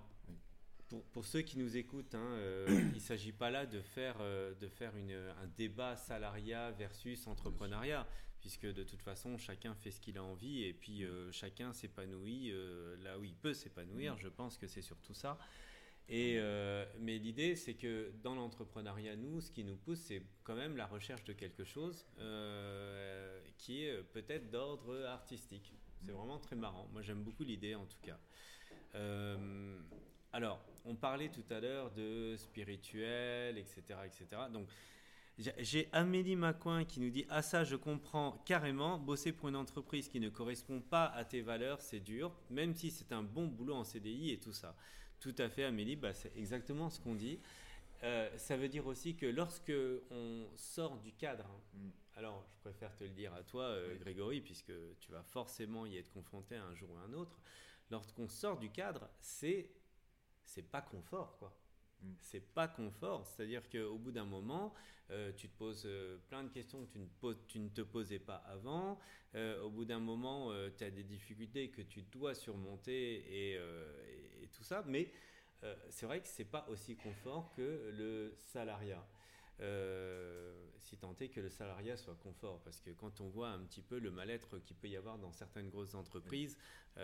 pour, 0.88 1.02
pour, 1.06 1.24
ceux 1.24 1.42
qui 1.42 1.58
nous 1.58 1.76
écoutent, 1.76 2.14
hein, 2.14 2.32
euh, 2.34 2.66
il 2.90 2.94
ne 2.94 2.98
s'agit 2.98 3.32
pas 3.32 3.50
là 3.50 3.66
de 3.66 3.80
faire, 3.80 4.16
euh, 4.20 4.54
de 4.54 4.68
faire 4.68 4.96
une, 4.96 5.12
un 5.12 5.46
débat 5.56 5.96
salariat 5.96 6.70
versus 6.72 7.26
entrepreneuriat, 7.26 8.06
puisque 8.40 8.66
de 8.66 8.84
toute 8.84 9.02
façon, 9.02 9.36
chacun 9.38 9.74
fait 9.74 9.90
ce 9.90 10.00
qu'il 10.00 10.18
a 10.18 10.22
envie 10.22 10.64
et 10.64 10.72
puis 10.72 11.04
euh, 11.04 11.32
chacun 11.32 11.72
s'épanouit 11.72 12.52
là 13.02 13.18
où 13.18 13.24
il 13.24 13.34
peut 13.34 13.54
s'épanouir. 13.54 14.14
Mm. 14.14 14.18
Je 14.18 14.28
pense 14.28 14.56
que 14.56 14.66
c'est 14.66 14.82
surtout 14.82 15.14
ça. 15.14 15.38
Et, 16.08 16.38
mais 17.00 17.18
l'idée, 17.18 17.56
c'est 17.56 17.74
que 17.74 18.12
dans 18.22 18.36
l'entrepreneuriat, 18.36 19.16
nous, 19.16 19.40
ce 19.40 19.50
qui 19.50 19.64
nous 19.64 19.76
pousse, 19.76 19.98
c'est 19.98 20.22
quand 20.44 20.54
même 20.54 20.76
la 20.76 20.86
recherche 20.86 21.24
de 21.24 21.32
quelque 21.32 21.64
chose 21.64 22.06
qui 23.58 23.82
est 23.82 24.02
peut-être 24.12 24.50
d'ordre 24.50 25.04
artistique. 25.06 25.72
C'est 26.02 26.12
mm. 26.12 26.14
vraiment 26.14 26.38
très 26.38 26.54
marrant. 26.54 26.88
Moi, 26.92 27.02
j'aime 27.02 27.24
beaucoup 27.24 27.42
l'idée, 27.42 27.74
en 27.74 27.86
tout 27.86 27.98
cas. 28.02 28.20
Alors, 30.36 30.60
on 30.84 30.94
parlait 30.94 31.30
tout 31.30 31.44
à 31.48 31.60
l'heure 31.60 31.90
de 31.92 32.36
spirituel, 32.36 33.56
etc., 33.56 33.82
etc. 34.04 34.42
Donc, 34.52 34.68
j'ai 35.38 35.88
Amélie 35.92 36.36
Macoin 36.36 36.84
qui 36.84 37.00
nous 37.00 37.08
dit 37.08 37.24
Ah, 37.30 37.40
ça, 37.40 37.64
je 37.64 37.74
comprends 37.74 38.42
carrément. 38.44 38.98
Bosser 38.98 39.32
pour 39.32 39.48
une 39.48 39.56
entreprise 39.56 40.10
qui 40.10 40.20
ne 40.20 40.28
correspond 40.28 40.82
pas 40.82 41.06
à 41.06 41.24
tes 41.24 41.40
valeurs, 41.40 41.80
c'est 41.80 42.00
dur, 42.00 42.38
même 42.50 42.74
si 42.74 42.90
c'est 42.90 43.12
un 43.12 43.22
bon 43.22 43.46
boulot 43.46 43.76
en 43.76 43.84
CDI 43.84 44.32
et 44.32 44.38
tout 44.38 44.52
ça. 44.52 44.76
Tout 45.20 45.34
à 45.38 45.48
fait, 45.48 45.64
Amélie, 45.64 45.96
bah, 45.96 46.12
c'est 46.12 46.36
exactement 46.36 46.90
ce 46.90 47.00
qu'on 47.00 47.14
dit. 47.14 47.40
Euh, 48.02 48.28
ça 48.36 48.58
veut 48.58 48.68
dire 48.68 48.86
aussi 48.86 49.16
que 49.16 49.24
lorsque 49.24 49.72
on 50.10 50.44
sort 50.54 50.98
du 50.98 51.12
cadre, 51.12 51.46
hein, 51.46 51.78
mm. 51.78 51.90
alors 52.16 52.44
je 52.50 52.60
préfère 52.60 52.94
te 52.94 53.04
le 53.04 53.10
dire 53.10 53.32
à 53.32 53.42
toi, 53.42 53.62
euh, 53.62 53.96
Grégory, 53.96 54.42
puisque 54.42 54.74
tu 55.00 55.12
vas 55.12 55.22
forcément 55.22 55.86
y 55.86 55.96
être 55.96 56.12
confronté 56.12 56.56
un 56.56 56.74
jour 56.74 56.90
ou 56.90 56.98
un 56.98 57.14
autre. 57.14 57.40
Lorsqu'on 57.90 58.28
sort 58.28 58.58
du 58.58 58.68
cadre, 58.68 59.08
c'est 59.18 59.70
c'est 60.46 60.70
pas 60.70 60.80
confort, 60.80 61.36
quoi. 61.38 61.52
Mm. 62.02 62.12
C'est 62.20 62.54
pas 62.54 62.68
confort, 62.68 63.26
c'est-à-dire 63.26 63.68
qu'au 63.68 63.98
bout 63.98 64.12
d'un 64.12 64.24
moment, 64.24 64.74
euh, 65.10 65.32
tu 65.36 65.48
te 65.48 65.56
poses 65.56 65.84
euh, 65.86 66.18
plein 66.28 66.42
de 66.42 66.48
questions 66.48 66.84
que 66.84 66.92
tu 66.92 66.98
ne, 66.98 67.32
tu 67.46 67.60
ne 67.60 67.68
te 67.68 67.82
posais 67.82 68.18
pas 68.18 68.36
avant. 68.36 68.98
Euh, 69.34 69.62
au 69.62 69.70
bout 69.70 69.84
d'un 69.84 70.00
moment, 70.00 70.52
tu 70.76 70.84
as 70.84 70.90
des 70.90 71.04
difficultés 71.04 71.70
que 71.70 71.82
tu 71.82 72.02
dois 72.02 72.34
surmonter 72.34 73.52
et, 73.52 73.60
tout 74.52 74.64
ça. 74.64 74.82
Mais 74.86 75.10
c'est 75.90 76.06
vrai 76.06 76.20
que 76.20 76.28
c'est 76.28 76.44
pas 76.44 76.66
aussi 76.68 76.96
confort 76.96 77.52
que 77.54 77.90
le 77.92 78.34
salariat. 78.38 79.04
si 80.78 80.96
tant 80.96 81.14
est 81.20 81.28
que 81.28 81.40
le 81.40 81.50
salariat 81.50 81.96
soit 81.96 82.14
confort, 82.14 82.62
parce 82.62 82.80
que 82.80 82.90
quand 82.90 83.20
on 83.20 83.28
voit 83.28 83.48
un 83.48 83.58
petit 83.64 83.82
peu 83.82 83.98
le 83.98 84.10
mal-être 84.10 84.58
qu'il 84.60 84.76
peut 84.76 84.88
y 84.88 84.96
avoir 84.96 85.18
dans 85.18 85.32
certaines 85.32 85.68
grosses 85.68 85.94
entreprises, 85.94 86.56
on 86.96 87.02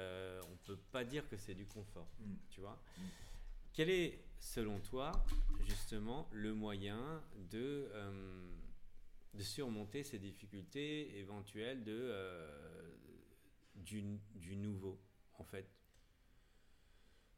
on 0.52 0.56
peut 0.64 0.78
pas 0.92 1.04
dire 1.04 1.28
que 1.28 1.36
c'est 1.36 1.54
du 1.54 1.66
confort, 1.66 2.08
mm. 2.20 2.34
tu 2.48 2.60
vois. 2.60 2.80
Mm. 2.96 3.02
Quel 3.72 3.88
est, 3.88 4.22
selon 4.38 4.80
toi, 4.80 5.12
justement, 5.60 6.28
le 6.32 6.52
moyen 6.52 7.22
de, 7.50 7.88
euh, 7.92 8.50
de 9.32 9.42
surmonter 9.42 10.04
ces 10.04 10.18
difficultés 10.18 11.16
éventuelles 11.18 11.82
de, 11.82 11.98
euh, 11.98 12.94
du, 13.74 14.02
du, 14.34 14.56
nouveau, 14.56 15.00
en 15.38 15.44
fait? 15.44 15.66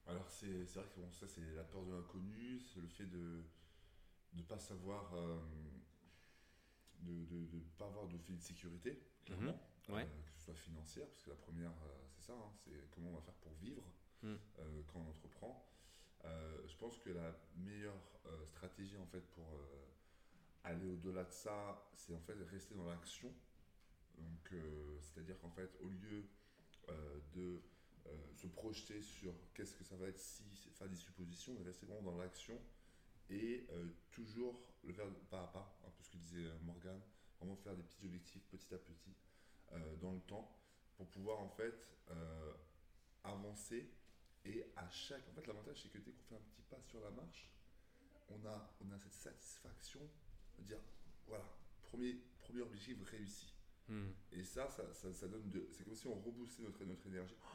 Alors, 0.07 0.29
c'est 0.29 0.65
vrai 0.75 0.85
que 0.93 1.01
bon, 1.01 1.13
ça, 1.13 1.29
c'est 1.29 1.55
la 1.55 1.63
peur 1.63 1.85
de 1.85 1.93
l'inconnu, 1.93 2.61
c'est 2.61 2.81
le 2.81 2.89
fait 2.89 3.07
de 3.07 3.45
ne 4.33 4.43
pas 4.43 4.59
savoir, 4.59 5.15
euh, 5.15 5.39
de 6.99 7.13
ne 7.13 7.61
pas 7.79 7.87
avoir 7.87 8.09
de 8.09 8.19
filet 8.19 8.39
de 8.39 8.43
sécurité, 8.43 9.01
clairement, 9.25 9.57
mhm. 9.89 9.95
ouais. 9.95 10.09
que 10.27 10.33
ce 10.33 10.47
soit 10.47 10.55
financière, 10.55 11.07
parce 11.07 11.23
que 11.23 11.31
la 11.31 11.37
première, 11.37 11.73
c'est 12.11 12.23
ça, 12.27 12.33
hein, 12.33 12.51
c'est 12.65 12.91
comment 12.91 13.11
on 13.11 13.15
va 13.15 13.23
faire 13.23 13.35
pour 13.35 13.53
vivre 13.53 13.85
mm. 14.23 14.35
quand 14.89 14.99
on 14.99 15.09
entreprend. 15.09 15.71
Euh, 16.25 16.59
je 16.67 16.77
pense 16.77 16.99
que 16.99 17.11
la 17.11 17.35
meilleure 17.57 18.01
euh, 18.27 18.47
stratégie 18.47 18.97
en 18.97 19.07
fait 19.07 19.21
pour 19.33 19.45
euh, 19.55 19.85
aller 20.65 20.87
au-delà 20.87 21.25
de 21.25 21.33
ça, 21.33 21.89
c'est 21.95 22.15
en 22.15 22.21
fait 22.21 22.37
rester 22.51 22.75
dans 22.75 22.89
l'action. 22.89 23.33
Donc, 24.17 24.55
c'est-à-dire 25.01 25.37
qu'en 25.41 25.51
fait, 25.51 25.77
au 25.81 25.89
lieu 25.89 26.25
de 27.35 27.61
se 28.37 28.47
projeter 28.47 29.03
sur 29.03 29.35
qu'est-ce 29.55 29.75
que 29.75 29.83
ça 29.83 29.97
va 29.97 30.07
être 30.07 30.21
si, 30.21 30.45
faire 30.79 30.89
des 30.89 30.95
suppositions, 30.95 31.53
rester 31.65 31.85
vraiment 31.87 32.13
dans 32.13 32.19
l'action 32.19 32.57
et 33.29 33.67
toujours 34.13 34.63
le 34.85 34.93
faire 34.93 35.07
pas 35.31 35.43
à 35.43 35.47
pas, 35.49 35.77
un 35.85 35.91
peu 35.91 36.03
ce 36.05 36.11
que 36.11 36.17
disait 36.19 36.49
Morgan, 36.63 37.01
vraiment 37.41 37.57
faire 37.57 37.75
des 37.75 37.83
petits 37.83 38.05
objectifs 38.05 38.45
petit 38.45 38.73
à 38.73 38.79
petit 38.79 39.17
dans 40.01 40.13
le 40.13 40.21
temps 40.21 40.57
pour 40.97 41.09
pouvoir 41.09 41.41
en 41.41 41.49
fait 41.49 41.75
avancer 43.25 43.91
et 44.45 44.65
à 44.77 44.89
chaque. 44.91 45.27
En 45.29 45.33
fait, 45.33 45.47
l'avantage, 45.47 45.83
c'est 45.83 45.89
que 45.91 45.99
dès 45.99 46.13
qu'on 46.13 46.23
fait 46.23 46.35
un 46.37 46.41
petit 46.41 46.63
pas 46.63 46.81
sur 46.81 47.01
la 47.01 47.11
marche, 47.11 47.49
on 48.29 48.45
a, 48.47 48.75
on 48.81 48.91
a 48.93 48.99
cette 48.99 49.15
satisfaction 49.15 50.01
de 50.59 50.63
dire 50.63 50.79
voilà, 51.27 51.45
premier, 51.83 52.17
premier 52.39 52.63
objectif 52.63 53.03
réussi. 53.05 53.55
Hmm. 53.89 54.11
Et 54.33 54.45
ça, 54.45 54.69
ça, 54.71 55.13
ça, 55.13 55.29
donne 55.29 55.51
de. 55.51 55.69
C'est 55.73 55.85
comme 55.85 55.95
si 55.95 56.07
on 56.07 56.19
reboostait 56.21 56.63
notre, 56.63 56.85
notre 56.85 57.07
énergie. 57.07 57.35
Oh, 57.43 57.49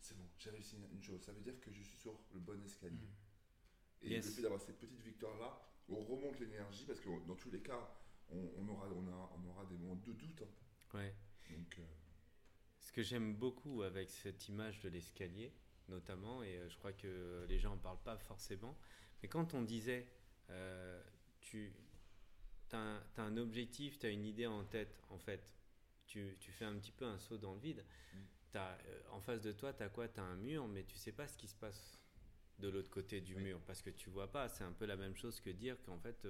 c'est 0.00 0.16
bon, 0.16 0.28
j'ai 0.38 0.50
réussi 0.50 0.76
une 0.92 1.02
chose. 1.02 1.20
Ça 1.22 1.32
veut 1.32 1.40
dire 1.40 1.58
que 1.60 1.72
je 1.72 1.82
suis 1.82 1.98
sur 1.98 2.18
le 2.32 2.40
bon 2.40 2.62
escalier. 2.64 3.08
Hmm. 4.02 4.06
Et 4.06 4.16
le 4.16 4.22
fait 4.22 4.42
d'avoir 4.42 4.60
cette 4.60 4.78
petite 4.78 5.00
victoire-là, 5.00 5.60
on 5.88 5.96
remonte 5.96 6.38
l'énergie 6.38 6.84
parce 6.84 7.00
que 7.00 7.08
dans 7.26 7.34
tous 7.34 7.50
les 7.50 7.60
cas, 7.60 7.90
on, 8.30 8.68
aura, 8.68 8.88
on, 8.88 9.06
on 9.06 9.48
aura 9.48 9.64
des 9.66 9.76
moments 9.76 9.96
de 9.96 10.12
doute. 10.12 10.42
Hein. 10.42 10.98
Ouais. 10.98 11.14
Donc. 11.50 11.78
Euh, 11.78 11.82
Ce 12.78 12.92
que 12.92 13.02
j'aime 13.02 13.34
beaucoup 13.34 13.82
avec 13.82 14.10
cette 14.10 14.48
image 14.48 14.80
de 14.80 14.88
l'escalier, 14.88 15.52
notamment, 15.88 16.42
et 16.42 16.56
euh, 16.56 16.68
je 16.68 16.76
crois 16.76 16.92
que 16.92 17.46
les 17.48 17.58
gens 17.58 17.70
n'en 17.70 17.78
parlent 17.78 18.02
pas 18.02 18.16
forcément. 18.18 18.76
Mais 19.22 19.28
quand 19.28 19.54
on 19.54 19.62
disait, 19.62 20.06
euh, 20.50 21.02
tu 21.40 21.72
as, 22.72 23.00
un 23.18 23.36
objectif, 23.36 23.98
tu 23.98 24.06
as 24.06 24.10
une 24.10 24.24
idée 24.24 24.46
en 24.46 24.64
tête, 24.64 25.00
en 25.10 25.18
fait, 25.18 25.54
tu, 26.06 26.36
tu, 26.40 26.52
fais 26.52 26.64
un 26.64 26.74
petit 26.74 26.92
peu 26.92 27.04
un 27.04 27.18
saut 27.18 27.38
dans 27.38 27.54
le 27.54 27.60
vide. 27.60 27.84
Mm. 28.14 28.18
As, 28.56 28.78
euh, 28.86 29.02
en 29.10 29.20
face 29.20 29.40
de 29.42 29.52
toi, 29.52 29.72
tu 29.72 29.82
as 29.82 29.88
quoi? 29.88 30.08
Tu 30.08 30.20
as 30.20 30.24
un 30.24 30.36
mur, 30.36 30.66
mais 30.68 30.84
tu 30.84 30.96
sais 30.96 31.12
pas 31.12 31.26
ce 31.26 31.36
qui 31.36 31.48
se 31.48 31.54
passe 31.54 31.98
de 32.58 32.68
l'autre 32.68 32.90
côté 32.90 33.20
du 33.20 33.34
mur, 33.34 33.60
parce 33.66 33.82
que 33.82 33.90
tu 33.90 34.10
vois 34.10 34.30
pas. 34.30 34.48
C'est 34.48 34.64
un 34.64 34.72
peu 34.72 34.86
la 34.86 34.96
même 34.96 35.16
chose 35.16 35.40
que 35.40 35.50
dire 35.50 35.76
qu'en 35.82 35.98
fait, 35.98 36.26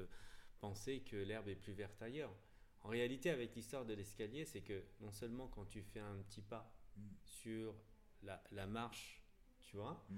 penser 0.58 1.00
que 1.00 1.16
l'herbe 1.16 1.48
est 1.48 1.56
plus 1.56 1.74
verte 1.74 2.00
ailleurs. 2.00 2.34
En 2.82 2.88
réalité, 2.88 3.30
avec 3.30 3.54
l'histoire 3.54 3.84
de 3.84 3.94
l'escalier, 3.94 4.44
c'est 4.44 4.60
que 4.60 4.84
non 5.00 5.10
seulement 5.10 5.48
quand 5.48 5.64
tu 5.66 5.82
fais 5.82 6.00
un 6.00 6.16
petit 6.22 6.42
pas 6.42 6.70
mm. 6.96 7.02
sur 7.24 7.74
la, 8.22 8.42
la 8.52 8.66
marche 8.66 9.23
tu 9.64 9.76
vois. 9.76 10.04
Mm. 10.08 10.16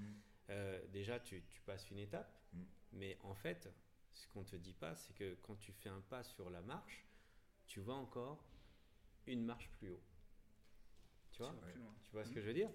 Euh, 0.49 0.87
déjà, 0.91 1.19
tu, 1.19 1.43
passes 1.65 1.89
une 1.91 1.99
étape, 1.99 2.31
mm. 2.53 2.63
mais 2.93 3.17
en 3.23 3.33
fait, 3.33 3.69
ce 4.13 4.27
qu'on 4.27 4.43
te 4.43 4.55
dit 4.55 4.73
pas, 4.73 4.95
c'est 4.95 5.13
que 5.13 5.35
quand 5.43 5.55
tu 5.55 5.71
fais 5.71 5.89
un 5.89 6.01
pas 6.01 6.23
sur 6.23 6.49
la 6.49 6.61
marche, 6.61 7.05
tu 7.65 7.79
vois 7.79 7.95
encore 7.95 8.43
une 9.25 9.43
marche 9.43 9.69
plus 9.77 9.89
haut. 9.89 10.01
Tu 11.31 11.43
vois, 11.43 11.55
tu 12.07 12.13
vois 12.13 12.25
ce 12.25 12.31
que 12.31 12.41
je 12.41 12.47
veux 12.47 12.53
dire 12.53 12.69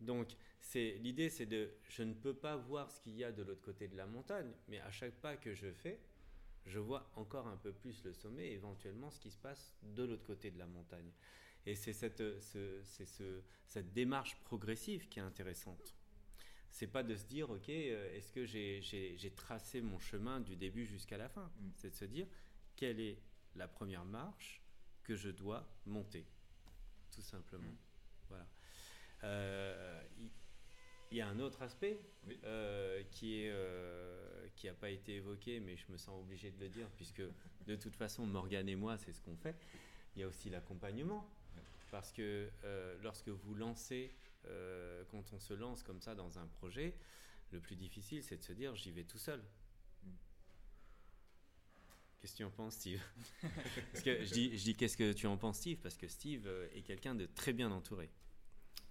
Donc, 0.00 0.34
c'est 0.60 0.92
l'idée, 0.98 1.28
c'est 1.28 1.46
de, 1.46 1.70
je 1.88 2.02
ne 2.02 2.14
peux 2.14 2.34
pas 2.34 2.56
voir 2.56 2.90
ce 2.90 3.00
qu'il 3.00 3.14
y 3.14 3.22
a 3.22 3.30
de 3.30 3.42
l'autre 3.42 3.60
côté 3.60 3.86
de 3.86 3.96
la 3.96 4.06
montagne, 4.06 4.50
mais 4.66 4.80
à 4.80 4.90
chaque 4.90 5.14
pas 5.20 5.36
que 5.36 5.54
je 5.54 5.70
fais, 5.70 6.00
je 6.66 6.78
vois 6.78 7.08
encore 7.14 7.46
un 7.46 7.56
peu 7.56 7.72
plus 7.72 8.02
le 8.02 8.12
sommet, 8.12 8.48
et 8.48 8.54
éventuellement 8.54 9.10
ce 9.10 9.20
qui 9.20 9.30
se 9.30 9.38
passe 9.38 9.76
de 9.82 10.02
l'autre 10.02 10.24
côté 10.24 10.50
de 10.50 10.58
la 10.58 10.66
montagne. 10.66 11.12
Et 11.66 11.74
c'est 11.74 11.92
cette, 11.92 12.40
ce, 12.40 12.82
ce, 12.82 13.42
cette 13.66 13.92
démarche 13.92 14.36
progressive 14.42 15.08
qui 15.08 15.18
est 15.18 15.22
intéressante 15.22 15.94
c'est 16.70 16.86
pas 16.86 17.02
de 17.02 17.16
se 17.16 17.24
dire, 17.24 17.50
ok, 17.50 17.68
euh, 17.68 18.16
est-ce 18.16 18.32
que 18.32 18.44
j'ai 18.44 19.32
tracé 19.36 19.80
mon 19.80 19.98
chemin 19.98 20.40
du 20.40 20.56
début 20.56 20.86
jusqu'à 20.86 21.18
la 21.18 21.28
fin 21.28 21.50
mm. 21.60 21.70
C'est 21.76 21.90
de 21.90 21.94
se 21.94 22.04
dire, 22.04 22.26
quelle 22.76 23.00
est 23.00 23.18
la 23.56 23.68
première 23.68 24.04
marche 24.04 24.62
que 25.02 25.16
je 25.16 25.30
dois 25.30 25.68
monter 25.86 26.26
Tout 27.12 27.22
simplement. 27.22 27.70
Mm. 27.70 27.76
Voilà. 28.28 28.46
Euh, 29.24 30.02
il 31.10 31.18
y, 31.18 31.20
a 31.20 31.28
un 31.28 31.40
autre 31.40 31.60
aspect 31.62 31.98
euh, 32.44 33.02
qui 33.10 33.42
est 33.42 33.52
qui 34.54 34.66
n'a 34.66 34.74
pas 34.74 34.90
été 34.90 35.16
évoqué, 35.16 35.58
mais 35.58 35.76
je 35.76 35.90
me 35.90 35.96
sens 35.96 36.20
obligé 36.20 36.50
de 36.50 36.60
le 36.60 36.68
dire 36.68 36.88
puisque 36.90 37.22
de 37.66 37.76
toute 37.76 37.96
façon 37.96 38.26
Morgane 38.26 38.68
et 38.68 38.76
moi 38.76 38.96
c'est 38.96 39.12
ce 39.12 39.20
qu'on 39.20 39.36
fait. 39.36 39.56
Il 40.14 40.20
y 40.20 40.22
a 40.22 40.28
aussi 40.28 40.50
l'accompagnement 40.50 41.28
parce 41.90 42.12
que 42.12 42.48
lorsque 43.02 43.28
vous 43.28 43.54
lancez 43.54 44.14
euh, 44.46 45.04
quand 45.10 45.32
on 45.32 45.38
se 45.38 45.54
lance 45.54 45.82
comme 45.82 46.00
ça 46.00 46.14
dans 46.14 46.38
un 46.38 46.46
projet, 46.46 46.96
le 47.52 47.60
plus 47.60 47.76
difficile, 47.76 48.22
c'est 48.22 48.36
de 48.36 48.42
se 48.42 48.52
dire 48.52 48.74
j'y 48.74 48.90
vais 48.90 49.04
tout 49.04 49.18
seul. 49.18 49.42
Qu'est-ce 52.20 52.32
que 52.32 52.38
tu 52.38 52.44
en 52.44 52.50
penses, 52.50 52.74
Steve 52.74 53.02
Parce 53.92 54.04
que 54.04 54.22
je 54.24 54.32
dis, 54.32 54.58
je 54.58 54.62
dis 54.62 54.76
qu'est-ce 54.76 54.96
que 54.98 55.12
tu 55.14 55.26
en 55.26 55.38
penses, 55.38 55.56
Steve? 55.56 55.78
Parce 55.78 55.96
que 55.96 56.06
Steve 56.06 56.46
euh, 56.46 56.68
est 56.74 56.82
quelqu'un 56.82 57.14
de 57.14 57.24
très 57.24 57.54
bien 57.54 57.70
entouré. 57.70 58.10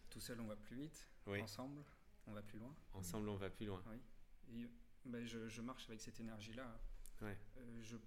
Tout 0.10 0.20
seul, 0.20 0.40
on 0.42 0.46
va 0.46 0.56
plus 0.56 0.76
vite? 0.76 1.08
Ensemble, 1.28 1.84
on 2.26 2.34
va 2.34 2.42
plus 2.42 2.58
loin? 2.58 2.76
Ensemble, 2.94 3.30
on 3.30 3.36
va 3.36 3.52
plus 3.52 3.68
loin. 3.68 3.84
Oui. 3.86 4.68
Ben, 5.06 5.28
je, 5.28 5.62
marche 5.62 5.88
avec 5.88 6.02
cette 6.02 6.20
énergie-là. 6.20 6.82
Ouais. 7.22 7.38
Euh, 7.58 7.82
je, 7.84 7.98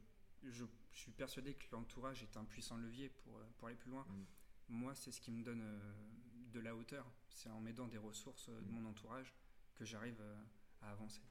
je, 0.51 0.64
suis 0.93 1.12
persuadé 1.12 1.55
que 1.55 1.66
l'entourage 1.70 2.24
est 2.24 2.36
un 2.36 2.45
puissant 2.45 2.76
levier 2.76 3.09
pour, 3.09 3.38
pour 3.59 3.68
aller 3.68 3.76
plus 3.76 3.90
loin. 3.90 4.05
Mm. 4.09 4.24
Moi, 4.70 4.95
c'est 4.97 5.12
ce 5.12 5.20
qui 5.20 5.30
me 5.30 5.45
donne 5.45 5.62
de 6.53 6.61
la 6.61 6.74
hauteur. 6.74 7.11
C'est 7.30 7.50
en 7.50 7.61
m'aidant 7.61 7.88
des 7.88 7.98
ressources 7.98 8.48
euh, 8.48 8.61
de 8.61 8.68
mm. 8.68 8.74
mon 8.74 8.90
entourage 8.90 9.34
que 9.74 9.84
j'arrive 9.84 10.20
euh, 10.20 10.42
à 10.82 10.90
avancer. 10.90 11.22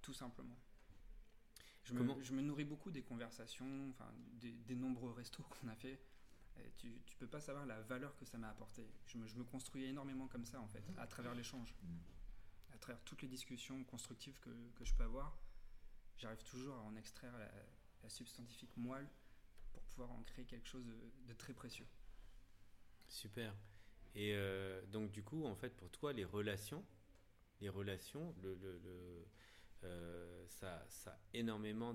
tout 0.00 0.12
simplement. 0.12 0.58
Je 1.84 1.94
me, 1.94 2.22
je 2.22 2.32
me, 2.32 2.42
nourris 2.42 2.64
beaucoup 2.64 2.90
des 2.90 3.02
conversations, 3.02 3.90
enfin, 3.90 4.08
des, 4.34 4.76
nombreux 4.76 5.10
restos 5.10 5.42
qu'on 5.50 5.68
a 5.68 5.74
fait. 5.74 6.00
tu, 6.78 6.88
ne 6.88 7.16
peux 7.18 7.26
pas 7.26 7.40
savoir 7.40 7.66
la 7.66 7.80
valeur 7.82 8.16
que 8.16 8.24
ça 8.24 8.38
m'a 8.38 8.48
apporté. 8.48 8.88
Je 9.06 9.18
me, 9.18 9.26
je 9.26 9.36
me, 9.36 9.44
construis 9.44 9.84
énormément 9.84 10.28
comme 10.28 10.44
ça, 10.44 10.60
en 10.60 10.68
fait, 10.68 10.84
à 10.96 11.06
travers 11.06 11.34
l'échange. 11.34 11.74
À 12.72 12.78
travers 12.78 13.02
toutes 13.02 13.22
les 13.22 13.28
discussions 13.28 13.82
constructives 13.84 14.38
que, 14.40 14.50
que 14.74 14.84
je 14.84 14.94
peux 14.94 15.04
avoir, 15.04 15.36
j'arrive 16.16 16.42
toujours 16.44 16.76
à 16.76 16.82
en 16.82 16.94
extraire 16.96 17.36
la, 17.38 17.50
la, 18.02 18.08
substantifique 18.08 18.76
moelle 18.76 19.08
pour 19.72 19.82
pouvoir 19.84 20.12
en 20.12 20.22
créer 20.22 20.44
quelque 20.44 20.68
chose 20.68 20.84
de, 20.86 21.34
très 21.34 21.52
précieux. 21.52 21.86
Super. 23.12 23.54
Et 24.14 24.32
euh, 24.34 24.80
donc, 24.86 25.12
du 25.12 25.22
coup, 25.22 25.44
en 25.44 25.54
fait, 25.54 25.76
pour 25.76 25.90
toi, 25.90 26.14
les 26.14 26.24
relations, 26.24 26.82
les 27.60 27.68
relations, 27.68 28.34
le, 28.42 28.54
le, 28.54 28.78
le 28.78 29.26
euh, 29.84 30.46
ça, 30.48 30.82
ça, 30.88 31.10
a 31.10 31.18
énormément 31.34 31.92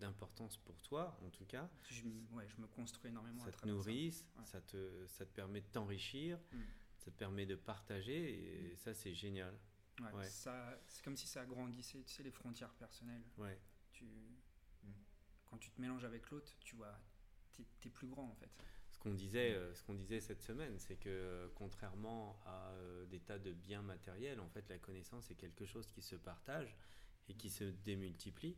d'importance 0.00 0.58
de, 0.58 0.64
pour 0.64 0.82
toi, 0.82 1.16
en 1.24 1.30
tout 1.30 1.44
cas. 1.44 1.70
Je, 1.88 2.02
ouais, 2.32 2.48
je 2.48 2.60
me 2.60 2.66
construis 2.66 3.10
énormément. 3.10 3.44
Ça 3.44 3.52
te 3.52 3.68
nourrit, 3.68 4.12
ça. 4.44 4.60
te, 4.62 5.06
ça 5.06 5.24
te 5.24 5.32
permet 5.32 5.60
de 5.60 5.66
t'enrichir, 5.66 6.40
mm. 6.52 6.60
ça 6.98 7.10
te 7.12 7.16
permet 7.16 7.46
de 7.46 7.54
partager, 7.54 8.68
et 8.68 8.72
mm. 8.72 8.76
ça, 8.78 8.94
c'est 8.94 9.14
génial. 9.14 9.56
Ouais, 10.00 10.24
C'est 10.24 11.04
comme 11.04 11.16
si 11.16 11.28
ça 11.28 11.42
agrandissait, 11.42 12.02
tu 12.02 12.12
sais, 12.12 12.24
les 12.24 12.32
frontières 12.32 12.74
personnelles. 12.74 13.24
Ouais. 13.36 13.60
Tu, 13.92 14.06
mm. 14.82 14.92
Quand 15.46 15.58
tu 15.58 15.70
te 15.70 15.80
mélanges 15.80 16.04
avec 16.04 16.30
l'autre, 16.30 16.58
tu 16.64 16.74
vois, 16.74 16.98
tu 17.52 17.62
es, 17.62 17.90
plus 17.90 18.08
grand, 18.08 18.28
en 18.28 18.34
fait 18.34 18.50
qu'on 19.02 19.14
disait, 19.14 19.54
euh, 19.54 19.74
ce 19.74 19.82
qu'on 19.82 19.94
disait 19.94 20.20
cette 20.20 20.42
semaine, 20.42 20.78
c'est 20.78 20.96
que 20.96 21.08
euh, 21.08 21.48
contrairement 21.54 22.38
à 22.46 22.72
des 23.10 23.20
tas 23.20 23.38
de 23.38 23.52
biens 23.52 23.82
matériels, 23.82 24.40
en 24.40 24.48
fait, 24.48 24.68
la 24.68 24.78
connaissance 24.78 25.30
est 25.30 25.34
quelque 25.34 25.66
chose 25.66 25.90
qui 25.90 26.02
se 26.02 26.16
partage 26.16 26.76
et 27.28 27.34
qui 27.34 27.50
se 27.50 27.64
démultiplie. 27.64 28.56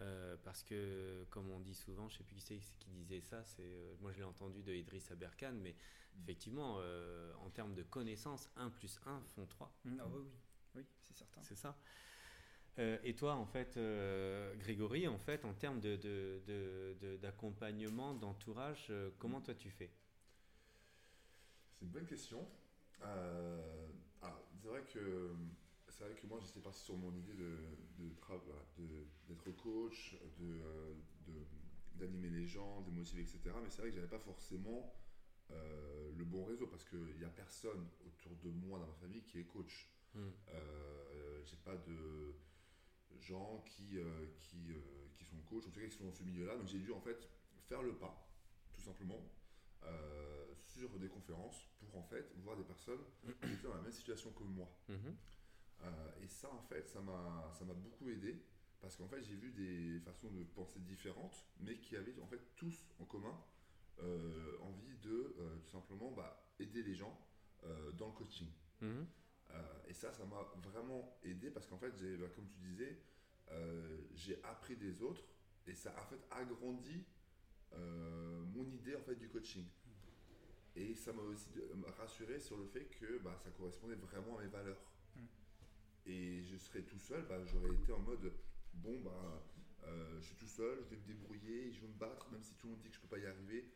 Euh, 0.00 0.36
parce 0.42 0.62
que, 0.62 1.24
comme 1.30 1.50
on 1.50 1.60
dit 1.60 1.74
souvent, 1.74 2.08
je 2.08 2.14
ne 2.14 2.18
sais 2.18 2.24
plus 2.24 2.36
qui 2.36 2.42
c'est 2.42 2.58
qui 2.78 2.90
disait 2.90 3.20
ça, 3.20 3.44
c'est, 3.44 3.62
euh, 3.62 3.94
moi 4.00 4.10
je 4.12 4.18
l'ai 4.18 4.24
entendu 4.24 4.62
de 4.62 4.72
Idriss 4.72 5.10
Aberkan, 5.10 5.52
mais 5.52 5.76
effectivement, 6.22 6.76
euh, 6.78 7.32
en 7.44 7.50
termes 7.50 7.74
de 7.74 7.82
connaissances, 7.82 8.48
1 8.56 8.70
plus 8.70 8.98
1 9.06 9.20
font 9.26 9.46
3. 9.46 9.72
Mm, 9.84 9.96
ah 10.00 10.06
oui, 10.08 10.20
oui, 10.22 10.30
oui 10.76 10.86
c'est 11.02 11.16
certain. 11.16 11.42
C'est 11.42 11.56
ça. 11.56 11.76
Et 12.78 13.14
toi, 13.14 13.34
en 13.34 13.46
fait, 13.46 13.78
Grégory, 14.58 15.06
en 15.08 15.18
fait, 15.18 15.44
en 15.44 15.54
termes 15.54 15.80
de, 15.80 15.96
de, 15.96 17.16
d'accompagnement, 17.16 18.14
d'entourage, 18.14 18.92
comment 19.18 19.40
toi 19.40 19.54
tu 19.54 19.70
fais? 19.70 19.90
C'est 21.78 21.84
une 21.84 21.90
bonne 21.90 22.06
question. 22.06 22.46
Ah, 24.20 24.40
c'est 24.54 24.68
vrai 24.68 24.82
que 24.84 25.34
c'est 25.88 26.04
vrai 26.04 26.14
que 26.14 26.26
moi 26.26 26.38
j'étais 26.40 26.60
parti 26.60 26.80
sur 26.80 26.96
mon 26.96 27.14
idée 27.14 27.34
de, 27.34 27.58
d'être 29.28 29.50
coach, 29.56 30.16
euh, 30.40 30.94
de, 31.26 31.32
d'animer 31.94 32.30
les 32.30 32.46
gens, 32.46 32.80
de 32.82 32.90
motiver, 32.90 33.22
etc. 33.22 33.40
Mais 33.62 33.70
c'est 33.70 33.82
vrai 33.82 33.90
que 33.90 33.96
j'avais 33.96 34.08
pas 34.08 34.18
forcément 34.18 34.94
euh, 35.50 36.12
le 36.16 36.24
bon 36.24 36.44
réseau 36.44 36.66
parce 36.66 36.84
qu'il 36.84 37.16
n'y 37.18 37.24
a 37.24 37.28
personne 37.28 37.86
autour 38.06 38.36
de 38.42 38.50
moi 38.50 38.78
dans 38.78 38.86
ma 38.86 38.94
famille 38.94 39.22
qui 39.22 39.40
est 39.40 39.44
coach. 39.44 39.90
Euh, 40.48 41.42
j'ai 41.44 41.56
pas 41.56 41.76
de 41.76 42.34
gens 43.20 43.64
qui, 43.66 43.98
qui, 44.38 44.74
qui, 45.14 45.24
sont 45.24 45.36
coachs, 45.48 45.66
en 45.66 45.70
tout 45.70 45.80
cas 45.80 45.86
qui 45.86 45.96
sont 45.96 46.04
dans 46.04 46.12
ce 46.12 46.22
milieu-là. 46.22 46.56
Donc 46.56 46.66
j'ai 46.68 46.78
dû 46.78 46.92
en 46.92 47.00
fait 47.00 47.28
faire 47.68 47.82
le 47.82 47.94
pas, 47.94 48.28
tout 48.74 48.80
simplement, 48.80 49.20
sur 50.72 50.98
des 50.98 51.08
conférences 51.08 51.66
pour 51.78 51.96
en 51.96 52.02
fait 52.02 52.32
voir 52.38 52.56
des 52.56 52.64
personnes 52.64 53.02
qui 53.40 53.52
étaient 53.52 53.68
dans 53.68 53.74
la 53.74 53.82
même 53.82 53.92
situation 53.92 54.30
que 54.32 54.42
moi. 54.42 54.68
Euh, 54.88 56.22
et 56.22 56.28
ça, 56.28 56.48
en 56.52 56.62
fait, 56.62 56.88
ça 56.88 57.00
m'a 57.00 57.74
beaucoup 57.74 58.08
aidé 58.08 58.42
parce 58.80 58.96
qu'en 58.96 59.08
fait, 59.08 59.22
j'ai 59.22 59.36
vu 59.36 59.52
des 59.52 60.00
façons 60.00 60.30
de 60.30 60.42
penser 60.44 60.80
différentes, 60.80 61.46
mais 61.60 61.78
qui 61.78 61.96
avaient 61.96 62.18
en 62.20 62.26
fait 62.26 62.40
tous 62.56 62.86
en 62.98 63.04
commun 63.04 63.36
euh, 64.00 64.58
envie 64.60 64.96
de 64.98 65.34
euh, 65.38 65.58
tout 65.58 65.70
simplement 65.70 66.10
bah, 66.12 66.44
aider 66.58 66.82
les 66.82 66.94
gens 66.94 67.18
dans 67.96 68.08
le 68.08 68.12
coaching. 68.12 68.48
Mhm. 68.80 69.06
Et 69.88 69.92
ça, 69.92 70.12
ça 70.12 70.24
m'a 70.24 70.42
vraiment 70.62 71.18
aidé 71.22 71.50
parce 71.50 71.66
qu'en 71.66 71.78
fait, 71.78 71.92
bah, 72.18 72.26
comme 72.34 72.46
tu 72.46 72.58
disais, 72.58 72.98
j'ai 74.14 74.42
appris 74.44 74.76
des 74.76 75.02
autres 75.02 75.24
et 75.66 75.74
ça 75.74 75.90
a 75.90 76.02
en 76.02 76.06
fait 76.06 76.20
agrandi 76.30 77.04
mon 77.74 78.64
idée 78.70 78.96
en 78.96 79.02
fait 79.02 79.16
du 79.16 79.28
coaching. 79.28 79.66
Et 80.74 80.94
ça 80.94 81.12
m'a 81.12 81.22
aussi 81.22 81.50
rassuré 81.98 82.40
sur 82.40 82.56
le 82.56 82.66
fait 82.66 82.86
que 82.86 83.18
bah, 83.18 83.36
ça 83.44 83.50
correspondait 83.50 83.96
vraiment 83.96 84.38
à 84.38 84.42
mes 84.42 84.48
valeurs 84.48 84.92
et 86.06 86.42
je 86.42 86.56
serais 86.56 86.82
tout 86.82 86.98
seul, 86.98 87.24
bah, 87.28 87.44
j'aurais 87.44 87.74
été 87.74 87.92
en 87.92 88.00
mode 88.00 88.32
bon, 88.74 89.00
bah, 89.00 89.44
euh, 89.84 90.20
je 90.20 90.26
suis 90.26 90.34
tout 90.36 90.48
seul, 90.48 90.78
je 90.84 90.90
vais 90.90 91.00
me 91.00 91.06
débrouiller, 91.06 91.72
je 91.72 91.80
vais 91.80 91.88
me 91.88 91.98
battre, 91.98 92.30
même 92.32 92.42
si 92.42 92.54
tout 92.54 92.66
le 92.66 92.72
monde 92.72 92.82
dit 92.82 92.88
que 92.88 92.96
je 92.96 93.00
peux 93.00 93.08
pas 93.08 93.18
y 93.18 93.26
arriver. 93.26 93.72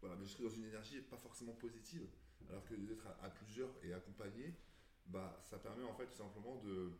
Voilà, 0.00 0.16
mais 0.16 0.26
je 0.26 0.32
serais 0.32 0.44
dans 0.44 0.50
une 0.50 0.64
énergie 0.64 1.00
pas 1.02 1.16
forcément 1.16 1.54
positive. 1.54 2.06
Alors 2.48 2.64
que 2.64 2.74
d'être 2.74 3.06
à, 3.20 3.30
plusieurs 3.30 3.70
et 3.84 3.92
accompagné, 3.92 4.54
bah, 5.08 5.40
ça 5.42 5.58
permet 5.58 5.84
en 5.84 5.94
fait 5.94 6.06
tout 6.06 6.16
simplement 6.16 6.56
de, 6.56 6.92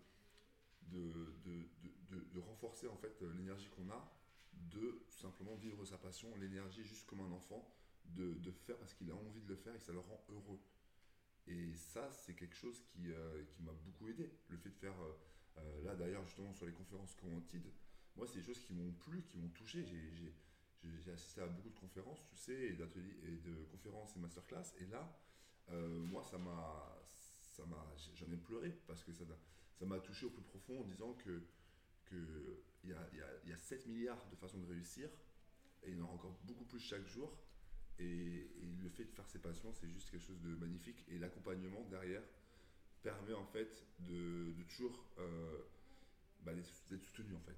de, 0.82 1.12
de, 1.44 2.24
de, 2.32 2.40
renforcer 2.40 2.88
en 2.88 2.96
fait 2.96 3.20
l'énergie 3.36 3.68
qu'on 3.68 3.90
a, 3.90 4.12
de 4.54 5.04
tout 5.10 5.18
simplement 5.18 5.54
vivre 5.56 5.84
sa 5.84 5.98
passion, 5.98 6.34
l'énergie 6.36 6.84
juste 6.84 7.06
comme 7.06 7.20
un 7.20 7.32
enfant, 7.32 7.70
de, 8.04 8.50
faire 8.66 8.76
parce 8.78 8.94
qu'il 8.94 9.10
a 9.10 9.14
envie 9.14 9.42
de 9.42 9.48
le 9.48 9.56
faire 9.56 9.74
et 9.74 9.78
que 9.78 9.84
ça 9.84 9.92
le 9.92 10.00
rend 10.00 10.24
heureux. 10.30 10.60
Et 11.46 11.74
ça, 11.74 12.10
c'est 12.10 12.34
quelque 12.34 12.56
chose 12.56 12.80
qui, 12.80 13.10
euh, 13.10 13.44
qui 13.44 13.62
m'a 13.62 13.72
beaucoup 13.72 14.08
aidé. 14.08 14.30
Le 14.48 14.56
fait 14.56 14.70
de 14.70 14.74
faire, 14.74 14.98
euh, 15.00 15.12
euh, 15.58 15.84
là 15.84 15.94
d'ailleurs, 15.94 16.24
justement, 16.26 16.52
sur 16.52 16.66
les 16.66 16.72
conférences 16.72 17.14
Quantid, 17.14 17.64
moi, 18.16 18.26
c'est 18.26 18.38
des 18.38 18.44
choses 18.44 18.60
qui 18.60 18.72
m'ont 18.74 18.92
plu, 18.92 19.22
qui 19.22 19.38
m'ont 19.38 19.48
touché. 19.50 19.84
J'ai 19.84 21.12
assisté 21.12 21.40
à 21.40 21.46
beaucoup 21.46 21.70
de 21.70 21.78
conférences, 21.78 22.24
tu 22.28 22.36
sais, 22.36 22.52
et 22.52 22.72
et 22.72 22.74
de 22.74 23.64
conférences 23.70 24.16
et 24.16 24.18
masterclass. 24.18 24.74
Et 24.80 24.86
là, 24.86 25.08
moi, 25.70 26.22
ça 26.24 26.38
m'a, 26.38 26.98
ça 27.58 27.66
m'a, 27.66 27.94
j'en 28.14 28.30
ai 28.30 28.36
pleuré 28.36 28.72
parce 28.86 29.02
que 29.02 29.12
ça, 29.12 29.24
ça 29.74 29.84
m'a 29.84 29.98
touché 29.98 30.26
au 30.26 30.30
plus 30.30 30.42
profond 30.42 30.80
en 30.80 30.84
disant 30.84 31.12
que 31.14 31.42
qu'il 32.08 32.90
y 32.90 32.92
a, 32.94 33.08
y, 33.44 33.50
y 33.50 33.52
a 33.52 33.58
7 33.58 33.86
milliards 33.86 34.24
de 34.30 34.36
façons 34.36 34.58
de 34.58 34.66
réussir 34.66 35.10
et 35.82 35.90
il 35.90 35.98
y 35.98 36.00
en 36.00 36.04
aura 36.04 36.14
encore 36.14 36.38
beaucoup 36.44 36.64
plus 36.64 36.80
chaque 36.80 37.06
jour 37.06 37.36
et, 37.98 38.48
le 38.80 38.88
fait 38.88 39.04
de 39.04 39.10
faire 39.10 39.26
ses 39.28 39.40
passions, 39.40 39.72
c'est 39.74 39.88
juste 39.88 40.10
quelque 40.10 40.24
chose 40.24 40.40
de 40.40 40.54
magnifique. 40.54 41.04
Et 41.08 41.18
l'accompagnement 41.18 41.84
derrière 41.90 42.22
permet 43.02 43.34
en 43.34 43.44
fait 43.44 43.84
de, 44.00 44.54
toujours 44.68 45.04
euh, 45.18 45.58
bah, 46.42 46.52
d'être 46.54 47.02
soutenu 47.02 47.34
en 47.34 47.40
fait. 47.40 47.56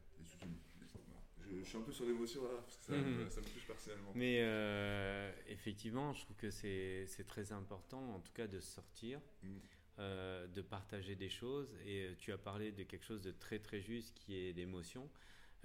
Je, 1.39 1.63
suis 1.65 1.77
un 1.77 1.83
peu 1.83 1.93
sur 1.93 2.07
l'émotion 2.07 2.45
là, 2.45 2.61
parce 2.65 2.77
que 2.77 2.85
ça, 2.85 2.93
mhm. 2.93 3.19
me 3.19 3.53
touche 3.53 3.67
personnellement. 3.67 4.13
Mais 4.15 4.39
euh, 4.41 5.33
effectivement, 5.47 6.13
je 6.13 6.23
trouve 6.25 6.37
que 6.37 6.51
c'est 6.51 7.07
très 7.27 7.53
important, 7.53 8.15
en 8.15 8.21
tout 8.21 8.33
cas, 8.33 8.47
de 8.47 8.61
sortir. 8.61 9.21
Mhm. 9.43 9.61
Euh, 9.99 10.47
de 10.47 10.63
partager 10.63 11.15
des 11.15 11.29
choses 11.29 11.69
et 11.85 12.15
tu 12.19 12.33
as 12.33 12.39
parlé 12.39 12.73
de 12.73 12.85
quelque 12.85 13.05
chose 13.05 13.21
de 13.21 13.33
très 13.33 13.59
très 13.59 13.83
juste 13.83 14.15
qui 14.15 14.35
est 14.35 14.53
l'émotion 14.53 15.11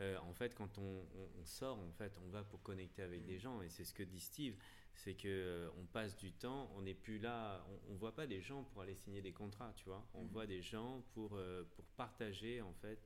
euh, 0.01 0.17
en 0.27 0.33
fait, 0.33 0.53
quand 0.55 0.77
on, 0.77 1.05
sort, 1.45 1.79
en 1.79 1.91
fait, 1.93 2.19
on 2.25 2.29
va 2.29 2.43
pour 2.43 2.61
connecter 2.61 3.01
avec 3.01 3.25
des 3.25 3.39
gens. 3.39 3.61
Et 3.61 3.69
c'est 3.69 3.85
ce 3.85 3.93
que 3.93 4.03
dit 4.03 4.19
Steve, 4.19 4.55
c'est 4.93 5.13
que 5.13 5.27
euh, 5.27 5.69
on 5.77 5.85
passe 5.85 6.17
du 6.17 6.31
temps, 6.31 6.69
on 6.75 6.81
n'est 6.81 6.93
plus 6.93 7.19
là, 7.19 7.65
on, 7.89 7.93
ne 7.93 7.97
voit 7.97 8.13
pas 8.13 8.27
des 8.27 8.41
gens 8.41 8.63
pour 8.63 8.81
aller 8.81 8.95
signer 8.95 9.21
des 9.21 9.31
contrats, 9.31 9.73
tu 9.75 9.85
vois. 9.85 10.05
On 10.13 10.23
mm-hmm. 10.23 10.29
voit 10.29 10.47
des 10.47 10.61
gens 10.61 11.03
pour 11.13 11.35
euh, 11.35 11.63
pour 11.75 11.85
partager 11.97 12.61
en 12.61 12.73
fait 12.73 12.99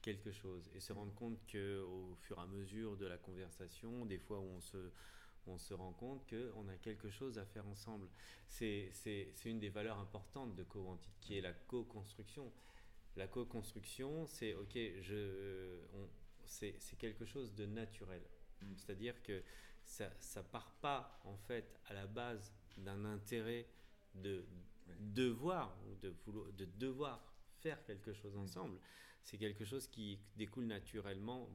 quelque 0.00 0.32
chose 0.32 0.70
et 0.74 0.80
se 0.80 0.94
rendre 0.94 1.14
compte 1.14 1.44
que 1.46 1.82
au 1.82 2.14
fur 2.22 2.38
et 2.38 2.40
à 2.40 2.46
mesure 2.46 2.96
de 2.96 3.06
la 3.06 3.18
conversation, 3.18 4.06
des 4.06 4.18
fois 4.18 4.38
où 4.38 4.48
on 4.48 4.60
se 4.60 4.92
on 5.50 5.58
se 5.58 5.74
rend 5.74 5.92
compte 5.92 6.28
qu'on 6.28 6.68
a 6.68 6.76
quelque 6.76 7.10
chose 7.10 7.38
à 7.38 7.44
faire 7.44 7.66
ensemble. 7.66 8.08
C'est 8.48 8.92
une 9.44 9.58
des 9.58 9.68
valeurs 9.68 9.98
importantes 9.98 10.54
de 10.54 10.62
co 10.62 10.98
qui 11.20 11.36
est 11.36 11.40
la 11.40 11.52
co-construction. 11.52 12.52
La 13.16 13.26
co-construction, 13.26 14.26
c'est 14.26 14.54
OK, 14.54 14.78
je, 15.00 15.76
c'est 16.46 16.96
quelque 16.98 17.24
chose 17.24 17.54
de 17.54 17.66
naturel. 17.66 18.22
Mm. 18.62 18.74
C'est-à-dire 18.76 19.22
que 19.22 19.42
ça 19.84 20.10
ne 20.36 20.42
part 20.42 20.72
pas 20.80 21.20
en 21.24 21.36
fait 21.36 21.80
à 21.86 21.94
la 21.94 22.06
base 22.06 22.52
d'un 22.76 23.04
intérêt 23.04 23.66
de 24.14 24.44
devoir 24.98 25.76
ou 25.88 25.94
de, 25.96 26.14
de 26.56 26.64
devoir 26.78 27.22
faire 27.60 27.82
quelque 27.84 28.12
chose 28.12 28.34
mm. 28.36 28.40
ensemble. 28.40 28.78
C'est 29.22 29.38
quelque 29.38 29.64
chose 29.64 29.86
qui 29.86 30.18
découle 30.36 30.66
naturellement 30.66 31.48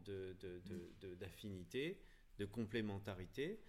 d'affinité, 1.19 1.89
de, 1.89 2.43
de, 2.43 2.45
de, 2.45 2.45
complémentarité, 2.45 3.59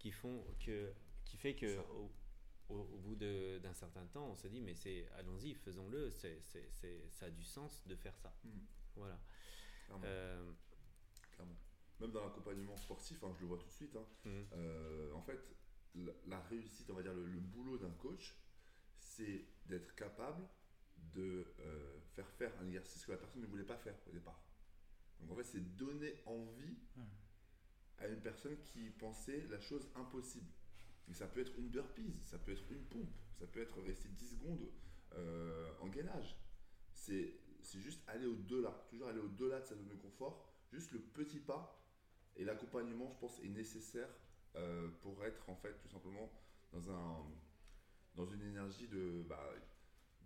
qui, 0.00 0.10
font 0.10 0.44
que, 0.64 0.92
qui 1.24 1.36
fait 1.36 1.54
que 1.54 1.78
au, 2.68 2.98
bout 2.98 3.14
d'un 3.16 3.74
certain 3.74 4.06
temps, 4.06 4.30
on 4.30 4.36
se 4.36 4.48
dit 4.48 4.60
mais 4.60 4.74
c'est 4.74 5.08
allons-y, 5.16 5.54
faisons-le, 5.54 6.10
ça 6.10 7.26
a 7.26 7.30
du 7.30 7.44
sens 7.44 7.86
de 7.86 7.94
faire 7.94 8.16
ça. 8.16 8.34
Mm. 8.42 8.48
Voilà. 8.96 9.20
Euh, 10.04 10.52
même 12.00 12.12
dans 12.12 12.24
l'accompagnement 12.24 12.76
sportif, 12.76 13.22
hein, 13.24 13.32
je 13.36 13.42
le 13.42 13.46
vois 13.46 13.58
tout 13.58 13.66
de 13.66 13.72
suite. 13.72 13.94
Hein. 13.96 14.06
Mhm. 14.24 14.46
Euh, 14.54 15.12
en 15.12 15.20
fait, 15.20 15.40
la, 16.26 16.40
réussite, 16.48 16.88
on 16.90 16.94
va 16.94 17.02
dire 17.02 17.12
le, 17.12 17.40
boulot 17.40 17.76
d'un 17.76 17.90
coach, 17.90 18.36
c'est 18.96 19.44
d'être 19.66 19.94
capable 19.94 20.48
de 21.14 21.46
euh, 21.60 22.00
faire 22.14 22.28
faire 22.30 22.52
un 22.60 22.66
exercice 22.66 23.04
que 23.04 23.12
la 23.12 23.18
personne 23.18 23.42
ne 23.42 23.46
voulait 23.46 23.64
pas 23.64 23.76
faire 23.76 23.96
au 24.08 24.12
départ. 24.12 24.42
Donc 25.20 25.32
en 25.32 25.36
fait, 25.36 25.44
c'est 25.44 25.76
donner 25.76 26.14
envie 26.24 26.78
à 28.00 28.08
une 28.08 28.20
personne 28.20 28.56
qui 28.64 28.90
pensait 28.90 29.46
la 29.50 29.60
chose 29.60 29.88
impossible. 29.94 30.50
Ça 31.12 31.26
peut 31.26 31.40
être 31.40 31.58
une 31.58 31.68
burpees, 31.68 32.20
ça 32.24 32.38
peut 32.38 32.52
être 32.52 32.70
une 32.70 32.84
pompe, 32.84 33.12
ça 33.34 33.46
peut 33.46 33.60
être 33.60 33.80
rester 33.82 34.08
10 34.08 34.30
secondes 34.30 34.70
euh, 35.14 35.70
en 35.80 35.88
gainage. 35.88 36.36
C'est 36.92 37.34
juste 37.80 38.02
aller 38.06 38.26
au-delà, 38.26 38.70
toujours 38.88 39.08
aller 39.08 39.18
au-delà 39.18 39.60
de 39.60 39.66
sa 39.66 39.74
zone 39.74 39.88
de 39.88 39.96
confort. 39.96 40.46
Juste 40.72 40.92
le 40.92 41.00
petit 41.00 41.40
pas 41.40 41.80
et 42.36 42.44
l'accompagnement, 42.44 43.10
je 43.10 43.18
pense, 43.18 43.40
est 43.40 43.48
nécessaire 43.48 44.08
euh, 44.56 44.88
pour 45.00 45.24
être 45.24 45.48
en 45.48 45.56
fait 45.56 45.78
tout 45.80 45.88
simplement 45.88 46.30
dans, 46.72 46.90
un, 46.90 47.24
dans 48.14 48.26
une 48.26 48.42
énergie 48.42 48.86
de, 48.86 49.24
bah, 49.28 49.52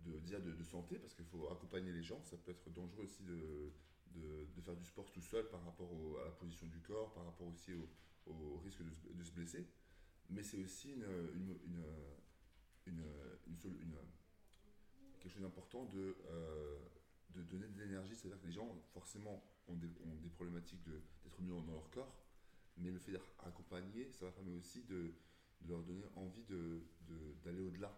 de, 0.05 0.19
de, 0.19 0.63
santé, 0.63 0.99
parce 0.99 1.15
qu'il 1.15 1.25
faut 1.25 1.49
accompagner 1.51 1.91
les 1.91 2.03
gens. 2.03 2.21
Ça 2.23 2.37
peut 2.37 2.51
être 2.51 2.69
dangereux 2.69 3.03
aussi 3.03 3.23
de, 3.23 3.71
de, 4.15 4.61
faire 4.61 4.75
du 4.75 4.85
sport 4.85 5.11
tout 5.11 5.21
seul 5.21 5.47
par 5.49 5.63
rapport 5.63 5.91
à 6.21 6.25
la 6.25 6.31
position 6.31 6.67
du 6.67 6.79
corps, 6.79 7.13
par 7.13 7.25
rapport 7.25 7.47
aussi 7.47 7.73
au, 7.73 8.57
risque 8.63 8.81
de, 8.81 9.23
se 9.23 9.31
blesser. 9.31 9.67
Mais 10.29 10.41
c'est 10.41 10.57
aussi 10.57 10.91
une, 10.91 11.03
quelque 15.19 15.33
chose 15.33 15.41
d'important 15.41 15.85
de, 15.85 16.17
euh, 16.29 16.77
de 17.35 17.41
donner 17.43 17.67
de 17.67 17.79
l'énergie. 17.79 18.15
C'est-à-dire 18.15 18.41
que 18.41 18.47
les 18.47 18.53
gens, 18.53 18.75
forcément, 18.93 19.43
ont 19.67 19.75
des, 19.75 19.89
problématiques 20.29 20.83
d'être 20.83 21.41
mieux 21.41 21.53
dans 21.61 21.73
leur 21.73 21.89
corps, 21.91 22.15
mais 22.77 22.91
le 22.91 22.99
fait 22.99 23.11
d'être 23.11 23.29
accompagné, 23.39 24.11
ça 24.11 24.25
va 24.25 24.31
permettre 24.31 24.57
aussi 24.57 24.83
de, 24.83 25.13
de 25.61 25.69
leur 25.69 25.83
donner 25.83 26.03
envie 26.15 26.43
d'aller 27.43 27.61
au-delà 27.61 27.97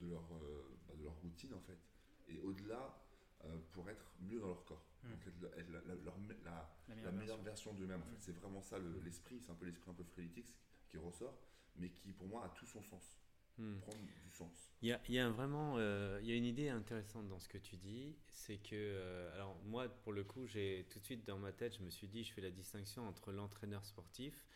de 0.00 0.08
leur, 0.08 0.22
euh, 0.32 0.78
bah, 0.88 0.94
de 0.96 1.04
leur 1.04 1.14
routine 1.14 1.54
en 1.54 1.60
fait, 1.60 1.78
et 2.28 2.40
au-delà 2.40 3.01
euh, 3.44 3.58
pour 3.72 3.88
être 3.90 4.12
mieux 4.20 4.40
dans 4.40 4.48
leur 4.48 4.64
corps. 4.64 4.84
Hmm. 5.02 5.10
Donc 5.10 5.26
être, 5.26 5.70
la, 5.70 5.80
la, 5.80 7.12
meilleure, 7.12 7.42
version, 7.42 7.72
d'eux-mêmes. 7.74 8.00
En 8.00 8.04
fait, 8.04 8.12
hmm. 8.12 8.20
c'est 8.20 8.36
vraiment 8.36 8.62
ça 8.62 8.78
l'esprit, 9.04 9.40
c'est 9.40 9.50
un 9.50 9.54
peu 9.54 9.66
l'esprit 9.66 9.90
un 9.90 9.94
peu 9.94 10.04
frénétique 10.04 10.54
qui 10.88 10.98
ressort, 10.98 11.38
mais 11.76 11.90
qui 11.90 12.12
pour 12.12 12.26
moi 12.26 12.44
a 12.44 12.48
tout 12.50 12.66
son 12.66 12.82
sens. 12.82 13.18
Hmm. 13.58 13.78
Prendre 13.80 13.98
du 13.98 14.30
sens. 14.30 14.72
Il 14.80 14.88
y 14.88 14.92
a, 14.92 15.00
il 15.08 15.14
y 15.14 15.18
a 15.18 15.28
vraiment, 15.28 15.74
euh, 15.76 16.18
il 16.22 16.28
y 16.28 16.32
a 16.32 16.36
une 16.36 16.46
idée 16.46 16.70
intéressante 16.70 17.28
dans 17.28 17.38
ce 17.38 17.48
que 17.48 17.58
tu 17.58 17.76
dis, 17.76 18.16
c'est 18.32 18.56
que, 18.56 19.30
alors 19.34 19.56
moi 19.64 19.88
pour 19.88 20.12
le 20.12 20.24
coup, 20.24 20.46
j'ai 20.46 20.86
tout 20.90 20.98
de 20.98 21.04
suite 21.04 21.26
dans 21.26 21.38
ma 21.38 21.52
tête, 21.52 21.76
je 21.76 21.82
me 21.82 21.90
suis 21.90 22.08
dit, 22.08 22.24
je 22.24 22.32
fais 22.32 22.40
la 22.40 22.50
distinction 22.50 23.06
entre 23.06 23.30
l'entraîneur 23.30 23.84
sportif 23.84 24.46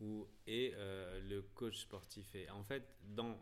ou, 0.00 0.26
et 0.46 0.72
euh, 0.76 1.20
le 1.20 1.42
coach 1.42 1.78
sportif. 1.78 2.34
Et 2.34 2.48
en 2.50 2.62
fait, 2.64 2.86
dans 3.14 3.38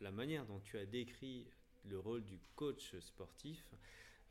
la 0.00 0.10
manière 0.10 0.46
dont 0.46 0.60
tu 0.60 0.78
as 0.78 0.86
décrit 0.86 1.48
le 1.84 1.98
rôle 1.98 2.24
du 2.24 2.38
coach 2.54 2.96
sportif, 2.98 3.74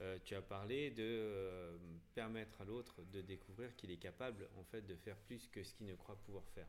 euh, 0.01 0.17
tu 0.23 0.35
as 0.35 0.41
parlé 0.41 0.91
de 0.91 1.03
euh, 1.03 1.77
permettre 2.13 2.61
à 2.61 2.65
l'autre 2.65 3.01
de 3.11 3.21
découvrir 3.21 3.75
qu'il 3.75 3.91
est 3.91 3.97
capable 3.97 4.47
en 4.57 4.63
fait 4.63 4.81
de 4.81 4.95
faire 4.95 5.17
plus 5.17 5.47
que 5.47 5.63
ce 5.63 5.73
qu'il 5.73 5.87
ne 5.87 5.95
croit 5.95 6.17
pouvoir 6.17 6.47
faire. 6.49 6.67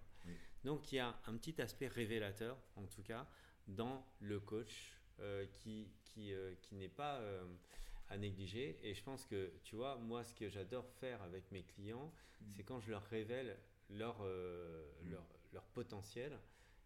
Donc 0.64 0.92
il 0.92 0.96
y 0.96 0.98
a 0.98 1.18
un 1.26 1.36
petit 1.36 1.60
aspect 1.62 1.88
révélateur 1.88 2.58
en 2.76 2.86
tout 2.86 3.02
cas 3.02 3.26
dans 3.66 4.04
le 4.20 4.40
coach 4.40 4.96
qui, 5.52 5.88
qui, 6.04 6.32
qui 6.62 6.74
n'est 6.74 6.88
pas 6.88 7.20
à 8.10 8.18
négliger. 8.18 8.78
Et 8.82 8.92
je 8.92 9.02
pense 9.02 9.24
que, 9.24 9.52
tu 9.64 9.76
vois, 9.76 9.96
moi, 9.96 10.22
ce 10.24 10.34
que 10.34 10.48
j'adore 10.48 10.86
faire 11.00 11.22
avec 11.22 11.50
mes 11.52 11.62
clients, 11.62 12.12
mm. 12.40 12.50
c'est 12.56 12.64
quand 12.64 12.80
je 12.80 12.90
leur 12.90 13.02
révèle 13.04 13.56
leur, 13.88 14.18
euh, 14.22 14.84
mm. 15.04 15.10
leur, 15.10 15.26
leur, 15.52 15.64
potentiel. 15.68 16.38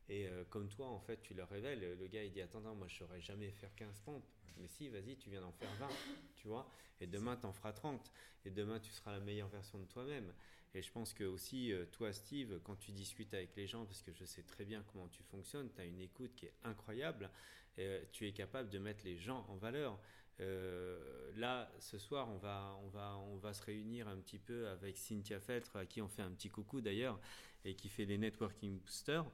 Et 0.09 0.27
euh, 0.27 0.45
comme 0.51 0.69
toi, 0.69 0.87
en 0.87 1.01
fait, 1.01 1.21
tu 1.23 1.35
leur 1.35 1.49
révèles, 1.49 1.99
le 1.99 2.07
gars, 2.07 2.25
il 2.25 2.31
dit 2.33 2.43
Attends, 2.43 2.61
moi, 2.75 2.87
je 2.89 2.97
saurais 2.97 3.21
jamais 3.21 3.51
faire 3.51 3.75
15 3.75 4.01
pompes. 4.01 4.27
Mais 4.59 4.69
si, 4.69 4.89
vas-y, 4.89 5.17
tu 5.17 5.31
viens 5.31 5.41
d'en 5.41 5.53
faire 5.53 5.75
20, 5.79 5.89
tu 6.37 6.49
vois. 6.49 6.71
Et 7.01 7.07
demain, 7.07 7.37
tu 7.37 7.47
en 7.47 7.53
feras 7.53 7.73
30. 7.73 8.13
Et 8.45 8.51
demain, 8.51 8.79
tu 8.79 8.91
seras 8.93 9.13
la 9.13 9.21
meilleure 9.21 9.49
version 9.49 9.79
de 9.79 9.85
toi-même. 9.87 10.33
Et 10.75 10.83
je 10.83 10.91
pense 10.91 11.15
que 11.15 11.25
aussi, 11.25 11.73
euh, 11.73 11.87
toi, 11.87 12.13
Steve, 12.13 12.61
quand 12.65 12.77
tu 12.77 12.93
discutes 12.93 13.33
avec 13.35 13.55
les 13.57 13.67
gens, 13.67 13.85
parce 13.85 14.03
que 14.03 14.13
je 14.13 14.25
sais 14.25 14.43
très 14.43 14.65
bien 14.65 14.85
comment 14.93 15.09
tu 15.09 15.23
fonctionnes, 15.23 15.71
tu 15.73 15.81
as 15.81 15.85
une 15.85 16.01
écoute 16.01 16.35
qui 16.35 16.47
est 16.47 16.55
incroyable. 16.65 17.31
Et 17.77 18.03
tu 18.13 18.27
es 18.29 18.33
capable 18.33 18.71
de 18.71 18.79
mettre 18.79 19.05
les 19.05 19.17
gens 19.17 19.45
en 19.49 19.57
valeur. 19.57 19.99
Euh, 20.41 21.33
là, 21.37 21.71
ce 21.79 21.99
soir, 21.99 22.29
on 22.29 22.39
va, 22.39 22.79
on, 22.83 22.89
va, 22.89 23.17
on 23.19 23.37
va 23.37 23.53
se 23.53 23.63
réunir 23.63 24.09
un 24.09 24.17
petit 24.17 24.39
peu 24.39 24.69
avec 24.69 24.97
Cynthia 24.97 25.41
Feltre, 25.41 25.77
à 25.77 25.87
qui 25.87 26.01
on 26.01 26.09
fait 26.09 26.23
un 26.23 26.31
petit 26.31 26.51
coucou 26.51 26.81
d'ailleurs, 26.81 27.21
et 27.65 27.75
qui 27.75 27.89
fait 27.89 28.05
les 28.05 28.19
networking 28.19 28.79
boosters. 28.79 29.27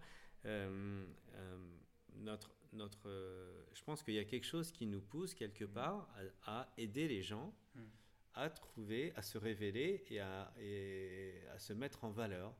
Euh, 0.47 1.07
euh, 1.35 1.59
notre, 2.15 2.55
notre, 2.73 3.09
je 3.73 3.83
pense 3.83 4.03
qu'il 4.03 4.15
y 4.15 4.19
a 4.19 4.25
quelque 4.25 4.47
chose 4.47 4.73
qui 4.73 4.87
nous 4.87 5.01
pousse 5.01 5.35
quelque 5.35 5.65
mm. 5.65 5.73
part 5.73 6.09
à, 6.47 6.73
aider 6.77 7.09
les 7.09 7.23
gens 7.23 7.55
mm. 7.75 7.81
à 8.35 8.51
trouver, 8.51 9.13
à 9.17 9.23
se 9.23 9.39
révéler 9.39 10.05
et 10.09 10.21
à, 10.21 10.53
et 10.59 11.43
à 11.53 11.59
se 11.59 11.73
mettre 11.73 12.05
en 12.05 12.11
valeur, 12.11 12.55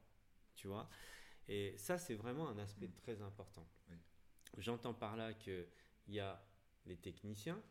tu 0.55 0.69
vois. 0.69 0.89
Et 1.49 1.75
ça, 1.77 1.99
c'est 1.99 2.15
vraiment 2.15 2.49
un 2.49 2.59
aspect 2.59 2.89
mm. 2.89 2.95
très 2.95 3.23
important. 3.23 3.67
J'entends 4.59 4.95
par 4.95 5.17
là 5.17 5.33
qu'il 5.35 5.67
y 6.09 6.21
a 6.21 6.43
les 6.87 6.97
techniciens. 6.97 7.63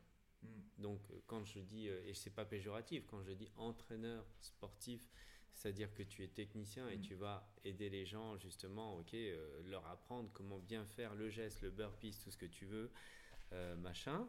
Donc, 0.78 1.02
euh, 1.12 1.20
quand 1.28 1.44
je 1.44 1.60
dis, 1.60 1.90
euh, 1.90 2.08
et 2.08 2.14
c'est 2.14 2.30
pas 2.30 2.46
péjoratif, 2.46 3.06
quand 3.08 3.22
je 3.24 3.32
dis 3.32 3.50
entraîneur 3.58 4.26
sportif, 4.40 5.10
c'est-à-dire 5.54 5.94
que 5.94 6.04
tu 6.04 6.24
es 6.24 6.28
technicien 6.28 6.88
et 6.90 6.98
hmm. 6.98 7.02
tu 7.02 7.16
vas 7.16 7.52
aider 7.66 7.90
les 7.90 8.06
gens 8.06 8.38
justement, 8.38 8.98
ok, 8.98 9.14
euh, 9.14 9.62
leur 9.66 9.86
apprendre 9.88 10.30
comment 10.34 10.60
bien 10.60 10.86
faire 10.86 11.16
le 11.16 11.30
geste, 11.30 11.62
le 11.62 11.72
burpees, 11.72 12.18
tout 12.24 12.32
ce 12.32 12.38
que 12.38 12.46
tu 12.46 12.66
veux, 12.66 12.92
machin. 13.78 14.28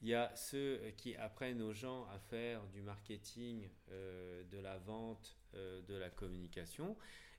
Il 0.00 0.08
y 0.08 0.14
a 0.14 0.34
ceux 0.36 0.80
qui 0.96 1.16
apprennent 1.16 1.60
aux 1.60 1.74
gens 1.74 2.04
à 2.06 2.20
faire 2.20 2.64
du 2.68 2.82
marketing, 2.82 3.68
de 3.88 4.58
la 4.58 4.78
vente, 4.78 5.36
de 5.52 5.94
la 5.94 6.08
communication. 6.08 6.96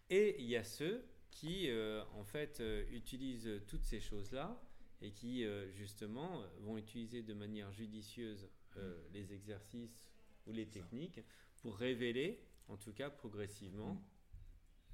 Et 0.09 0.35
il 0.41 0.47
y 0.47 0.57
a 0.57 0.65
ceux 0.65 1.05
qui, 1.31 1.69
en 2.13 2.25
fait, 2.25 2.61
utilisent 2.91 3.61
toutes 3.65 3.85
ces 3.85 4.01
choses-là 4.01 4.61
et 5.01 5.11
qui 5.11 5.43
euh, 5.43 5.69
justement 5.71 6.43
vont 6.59 6.77
utiliser 6.77 7.23
de 7.23 7.33
manière 7.33 7.71
judicieuse 7.71 8.47
euh, 8.77 8.97
mm. 8.97 9.13
les 9.13 9.33
exercices 9.33 10.09
ou 10.45 10.51
les 10.51 10.67
techniques 10.67 11.19
pour 11.57 11.77
révéler, 11.77 12.39
en 12.71 12.77
tout 12.77 12.93
cas 12.93 13.09
progressivement, 13.09 14.01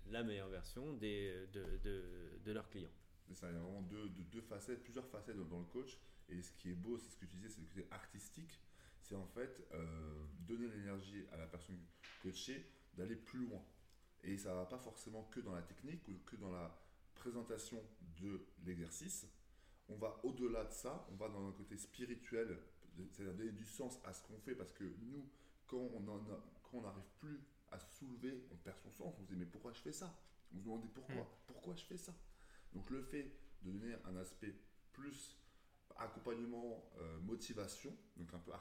la 0.07 0.23
meilleure 0.23 0.49
version 0.49 0.93
des, 0.93 1.47
de, 1.53 1.77
de, 1.83 2.39
de 2.43 2.51
leurs 2.51 2.69
clients. 2.69 2.91
Ça, 3.33 3.49
il 3.49 3.53
y 3.53 3.57
a 3.57 3.59
vraiment 3.59 3.81
deux, 3.81 4.09
deux, 4.09 4.41
facettes, 4.41 4.81
plusieurs 4.83 5.07
facettes 5.07 5.37
dans, 5.37 5.59
le 5.59 5.65
coach. 5.65 5.97
Et 6.29 6.41
ce 6.41 6.53
qui 6.53 6.71
est 6.71 6.75
beau, 6.75 6.97
c'est 6.97 7.09
ce 7.09 7.17
que 7.17 7.25
tu 7.25 7.35
disais, 7.35 7.49
c'est 7.49 7.61
le 7.61 7.67
côté 7.67 7.87
artistique. 7.91 8.61
C'est 9.01 9.15
en 9.15 9.27
fait 9.27 9.67
euh, 9.73 10.25
donner 10.39 10.67
l'énergie 10.69 11.25
à 11.31 11.37
la 11.37 11.45
personne 11.45 11.77
coachée 12.21 12.65
d'aller 12.93 13.15
plus 13.15 13.39
loin. 13.39 13.61
Et 14.23 14.37
ça 14.37 14.53
va 14.55 14.65
pas 14.65 14.79
forcément 14.79 15.23
que 15.25 15.39
dans 15.39 15.53
la 15.53 15.61
technique 15.61 16.07
ou 16.07 16.17
que 16.25 16.35
dans 16.37 16.51
la 16.51 16.75
présentation 17.15 17.81
de 18.21 18.45
l'exercice, 18.65 19.27
on 19.89 19.95
va 19.97 20.19
au-delà 20.23 20.65
de 20.65 20.71
ça, 20.71 21.05
on 21.11 21.15
va 21.15 21.29
dans 21.29 21.47
un 21.47 21.51
côté 21.51 21.77
spirituel, 21.77 22.57
c'est-à-dire 23.11 23.33
donner 23.35 23.51
du 23.51 23.65
sens 23.65 23.99
à 24.03 24.13
ce 24.13 24.23
qu'on 24.23 24.37
fait, 24.39 24.55
parce 24.55 24.71
que 24.71 24.83
nous, 24.83 25.29
quand 25.67 25.89
on 26.73 26.81
n'arrive 26.81 27.09
plus 27.19 27.39
à 27.71 27.79
soulever, 27.79 28.47
on 28.51 28.55
perd 28.57 28.77
son 28.77 28.91
sens, 28.91 29.15
on 29.19 29.23
se 29.23 29.27
dit 29.27 29.35
mais 29.35 29.45
pourquoi 29.45 29.73
je 29.73 29.79
fais 29.79 29.91
ça? 29.91 30.13
On 30.53 30.57
se 30.57 30.63
demande 30.63 30.93
pourquoi, 30.93 31.23
hmm. 31.23 31.27
pourquoi 31.47 31.75
je 31.75 31.83
fais 31.83 31.97
ça? 31.97 32.13
Donc 32.73 32.89
le 32.89 33.01
fait 33.01 33.31
de 33.63 33.71
donner 33.71 33.95
un 34.05 34.15
aspect 34.17 34.53
plus 34.93 35.37
accompagnement, 35.97 36.83
euh, 36.99 37.19
motivation, 37.19 37.95
donc 38.17 38.33
un 38.33 38.39
peu 38.39 38.51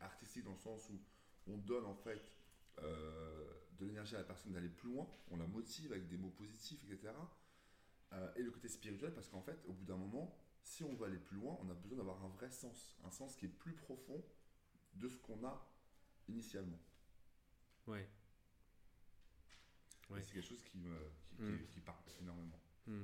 artistique, 0.00 0.44
dans 0.44 0.52
le 0.52 0.58
sens 0.58 0.88
où 0.90 0.98
on 1.46 1.58
donne 1.58 1.84
en 1.84 1.94
fait 1.94 2.36
euh, 2.82 3.50
de 3.78 3.86
l'énergie 3.86 4.14
à 4.14 4.18
la 4.18 4.24
personne 4.24 4.52
d'aller 4.52 4.68
plus 4.68 4.90
loin, 4.90 5.08
on 5.30 5.36
la 5.36 5.46
motive 5.46 5.92
avec 5.92 6.08
des 6.08 6.16
mots 6.16 6.30
positifs, 6.30 6.82
etc. 6.84 7.12
Euh, 8.12 8.34
et 8.36 8.42
le 8.42 8.50
côté 8.50 8.68
spirituel, 8.68 9.12
parce 9.12 9.28
qu'en 9.28 9.42
fait, 9.42 9.58
au 9.66 9.72
bout 9.72 9.84
d'un 9.84 9.96
moment, 9.96 10.36
si 10.62 10.84
on 10.84 10.94
veut 10.94 11.06
aller 11.06 11.18
plus 11.18 11.36
loin, 11.36 11.58
on 11.62 11.70
a 11.70 11.74
besoin 11.74 11.98
d'avoir 11.98 12.24
un 12.24 12.28
vrai 12.28 12.50
sens, 12.50 12.96
un 13.04 13.10
sens 13.10 13.36
qui 13.36 13.46
est 13.46 13.50
plus 13.50 13.74
profond 13.74 14.24
de 14.94 15.08
ce 15.08 15.16
qu'on 15.18 15.44
a 15.44 15.70
initialement. 16.28 16.80
Ouais. 17.86 18.08
C'est 20.08 20.32
quelque 20.32 20.48
chose 20.48 20.62
qui 20.62 20.78
me 20.78 20.96
qui, 21.36 21.80
mm. 21.80 21.82
parle 21.84 21.98
énormément. 22.20 22.58
Mm. 22.86 23.02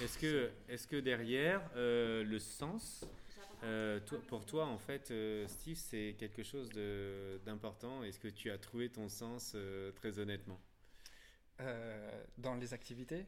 Est-ce 0.00 0.18
que, 0.18 0.50
est 0.68 0.86
que 0.88 0.96
derrière 0.96 1.60
euh, 1.76 2.24
le 2.24 2.38
sens, 2.38 3.04
euh, 3.64 4.00
pour 4.28 4.46
toi 4.46 4.66
en 4.66 4.78
fait, 4.78 5.10
euh, 5.10 5.46
Steve, 5.48 5.76
c'est 5.76 6.16
quelque 6.18 6.42
chose 6.42 6.70
d'important? 7.44 8.02
Est-ce 8.02 8.18
que 8.18 8.28
tu 8.28 8.50
as 8.50 8.58
trouvé 8.58 8.88
ton 8.88 9.08
sens 9.08 9.56
très 9.96 10.18
honnêtement? 10.18 10.60
Dans 12.38 12.54
les 12.54 12.72
activités? 12.72 13.26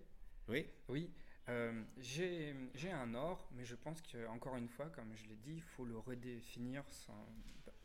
Oui. 0.48 0.66
Oui. 0.88 1.10
Euh, 1.48 1.82
j'ai 1.98 2.92
un 2.92 3.14
or, 3.14 3.48
mais 3.52 3.64
je 3.64 3.74
pense 3.74 4.00
qu'encore 4.02 4.56
une 4.56 4.68
fois, 4.68 4.86
comme 4.90 5.14
je 5.14 5.26
l'ai 5.26 5.36
dit, 5.36 5.54
il 5.54 5.62
faut 5.62 5.84
le 5.84 5.98
redéfinir 5.98 6.84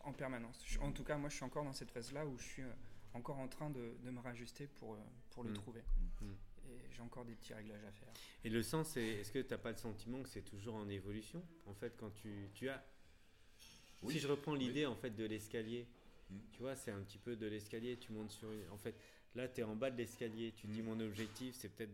en 0.01 0.13
permanence. 0.13 0.63
En 0.79 0.91
tout 0.91 1.03
cas, 1.03 1.17
moi, 1.17 1.29
je 1.29 1.35
suis 1.35 1.43
encore 1.43 1.63
dans 1.63 1.73
cette 1.73 1.91
phase-là 1.91 2.25
où 2.25 2.37
je 2.37 2.43
suis 2.43 2.61
euh, 2.61 2.71
encore 3.17 3.39
en 3.39 3.47
train 3.47 3.69
de, 3.69 3.97
de 4.03 4.11
me 4.11 4.19
rajuster 4.19 4.67
pour, 4.67 4.93
euh, 4.93 4.97
pour 5.31 5.43
le 5.43 5.51
mm. 5.51 5.55
trouver. 5.55 5.83
Mm. 6.21 6.31
Et 6.69 6.79
j'ai 6.91 7.01
encore 7.01 7.25
des 7.25 7.33
petits 7.33 7.53
réglages 7.53 7.83
à 7.83 7.91
faire. 7.91 8.09
Et 8.43 8.49
le 8.49 8.61
sens, 8.61 8.97
est-ce 8.97 9.31
que 9.31 9.39
tu 9.39 9.49
n'as 9.51 9.57
pas 9.57 9.71
le 9.71 9.77
sentiment 9.77 10.21
que 10.21 10.29
c'est 10.29 10.41
toujours 10.41 10.75
en 10.75 10.87
évolution? 10.89 11.41
En 11.65 11.73
fait, 11.73 11.95
quand 11.97 12.11
tu, 12.11 12.49
tu 12.53 12.69
as 12.69 12.83
Si 14.07 14.19
je 14.19 14.27
reprends 14.27 14.53
l'idée 14.53 14.85
en 14.85 14.95
fait 14.95 15.11
de 15.11 15.23
l'escalier, 15.23 15.87
hmm. 16.29 16.37
tu 16.51 16.61
vois, 16.61 16.75
c'est 16.75 16.91
un 16.91 16.99
petit 17.01 17.17
peu 17.17 17.35
de 17.35 17.47
l'escalier, 17.47 17.97
tu 17.97 18.11
montes 18.11 18.31
sur 18.31 18.51
une... 18.51 18.69
En 18.69 18.77
fait, 18.77 18.95
là, 19.35 19.47
tu 19.47 19.61
es 19.61 19.63
en 19.63 19.75
bas 19.75 19.91
de 19.91 19.97
l'escalier, 19.97 20.53
tu 20.55 20.67
dis 20.67 20.81
mon 20.81 20.99
objectif, 20.99 21.55
c'est 21.55 21.69
peut-être 21.69 21.93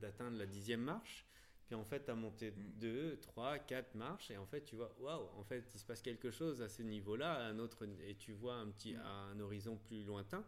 d'atteindre 0.00 0.38
la 0.38 0.46
dixième 0.46 0.82
marche. 0.82 1.24
Puis 1.70 1.76
en 1.76 1.84
fait, 1.84 2.04
tu 2.04 2.10
as 2.10 2.16
monté 2.16 2.50
2, 2.50 3.20
3, 3.20 3.60
4 3.60 3.94
marches 3.94 4.32
et 4.32 4.36
en 4.36 4.44
fait, 4.44 4.64
tu 4.64 4.74
vois, 4.74 4.92
waouh, 4.98 5.28
en 5.38 5.44
fait, 5.44 5.64
il 5.72 5.78
se 5.78 5.84
passe 5.84 6.02
quelque 6.02 6.32
chose 6.32 6.62
à 6.62 6.68
ce 6.68 6.82
niveau-là, 6.82 7.44
un 7.44 7.60
autre, 7.60 7.86
et 8.04 8.16
tu 8.16 8.32
vois 8.32 8.56
un 8.56 8.68
petit, 8.72 8.96
à 8.96 9.08
un 9.08 9.38
horizon 9.38 9.76
plus 9.76 10.02
lointain. 10.02 10.44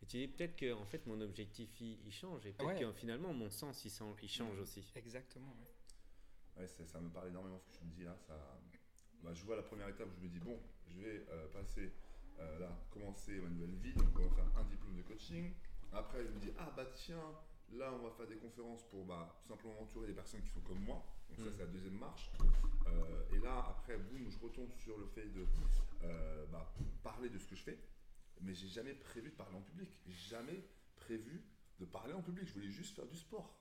Et 0.00 0.06
tu 0.06 0.18
dis 0.18 0.28
peut-être 0.28 0.54
que 0.54 0.72
en 0.72 0.84
fait, 0.84 1.04
mon 1.06 1.20
objectif 1.22 1.80
il, 1.80 2.12
change 2.12 2.46
et 2.46 2.52
peut-être 2.52 2.78
que 2.78 2.92
finalement 2.92 3.32
mon 3.32 3.50
sens 3.50 3.84
il, 3.84 3.90
il 4.22 4.28
change 4.28 4.60
aussi. 4.60 4.88
Exactement. 4.94 5.56
Ouais, 6.56 6.68
ça, 6.68 7.00
me 7.00 7.08
parle 7.08 7.30
énormément 7.30 7.58
ce 7.58 7.66
que 7.66 7.76
tu 7.76 7.84
me 7.84 7.90
dis 7.90 8.04
là. 8.04 8.16
Ça, 8.20 8.60
bah, 9.24 9.34
je 9.34 9.44
vois 9.44 9.56
la 9.56 9.62
première 9.62 9.88
étape 9.88 10.06
où 10.06 10.14
je 10.20 10.22
me 10.22 10.28
dis 10.28 10.38
bon, 10.38 10.56
je 10.86 11.00
vais 11.00 11.26
euh, 11.30 11.48
passer 11.48 11.90
euh, 12.38 12.60
là, 12.60 12.78
commencer 12.92 13.40
ma 13.40 13.48
nouvelle 13.48 13.74
vie, 13.74 13.94
donc 13.94 14.16
on 14.20 14.28
va 14.28 14.36
faire 14.36 14.56
un 14.56 14.64
diplôme 14.68 14.94
de 14.94 15.02
coaching. 15.02 15.52
Après, 15.90 16.24
je 16.24 16.30
me 16.30 16.38
dis 16.38 16.52
ah 16.56 16.72
bah 16.76 16.86
tiens 16.94 17.34
Là, 17.72 17.92
on 17.92 18.02
va 18.02 18.10
faire 18.10 18.26
des 18.26 18.36
conférences 18.36 18.82
pour 18.88 19.04
bah, 19.04 19.38
tout 19.40 19.48
simplement 19.48 19.80
entourer 19.80 20.08
des 20.08 20.12
personnes 20.12 20.42
qui 20.42 20.48
sont 20.48 20.60
comme 20.60 20.80
moi. 20.80 21.04
Donc 21.28 21.38
ça, 21.38 21.44
mm. 21.44 21.52
c'est 21.52 21.64
la 21.64 21.70
deuxième 21.70 21.98
marche. 21.98 22.30
Euh, 22.86 23.36
et 23.36 23.38
là, 23.38 23.64
après, 23.68 23.96
boum, 23.96 24.28
je 24.28 24.38
retombe 24.38 24.72
sur 24.72 24.98
le 24.98 25.06
fait 25.06 25.26
de 25.26 25.46
euh, 26.02 26.46
bah, 26.46 26.72
parler 27.02 27.28
de 27.28 27.38
ce 27.38 27.46
que 27.46 27.54
je 27.54 27.62
fais. 27.62 27.78
Mais 28.40 28.54
j'ai 28.54 28.68
jamais 28.68 28.94
prévu 28.94 29.30
de 29.30 29.36
parler 29.36 29.56
en 29.56 29.62
public. 29.62 29.88
Jamais 30.08 30.64
prévu 30.96 31.44
de 31.78 31.84
parler 31.84 32.12
en 32.12 32.22
public. 32.22 32.48
Je 32.48 32.54
voulais 32.54 32.70
juste 32.70 32.96
faire 32.96 33.06
du 33.06 33.16
sport. 33.16 33.56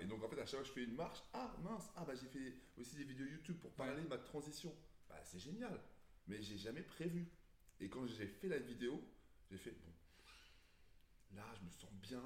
et 0.00 0.06
donc, 0.06 0.24
en 0.24 0.28
fait, 0.28 0.40
à 0.40 0.46
chaque 0.46 0.50
fois 0.50 0.60
que 0.62 0.68
je 0.68 0.72
fais 0.72 0.84
une 0.84 0.96
marche, 0.96 1.22
ah 1.32 1.54
mince, 1.62 1.90
ah 1.94 2.04
bah 2.04 2.14
j'ai 2.14 2.26
fait 2.26 2.56
aussi 2.76 2.96
des 2.96 3.04
vidéos 3.04 3.26
YouTube 3.26 3.58
pour 3.60 3.72
parler 3.72 4.02
de 4.02 4.08
ma 4.08 4.18
transition. 4.18 4.74
Bah, 5.08 5.20
c'est 5.22 5.38
génial. 5.38 5.80
Mais 6.26 6.42
j'ai 6.42 6.58
jamais 6.58 6.82
prévu. 6.82 7.30
Et 7.80 7.88
quand 7.88 8.06
j'ai 8.06 8.26
fait 8.26 8.48
la 8.48 8.58
vidéo, 8.58 9.00
j'ai 9.50 9.58
fait, 9.58 9.72
bon, 9.72 9.92
là, 11.36 11.44
je 11.60 11.64
me 11.64 11.70
sens 11.70 11.92
bien 11.94 12.22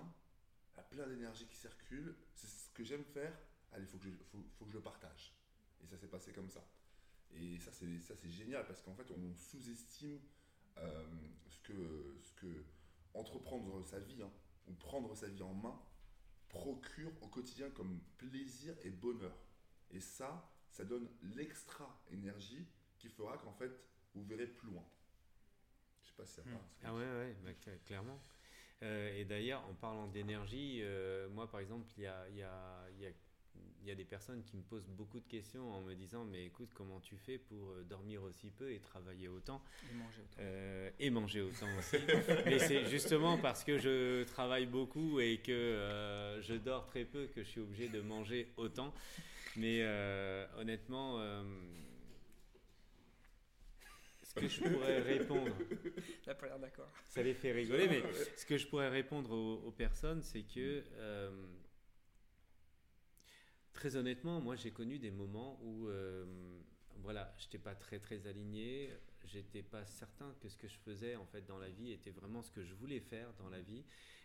plein 0.83 1.07
d'énergie 1.07 1.47
qui 1.47 1.57
circule, 1.57 2.15
c'est 2.35 2.47
ce 2.47 2.71
que 2.71 2.85
j'aime 2.85 3.05
faire, 3.05 3.37
allez, 3.73 3.85
il 3.85 3.89
faut, 3.89 3.99
que 3.99 4.05
je, 4.05 4.11
faut, 4.31 4.45
faut 4.59 4.65
que 4.65 4.71
je 4.71 4.77
le 4.77 4.83
partage. 4.83 5.35
Et 5.83 5.87
ça 5.87 5.97
s'est 5.97 6.09
passé 6.09 6.33
comme 6.33 6.51
ça. 6.51 6.65
Et 7.33 7.59
ça, 7.59 7.71
c'est, 7.73 8.01
ça, 8.01 8.15
c'est 8.17 8.31
génial 8.31 8.67
parce 8.67 8.83
qu'en 8.83 8.95
fait, 8.95 9.11
on 9.11 9.35
sous-estime 9.35 10.19
euh, 10.79 11.07
ce, 11.49 11.59
que, 11.61 12.17
ce 12.23 12.33
que 12.35 12.65
entreprendre 13.15 13.85
sa 13.85 14.01
vie, 14.01 14.23
hein, 14.23 14.31
ou 14.67 14.73
prendre 14.75 15.15
sa 15.15 15.29
vie 15.29 15.43
en 15.43 15.55
main, 15.55 15.81
procure 16.49 17.13
au 17.23 17.29
quotidien 17.29 17.71
comme 17.71 18.01
plaisir 18.17 18.75
et 18.83 18.91
bonheur. 18.91 19.37
Et 19.91 20.01
ça, 20.01 20.51
ça 20.71 20.85
donne 20.85 21.09
l'extra 21.23 22.03
énergie 22.11 22.67
qui 22.99 23.09
fera 23.09 23.39
qu'en 23.39 23.53
fait, 23.53 23.73
vous 24.15 24.25
verrez 24.25 24.47
plus 24.47 24.69
loin. 24.69 24.85
Je 26.03 26.09
sais 26.09 26.15
pas 26.15 26.25
si 26.25 26.35
ça 26.35 26.43
parle. 26.43 26.57
Ah 26.85 26.95
ouais, 26.95 27.01
ouais, 27.01 27.37
bah, 27.45 27.73
clairement. 27.85 28.21
Euh, 28.83 29.19
et 29.19 29.25
d'ailleurs, 29.25 29.63
en 29.69 29.75
parlant 29.75 30.07
d'énergie, 30.07 30.81
euh, 30.83 31.29
moi 31.31 31.51
par 31.51 31.61
exemple, 31.61 31.87
il 31.97 32.05
y 32.05 32.07
a, 32.07 32.29
y, 32.29 32.43
a, 32.43 32.87
y, 33.01 33.07
a, 33.07 33.11
y 33.85 33.91
a, 33.91 33.95
des 33.97 34.05
personnes 34.05 34.45
qui 34.45 34.57
me 34.57 34.63
posent 34.63 34.87
beaucoup 34.87 35.19
de 35.19 35.27
questions 35.27 35.73
en 35.73 35.81
me 35.83 35.95
disant 35.95 36.25
Mais 36.25 36.45
écoute, 36.47 36.71
comment 36.75 37.01
tu 37.01 37.17
fais 37.17 37.39
pour 37.39 37.71
euh, 37.71 37.83
dormir 37.83 38.23
aussi 38.23 38.51
peu 38.51 38.71
et 38.73 38.79
travailler 38.79 39.27
autant? 39.27 39.61
Et 39.91 39.95
manger 39.95 40.21
autant. 40.23 40.95
et 41.01 41.11
manger 41.11 41.41
autant 41.41 41.67
aussi. 41.79 41.97
Mais 42.47 42.61
c'est 42.61 42.87
justement 42.87 43.37
parce 43.37 43.65
que 43.65 43.79
je 43.79 44.23
travaille 44.25 44.67
beaucoup 44.67 45.19
et 45.19 45.39
que 45.39 46.39
je 46.41 46.55
dors 46.55 46.87
très 46.87 47.05
peu 47.05 47.27
que 47.27 47.43
je 47.43 47.49
suis 47.49 47.61
obligé 47.61 47.89
de 47.89 48.01
manger 48.01 48.53
autant. 48.57 48.95
Mais 49.57 49.85
honnêtement 50.57 51.19
ce 54.39 54.61
que 54.61 54.69
je 54.69 54.75
pourrais 54.75 55.01
répondre. 55.01 55.53
d'accord. 56.61 56.91
Ça 57.05 57.23
les 57.23 57.35
fait 57.35 57.53
rigoler, 57.53 57.89
mais 57.89 58.03
ce 58.37 58.47
que 58.47 58.57
je 58.57 58.67
pourrais 58.67 58.89
répondre 58.89 59.33
aux, 59.33 59.73
personnes, 59.73 60.23
c'est 60.23 60.43
que. 60.43 60.85
Euh, 60.95 61.47
très 63.73 63.97
honnêtement, 63.97 64.41
moi 64.41 64.57
j'ai 64.57 64.71
connu 64.71 64.99
des 64.99 65.11
moments 65.11 65.61
où. 65.63 65.89
Euh, 65.89 66.25
voilà, 67.03 67.33
j'étais 67.39 67.59
pas 67.59 67.75
très 67.75 68.01
très 68.01 68.27
aligné, 68.27 68.91
j'étais 69.25 69.63
pas 69.63 69.87
certain 69.87 70.35
que 70.41 70.49
ce 70.49 70.57
que 70.57 70.69
je 70.69 70.77
faisais 70.79 71.17
en 71.17 71.27
fait 71.27 71.47
dans 71.47 71.59
la 71.59 71.71
vie 71.71 71.93
était 71.93 72.11
vraiment 72.11 72.43
ce 72.43 72.51
que 72.51 72.65
je 72.65 72.75
voulais 72.75 73.01
faire 73.01 73.33
dans 73.39 73.49
la 73.49 73.61
vie. 73.61 73.85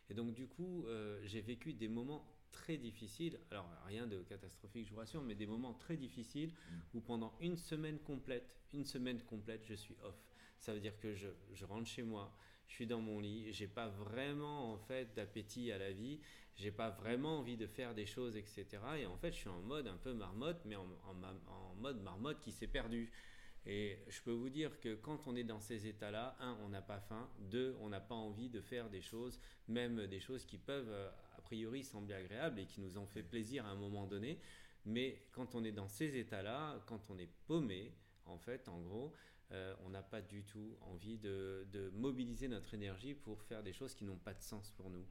Et 0.09 0.13
donc 0.13 0.33
du 0.33 0.47
coup, 0.47 0.85
euh, 0.87 1.19
j'ai 1.23 1.41
vécu 1.41 1.73
des 1.73 1.87
moments 1.87 2.27
très 2.53 2.77
difficiles, 2.77 3.37
alors 3.51 3.67
rien 3.85 4.07
de 4.07 4.21
catastrophique, 4.23 4.87
je 4.87 4.93
vous 4.93 4.99
rassure, 4.99 5.21
mais 5.21 5.35
des 5.35 5.45
moments 5.45 5.73
très 5.73 5.97
difficiles 5.97 6.53
où 6.93 7.01
pendant 7.01 7.33
une 7.41 7.57
semaine 7.57 7.99
complète, 7.99 8.55
une 8.73 8.85
semaine 8.85 9.19
complète, 9.23 9.65
je 9.65 9.73
suis 9.73 9.97
off. 10.03 10.15
Ça 10.59 10.73
veut 10.73 10.79
dire 10.79 10.97
que 10.99 11.13
je, 11.13 11.27
je 11.53 11.65
rentre 11.65 11.89
chez 11.89 12.03
moi, 12.03 12.33
je 12.67 12.73
suis 12.73 12.87
dans 12.87 13.01
mon 13.01 13.19
lit, 13.19 13.51
j'ai 13.51 13.67
pas 13.67 13.89
vraiment 13.89 14.71
en 14.71 14.77
fait 14.77 15.13
d'appétit 15.15 15.71
à 15.73 15.77
la 15.77 15.91
vie, 15.91 16.21
j'ai 16.55 16.71
pas 16.71 16.89
vraiment 16.89 17.39
envie 17.39 17.57
de 17.57 17.67
faire 17.67 17.93
des 17.93 18.05
choses, 18.05 18.37
etc. 18.37 18.65
Et 18.99 19.05
en 19.05 19.17
fait, 19.17 19.33
je 19.33 19.37
suis 19.39 19.49
en 19.49 19.61
mode 19.61 19.87
un 19.87 19.97
peu 19.97 20.13
marmotte, 20.13 20.61
mais 20.65 20.75
en, 20.75 20.87
en 21.47 21.75
mode 21.75 22.01
marmotte 22.01 22.39
qui 22.39 22.51
s'est 22.51 22.67
perdu. 22.67 23.11
Et 23.65 23.97
je 24.09 24.21
peux 24.21 24.31
vous 24.31 24.49
dire 24.49 24.79
que 24.81 24.95
quand 24.95 25.25
on 25.27 25.35
est 25.35 25.43
dans 25.45 25.61
ces 25.61 25.87
états-là, 25.87 26.35
un, 26.39 26.57
on 26.65 26.69
n'a 26.69 26.81
pas 26.81 26.99
faim, 26.99 27.29
deux, 27.39 27.75
on 27.79 27.89
n'a 27.89 28.01
pas 28.01 28.15
envie 28.15 28.49
de 28.49 28.59
faire 28.59 28.89
des 28.89 29.01
choses, 29.01 29.39
même 29.67 30.05
des 30.07 30.19
choses 30.19 30.45
qui 30.45 30.57
peuvent 30.57 30.89
euh, 30.89 31.09
a 31.37 31.41
priori 31.41 31.83
sembler 31.83 32.13
agréables 32.13 32.59
et 32.59 32.65
qui 32.65 32.81
nous 32.81 32.97
ont 32.97 33.07
fait 33.07 33.23
plaisir 33.23 33.65
à 33.65 33.69
un 33.69 33.75
moment 33.75 34.05
donné. 34.05 34.39
Mais 34.85 35.27
quand 35.31 35.55
on 35.55 35.63
est 35.63 35.71
dans 35.71 35.87
ces 35.87 36.17
états-là, 36.17 36.83
quand 36.87 37.09
on 37.09 37.17
est 37.17 37.29
paumé, 37.47 37.93
en 38.25 38.37
fait, 38.37 38.67
en 38.67 38.81
gros, 38.81 39.13
euh, 39.51 39.73
on 39.85 39.89
n'a 39.89 40.03
pas 40.03 40.21
du 40.21 40.43
tout 40.43 40.77
envie 40.81 41.17
de, 41.17 41.65
mobiliser 41.93 42.49
notre 42.49 42.73
énergie 42.73 43.13
pour 43.13 43.41
faire 43.43 43.63
des 43.63 43.71
choses 43.71 43.95
qui 43.95 44.03
n'ont 44.03 44.17
pas 44.17 44.33
de 44.33 44.41
sens 44.41 44.71
pour 44.71 44.89
nous. 44.89 45.05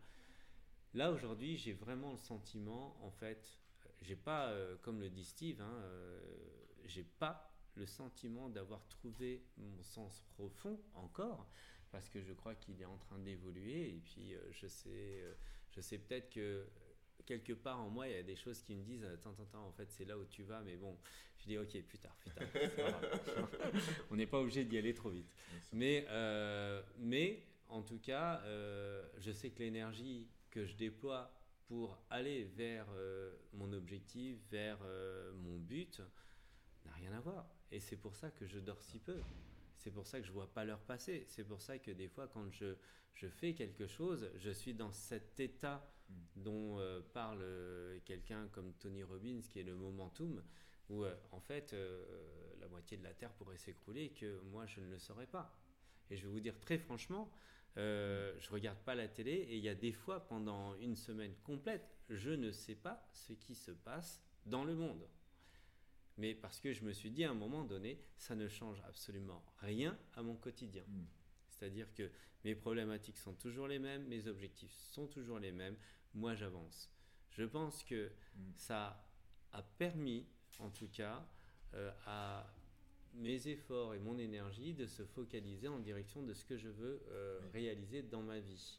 Là 0.93 1.11
aujourd'hui, 1.11 1.57
j'ai 1.57 1.73
vraiment 1.73 2.13
le 2.13 2.19
sentiment, 2.19 2.99
en 3.03 3.11
fait, 3.11 3.59
j'ai 4.03 4.17
pas, 4.17 4.49
euh, 4.49 4.77
comme 4.83 5.01
le 5.01 5.09
dit 5.09 5.25
Steve, 5.25 5.63
hein, 5.63 5.83
j'ai 6.85 7.05
pas 7.05 7.52
le 7.77 7.87
sentiment 7.87 8.49
d'avoir 8.49 8.87
trouvé 8.89 9.43
mon 9.57 9.83
sens 9.83 10.23
profond 10.35 10.79
encore, 10.95 11.49
parce 11.91 12.09
que 12.09 12.23
je 12.23 12.33
crois 12.33 12.55
qu'il 12.55 12.81
est 12.81 12.87
en 12.87 12.97
train 12.97 13.19
d'évoluer. 13.19 13.91
Et 13.91 14.01
puis, 14.05 14.35
euh, 14.35 14.41
je 14.51 14.67
sais, 14.67 14.91
euh, 14.91 15.35
je 15.71 15.81
sais 15.81 15.99
peut-être 15.99 16.31
que 16.31 16.67
quelque 17.27 17.53
part 17.53 17.81
en 17.81 17.89
moi, 17.89 18.09
il 18.09 18.15
y 18.15 18.19
a 18.19 18.23
des 18.23 18.37
choses 18.37 18.63
qui 18.63 18.75
me 18.75 18.83
disent 18.83 19.05
Attends, 19.05 19.31
attends, 19.31 19.43
attends, 19.45 19.67
en 19.67 19.73
fait, 19.73 19.91
c'est 19.91 20.05
là 20.05 20.19
où 20.19 20.25
tu 20.25 20.43
vas, 20.43 20.61
mais 20.63 20.77
bon, 20.77 20.99
je 21.39 21.45
dis 21.45 21.59
Ok, 21.59 21.81
plus 21.83 21.99
tard, 21.99 22.17
plus 22.17 22.31
tard. 22.31 23.01
On 24.11 24.17
n'est 24.17 24.27
pas 24.27 24.41
obligé 24.41 24.65
d'y 24.65 24.79
aller 24.79 24.95
trop 24.95 25.11
vite. 25.11 25.33
Mais, 25.73 26.05
euh, 26.09 26.83
mais, 26.99 27.47
en 27.69 27.83
tout 27.83 27.99
cas, 27.99 28.43
je 29.19 29.33
sais 29.33 29.51
que 29.51 29.61
l'énergie 29.61 30.29
que 30.51 30.67
je 30.67 30.75
déploie 30.75 31.33
pour 31.69 31.99
aller 32.11 32.45
vers 32.45 32.87
mon 33.55 33.73
objectif, 33.73 34.37
vers 34.51 34.79
mon 35.37 35.57
but, 35.57 36.03
n'a 36.85 36.93
rien 36.93 37.13
à 37.13 37.21
voir. 37.21 37.47
Et 37.73 37.81
c'est 37.81 37.97
pour 37.97 38.15
ça 38.15 38.31
que 38.31 38.47
je 38.47 38.59
dors 38.59 38.81
si 38.81 38.99
peu. 38.99 39.21
C'est 39.77 39.91
pour 39.91 40.07
ça 40.07 40.21
que 40.21 40.27
je 40.27 40.33
vois 40.33 40.53
pas 40.53 40.65
l'heure 40.65 40.83
passer. 40.83 41.25
C'est 41.27 41.45
pour 41.45 41.61
ça 41.61 41.79
que 41.79 41.91
des 41.91 42.09
fois, 42.09 42.29
quand 42.29 42.51
je, 42.51 42.77
je 43.15 43.27
fais 43.27 43.55
quelque 43.55 43.87
chose, 43.87 44.31
je 44.37 44.51
suis 44.51 44.75
dans 44.75 44.93
cet 44.93 45.41
état 45.41 45.85
mm. 46.09 46.15
dont 46.37 46.79
euh, 46.79 47.01
parle 47.13 47.41
euh, 47.43 47.99
quelqu'un 48.05 48.47
comme 48.53 48.73
Tony 48.75 49.03
Robbins, 49.03 49.41
qui 49.49 49.59
est 49.59 49.65
le 49.65 49.75
momentum, 49.75 50.43
où 50.89 51.03
euh, 51.03 51.15
en 51.33 51.41
fait, 51.41 51.75
la 52.61 52.69
moitié 52.69 52.97
de 52.97 53.03
la 53.03 53.15
Terre 53.15 53.33
pourrait 53.33 53.59
s'écrouler 53.59 54.05
et 54.05 54.13
que 54.13 54.41
moi, 54.43 54.67
je 54.67 54.81
ne 54.81 54.87
le 54.87 54.99
saurais 54.99 55.27
pas. 55.27 55.59
Et 56.11 56.17
je 56.17 56.27
vais 56.27 56.33
vous 56.33 56.41
dire 56.41 56.61
très 56.61 56.79
franchement, 56.79 57.33
euh, 57.79 58.35
je 58.39 58.51
regarde 58.51 58.79
pas 58.79 58.95
la 58.95 59.09
télé 59.09 59.33
et 59.33 59.57
il 59.57 59.63
y 59.63 59.69
a 59.69 59.75
des 59.75 59.93
fois, 59.93 60.27
pendant 60.27 60.75
une 60.77 60.97
semaine 60.97 61.35
complète, 61.43 61.89
je 62.11 62.31
ne 62.31 62.53
sais 62.53 62.75
pas 62.75 63.09
ce 63.13 63.33
qui 63.33 63.55
se 63.55 63.71
passe 63.71 64.23
dans 64.45 64.65
le 64.65 64.75
monde 64.75 65.09
mais 66.19 66.35
parce 66.35 66.61
que 66.61 66.73
je 66.73 66.85
me 66.85 66.93
suis 66.93 67.11
dit 67.11 67.25
à 67.25 67.31
un 67.31 67.35
moment 67.35 67.65
donné, 67.65 68.01
ça 68.17 68.35
ne 68.35 68.49
change 68.49 68.81
absolument 68.87 69.45
rien 69.59 69.99
à 70.15 70.23
mon 70.23 70.37
quotidien. 70.37 70.85
Hmm. 70.87 71.05
C'est-à-dire 71.49 71.93
que 71.95 72.11
mes 72.45 72.55
problématiques 72.55 73.19
sont 73.19 73.35
toujours 73.35 73.69
les 73.69 73.79
mêmes, 73.79 74.07
mes 74.07 74.27
objectifs 74.27 74.73
sont 74.73 75.07
toujours 75.07 75.39
les 75.39 75.53
mêmes, 75.53 75.77
moi 76.15 76.35
j'avance. 76.35 76.91
Je 77.31 77.45
pense 77.45 77.83
que 77.85 78.11
hmm. 78.37 78.53
ça 78.57 79.07
a 79.53 79.63
permis, 79.63 80.27
en 80.59 80.71
tout 80.71 80.89
cas, 80.89 81.27
euh, 81.75 81.91
à 82.07 82.53
mes 83.15 83.49
efforts 83.49 83.95
et 83.95 83.99
mon 83.99 84.19
énergie 84.19 84.75
de 84.75 84.87
se 84.87 85.05
focaliser 85.05 85.69
en 85.69 85.79
direction 85.79 86.23
de 86.23 86.33
ce 86.33 86.45
que 86.45 86.57
je 86.57 86.69
veux 86.69 87.03
euh, 87.11 87.41
réaliser 87.53 88.03
dans 88.03 88.23
ma 88.23 88.41
vie. 88.41 88.79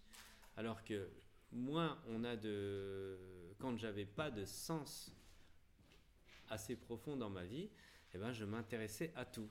Alors 0.57 0.83
que 0.83 1.09
moins 1.51 2.01
on 2.07 2.23
a 2.23 2.35
de... 2.35 3.17
Quand 3.59 3.77
j'avais 3.77 4.05
pas 4.05 4.31
de 4.31 4.45
sens 4.45 5.15
assez 6.49 6.75
profond 6.75 7.15
dans 7.17 7.29
ma 7.29 7.43
vie, 7.43 7.69
eh 8.13 8.17
ben, 8.17 8.31
je 8.31 8.45
m'intéressais 8.45 9.11
à 9.15 9.25
tout. 9.25 9.49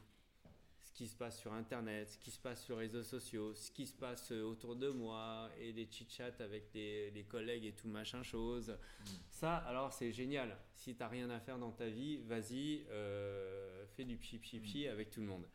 Ce 0.84 0.92
qui 0.92 1.08
se 1.08 1.16
passe 1.16 1.40
sur 1.40 1.52
Internet, 1.52 2.10
ce 2.10 2.18
qui 2.18 2.30
se 2.30 2.38
passe 2.38 2.62
sur 2.64 2.76
les 2.76 2.86
réseaux 2.86 3.02
sociaux, 3.02 3.54
ce 3.54 3.70
qui 3.70 3.86
se 3.86 3.94
passe 3.94 4.30
euh, 4.30 4.42
autour 4.42 4.76
de 4.76 4.90
moi 4.90 5.48
et 5.58 5.72
des 5.72 5.88
chit-chats 5.90 6.34
avec 6.40 6.72
les, 6.74 7.26
collègues 7.28 7.64
et 7.64 7.72
tout 7.72 7.88
machin 7.88 8.22
chose. 8.22 8.68
Mm. 8.68 9.04
Ça, 9.30 9.56
alors 9.56 9.92
c'est 9.92 10.12
génial. 10.12 10.56
Si 10.74 10.94
tu 10.94 11.00
n'as 11.00 11.08
rien 11.08 11.30
à 11.30 11.40
faire 11.40 11.58
dans 11.58 11.72
ta 11.72 11.88
vie, 11.88 12.18
vas-y, 12.18 12.84
euh, 12.90 13.86
fait 13.86 14.04
du 14.04 14.16
pchi 14.16 14.38
pchi 14.38 14.86
avec 14.86 15.10
tout 15.10 15.20
le 15.20 15.26
monde. 15.26 15.48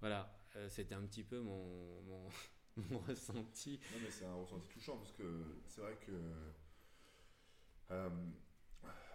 Voilà, 0.00 0.32
c'était 0.68 0.94
un 0.94 1.02
petit 1.02 1.24
peu 1.24 1.40
mon, 1.40 2.02
mon, 2.76 2.98
ressenti. 3.08 3.80
Non, 3.92 3.98
mais 4.02 4.10
c'est 4.10 4.26
un 4.26 4.34
ressenti 4.34 4.68
touchant 4.68 4.98
parce 4.98 5.12
que 5.12 5.24
c'est 5.66 5.80
vrai 5.80 5.98
que. 6.06 6.12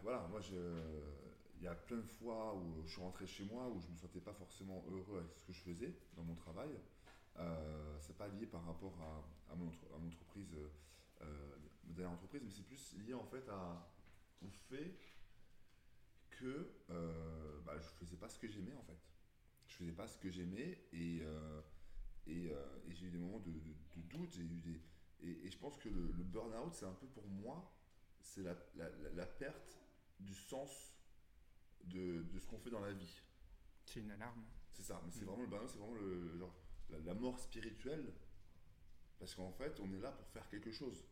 Voilà, 0.04 0.28
moi, 0.30 0.40
il 0.52 1.64
y 1.64 1.68
a 1.68 1.76
plein 1.76 1.98
de 1.98 2.08
fois 2.08 2.56
où 2.56 2.84
je 2.86 2.92
suis 2.92 3.02
rentré 3.02 3.28
chez 3.28 3.44
moi 3.46 3.68
où 3.68 3.80
je 3.80 3.88
ne 3.88 3.92
me 3.92 3.98
sentais 3.98 4.22
pas 4.22 4.34
forcément 4.34 4.84
heureux 4.90 5.20
avec 5.20 5.36
ce 5.36 5.44
que 5.44 5.54
je 5.54 5.62
faisais 5.62 5.94
dans 6.16 6.24
mon 6.24 6.36
travail. 6.36 6.70
Euh, 7.38 7.98
c'est 8.00 8.18
pas 8.18 8.28
lié 8.28 8.46
par 8.46 8.66
rapport 8.66 8.98
à, 9.50 9.56
mon, 9.56 9.68
entreprise, 10.08 10.56
euh, 11.22 11.56
dernière 11.84 12.14
entreprise, 12.14 12.42
mais 12.44 12.52
c'est 12.52 12.66
plus 12.66 12.94
lié 13.06 13.14
en 13.14 13.26
fait 13.26 13.48
à, 13.50 13.90
au 14.44 14.50
fait 14.70 14.96
que 16.32 16.70
euh, 16.90 17.60
bah, 17.66 17.78
je 17.78 17.88
faisais 18.06 18.18
pas 18.18 18.30
ce 18.30 18.40
que 18.40 18.48
j'aimais 18.48 18.74
en 18.74 18.84
fait. 18.84 18.98
Je 19.68 19.76
faisais 19.76 19.92
pas 19.92 20.08
ce 20.08 20.18
que 20.18 20.30
j'aimais 20.30 20.80
et, 20.94 21.20
euh, 21.22 21.62
et, 22.28 22.52
j'ai 22.90 23.08
eu 23.08 23.12
des 23.12 23.18
moments 23.18 23.40
de, 23.40 23.52
doute, 24.10 24.32
j'ai 24.32 24.42
eu 24.42 24.62
des, 24.62 24.82
et, 25.22 25.50
je 25.50 25.58
pense 25.58 25.78
que 25.78 25.90
le, 25.90 26.24
burn-out, 26.24 26.74
c'est 26.74 26.86
un 26.86 26.94
peu 26.94 27.08
pour 27.08 27.28
moi, 27.28 27.72
c'est 28.22 28.44
la, 28.44 29.26
perte 29.26 29.79
du 30.20 30.34
sens 30.34 30.96
de, 31.86 32.24
de 32.24 32.40
ce 32.40 32.46
qu'on 32.48 32.60
fait 32.60 32.70
dans 32.70 32.80
la 32.80 32.94
vie. 32.94 33.22
C'est 33.86 34.00
une 34.02 34.12
alarme. 34.12 34.44
C'est 34.72 34.84
ça, 34.84 35.02
mais 35.06 35.12
c'est 35.12 35.24
mm. 35.24 35.26
vraiment 35.26 35.42
le 35.44 35.48
burn-out, 35.48 35.70
c'est 35.70 35.80
vraiment 35.80 35.96
le 35.96 36.38
genre 36.38 36.56
la, 36.90 37.14
mort 37.14 37.40
spirituelle, 37.40 38.14
parce 39.20 39.36
qu'en 39.36 39.52
fait, 39.52 39.80
on 39.80 39.92
est 39.94 40.00
là 40.00 40.12
pour 40.12 40.28
faire 40.30 40.48
quelque 40.50 40.72
chose. 40.72 41.06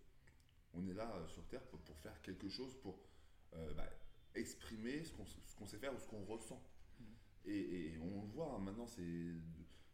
On 0.73 0.87
est 0.87 0.93
là 0.93 1.13
euh, 1.15 1.27
sur 1.27 1.45
Terre 1.47 1.63
pour, 1.67 1.79
faire 1.97 2.21
quelque 2.21 2.49
chose, 2.49 2.75
pour 2.81 2.99
euh, 3.53 3.73
bah, 3.73 3.89
exprimer 4.35 5.03
ce 5.03 5.13
qu'on 5.55 5.67
sait 5.67 5.77
faire 5.77 5.93
ou 5.93 5.99
ce 5.99 6.07
qu'on 6.07 6.23
ressent. 6.25 6.61
Mm. 6.99 7.03
Et, 7.45 7.97
on 7.99 8.21
le 8.21 8.27
voit 8.29 8.53
hein, 8.53 8.59
maintenant, 8.59 8.87
c'est 8.87 9.33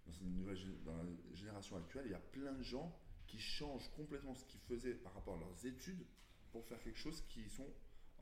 dans, 0.06 0.54
dans 0.86 0.98
la 0.98 1.10
génération 1.34 1.78
actuelle, 1.78 2.06
il 2.06 2.12
y 2.12 2.16
a 2.16 2.20
plein 2.20 2.54
de 2.54 2.64
gens 2.64 2.96
qui 3.28 3.40
changent 3.40 3.90
complètement 3.96 4.36
ce 4.36 4.46
qu'ils 4.46 4.60
faisaient 4.62 4.94
par 4.94 5.14
rapport 5.14 5.36
à 5.36 5.40
leurs 5.40 5.66
études 5.66 6.06
pour 6.52 6.64
faire 6.66 6.80
quelque 6.82 7.00
chose 7.00 7.22
qui 7.30 7.50
sont 7.50 7.74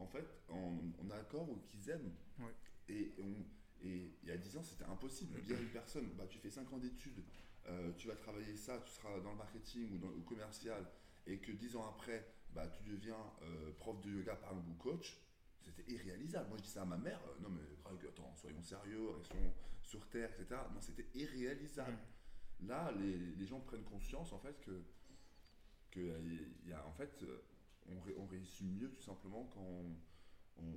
en 0.02 0.08
fait 0.08 0.28
en, 0.50 1.10
accord 1.12 1.50
ou 1.50 1.58
qu'ils 1.68 1.90
aiment. 1.90 2.14
Et, 2.90 3.14
et 3.84 4.12
il 4.24 4.30
y 4.30 4.32
a 4.32 4.38
10 4.38 4.58
ans, 4.58 4.64
c'était 4.64 4.86
impossible. 4.86 5.42
Dire 5.44 5.58
à 5.58 5.62
une 5.62 5.70
personne, 5.70 6.10
bah, 6.18 6.26
tu 6.30 6.40
fais 6.40 6.50
5 6.50 6.72
ans 6.74 6.78
d'études, 6.78 7.24
euh, 7.68 7.92
tu 7.98 8.08
vas 8.08 8.16
travailler 8.16 8.56
ça, 8.56 8.80
tu 8.80 8.92
seras 8.92 9.20
dans 9.20 9.32
le 9.32 9.38
marketing 9.38 9.94
ou 9.94 9.98
dans 9.98 10.10
le 10.10 10.22
commercial, 10.22 10.86
et 11.28 11.38
que 11.38 11.52
dix 11.52 11.76
ans 11.76 11.88
après, 11.88 12.26
bah, 12.54 12.68
tu 12.68 12.84
deviens 12.84 13.24
euh, 13.44 13.72
prof 13.78 14.02
de 14.02 14.10
yoga 14.10 14.36
par 14.36 14.52
exemple 14.52 14.70
ou 14.72 14.74
coach, 14.76 15.18
c'était 15.62 15.90
irréalisable. 15.92 16.50
Moi 16.50 16.58
je 16.58 16.64
dis 16.64 16.70
ça 16.70 16.82
à 16.82 16.86
ma 16.86 16.98
mère, 16.98 17.20
euh, 17.28 17.44
non 17.44 17.50
mais 17.50 17.62
attends, 18.08 18.34
soyons 18.36 18.62
sérieux, 18.62 19.10
restons 19.12 19.54
sur 19.84 20.08
terre, 20.10 20.32
etc. 20.34 20.60
Non, 20.74 20.82
c'était 20.82 21.08
irréalisable. 21.14 21.98
Là, 22.62 22.92
les, 23.00 23.18
les, 23.18 23.46
gens 23.46 23.60
prennent 23.60 23.84
conscience 23.84 24.34
en 24.34 24.40
fait 24.40 24.60
que, 24.62 24.84
que 25.90 26.00
y 26.66 26.74
a, 26.74 26.86
en 26.86 26.92
fait, 26.94 27.24
on, 27.90 28.22
on, 28.22 28.26
réussit 28.26 28.66
mieux 28.68 28.90
tout 28.90 29.02
simplement 29.02 29.50
quand 29.54 29.62
on, 29.62 29.96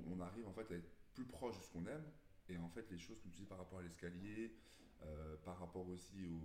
on, 0.07 0.19
arrive 0.19 0.47
en 0.47 0.53
fait 0.53 0.71
à 0.71 0.75
être 0.75 0.89
plus 1.13 1.25
proche 1.25 1.57
de 1.57 1.63
ce 1.63 1.69
qu'on 1.69 1.85
aime. 1.85 2.03
Et 2.49 2.57
en 2.57 2.69
fait, 2.69 2.89
les 2.91 2.97
choses 2.97 3.19
que 3.19 3.27
tu 3.27 3.37
dis 3.37 3.45
par 3.45 3.57
rapport 3.57 3.79
à 3.79 3.81
l'escalier, 3.81 4.55
par 5.43 5.59
rapport 5.59 5.87
aussi 5.87 6.25
au, 6.25 6.41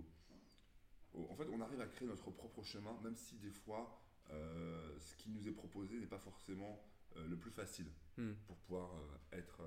en 1.13 1.35
fait, 1.35 1.47
on 1.51 1.61
arrive 1.61 1.81
à 1.81 1.87
créer 1.87 2.07
notre 2.07 2.31
propre 2.31 2.63
chemin, 2.63 2.97
même 3.03 3.15
si 3.15 3.37
des 3.37 3.49
fois, 3.49 3.99
euh, 4.31 4.97
ce 4.99 5.15
qui 5.15 5.29
nous 5.29 5.47
est 5.47 5.51
proposé 5.51 5.99
n'est 5.99 6.07
pas 6.07 6.19
forcément 6.19 6.81
euh, 7.17 7.27
le 7.27 7.37
plus 7.37 7.51
facile 7.51 7.87
hmm. 8.17 8.33
pour 8.47 8.57
pouvoir 8.57 8.95
euh, 8.95 9.37
être. 9.37 9.61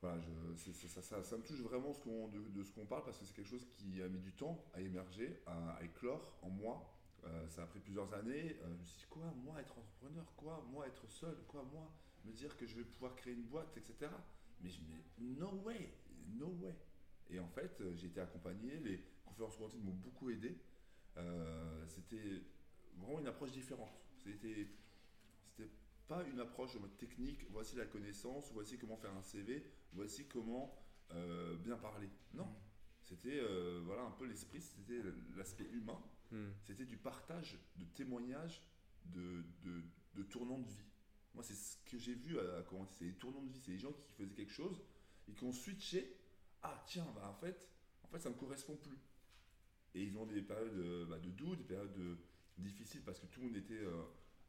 voilà, 0.00 0.22
ça, 0.56 1.22
ça, 1.22 1.36
me 1.36 1.42
touche 1.42 1.60
vraiment 1.60 1.92
ce 1.92 2.08
de, 2.30 2.48
de, 2.48 2.64
ce 2.64 2.72
qu'on 2.72 2.86
parle 2.86 3.04
parce 3.04 3.18
que 3.18 3.24
c'est 3.24 3.34
quelque 3.34 3.50
chose 3.50 3.66
qui 3.72 4.00
a 4.02 4.08
mis 4.08 4.20
du 4.20 4.32
temps 4.32 4.64
à 4.72 4.80
émerger, 4.80 5.42
à, 5.46 5.78
éclore 5.82 6.38
en 6.42 6.50
moi. 6.50 6.96
Ça 7.48 7.62
a 7.62 7.66
pris 7.66 7.80
plusieurs 7.80 8.12
années. 8.14 8.56
je 8.62 8.66
me 8.68 8.84
suis 8.84 8.98
dit, 8.98 9.06
quoi, 9.08 9.32
moi 9.44 9.60
être 9.60 9.78
entrepreneur 9.78 10.24
Quoi, 10.36 10.64
moi 10.70 10.86
être 10.86 11.08
seul 11.08 11.36
Quoi, 11.48 11.62
moi 11.72 11.90
me 12.24 12.32
dire 12.32 12.56
que 12.56 12.66
je 12.66 12.76
vais 12.76 12.84
pouvoir 12.84 13.14
créer 13.16 13.34
une 13.34 13.44
boîte, 13.44 13.76
etc. 13.76 14.10
Mais 14.62 14.70
je 14.70 14.80
me 14.80 14.86
dis, 14.86 15.02
no 15.38 15.62
way, 15.64 15.92
no 16.34 16.48
way. 16.62 16.76
Et 17.30 17.38
en 17.38 17.48
fait, 17.48 17.82
j'ai 17.94 18.08
été 18.08 18.20
accompagné. 18.20 18.78
Les, 18.78 19.04
conférences 19.30 19.56
quantiques 19.56 19.82
m'ont 19.84 19.92
beaucoup 19.92 20.30
aidé. 20.30 20.56
Euh, 21.16 21.86
c'était 21.86 22.42
vraiment 22.96 23.20
une 23.20 23.26
approche 23.26 23.52
différente. 23.52 23.92
C'était, 24.18 24.68
c'était 25.44 25.70
pas 26.08 26.22
une 26.24 26.40
approche 26.40 26.76
en 26.76 26.80
mode 26.80 26.96
technique, 26.98 27.46
voici 27.50 27.76
la 27.76 27.86
connaissance, 27.86 28.50
voici 28.52 28.78
comment 28.78 28.96
faire 28.96 29.14
un 29.14 29.22
CV, 29.22 29.64
voici 29.92 30.26
comment 30.26 30.74
euh, 31.12 31.56
bien 31.56 31.76
parler. 31.76 32.08
Non, 32.34 32.44
mm. 32.44 32.56
c'était 33.02 33.40
euh, 33.40 33.80
voilà 33.84 34.02
un 34.02 34.10
peu 34.10 34.26
l'esprit, 34.26 34.60
c'était 34.60 35.02
l'aspect 35.36 35.68
humain, 35.72 36.00
mm. 36.30 36.52
c'était 36.62 36.84
du 36.84 36.96
partage 36.96 37.58
de 37.76 37.84
témoignages 37.94 38.62
de, 39.06 39.44
de, 40.14 40.22
tournants 40.24 40.58
de 40.58 40.68
vie. 40.68 40.84
Moi, 41.34 41.42
c'est 41.42 41.54
ce 41.54 41.76
que 41.90 41.98
j'ai 41.98 42.14
vu 42.14 42.38
à, 42.38 42.62
comment 42.68 42.86
c'est 42.86 43.04
les 43.04 43.14
tournants 43.14 43.42
de 43.42 43.50
vie, 43.50 43.60
c'est 43.60 43.72
les 43.72 43.78
gens 43.78 43.92
qui 43.92 44.12
faisaient 44.12 44.34
quelque 44.34 44.52
chose 44.52 44.80
et 45.28 45.32
qui 45.32 45.44
ont 45.44 45.52
switché. 45.52 46.16
Ah 46.62 46.82
tiens, 46.86 47.06
bah 47.14 47.28
en 47.30 47.34
fait, 47.34 47.68
en 48.02 48.08
fait, 48.08 48.18
ça 48.18 48.28
me 48.28 48.34
correspond 48.34 48.76
plus. 48.76 48.98
Et 49.94 50.04
ils 50.04 50.16
ont 50.18 50.26
des 50.26 50.42
périodes 50.42 50.78
euh, 50.78 51.06
bah, 51.06 51.18
de 51.18 51.30
doute, 51.30 51.58
des 51.58 51.64
périodes 51.64 51.92
de, 51.94 52.16
difficiles 52.58 53.02
parce 53.02 53.18
que 53.18 53.26
tout 53.26 53.40
le 53.40 53.46
monde 53.46 53.56
était, 53.56 53.74
euh, 53.74 54.02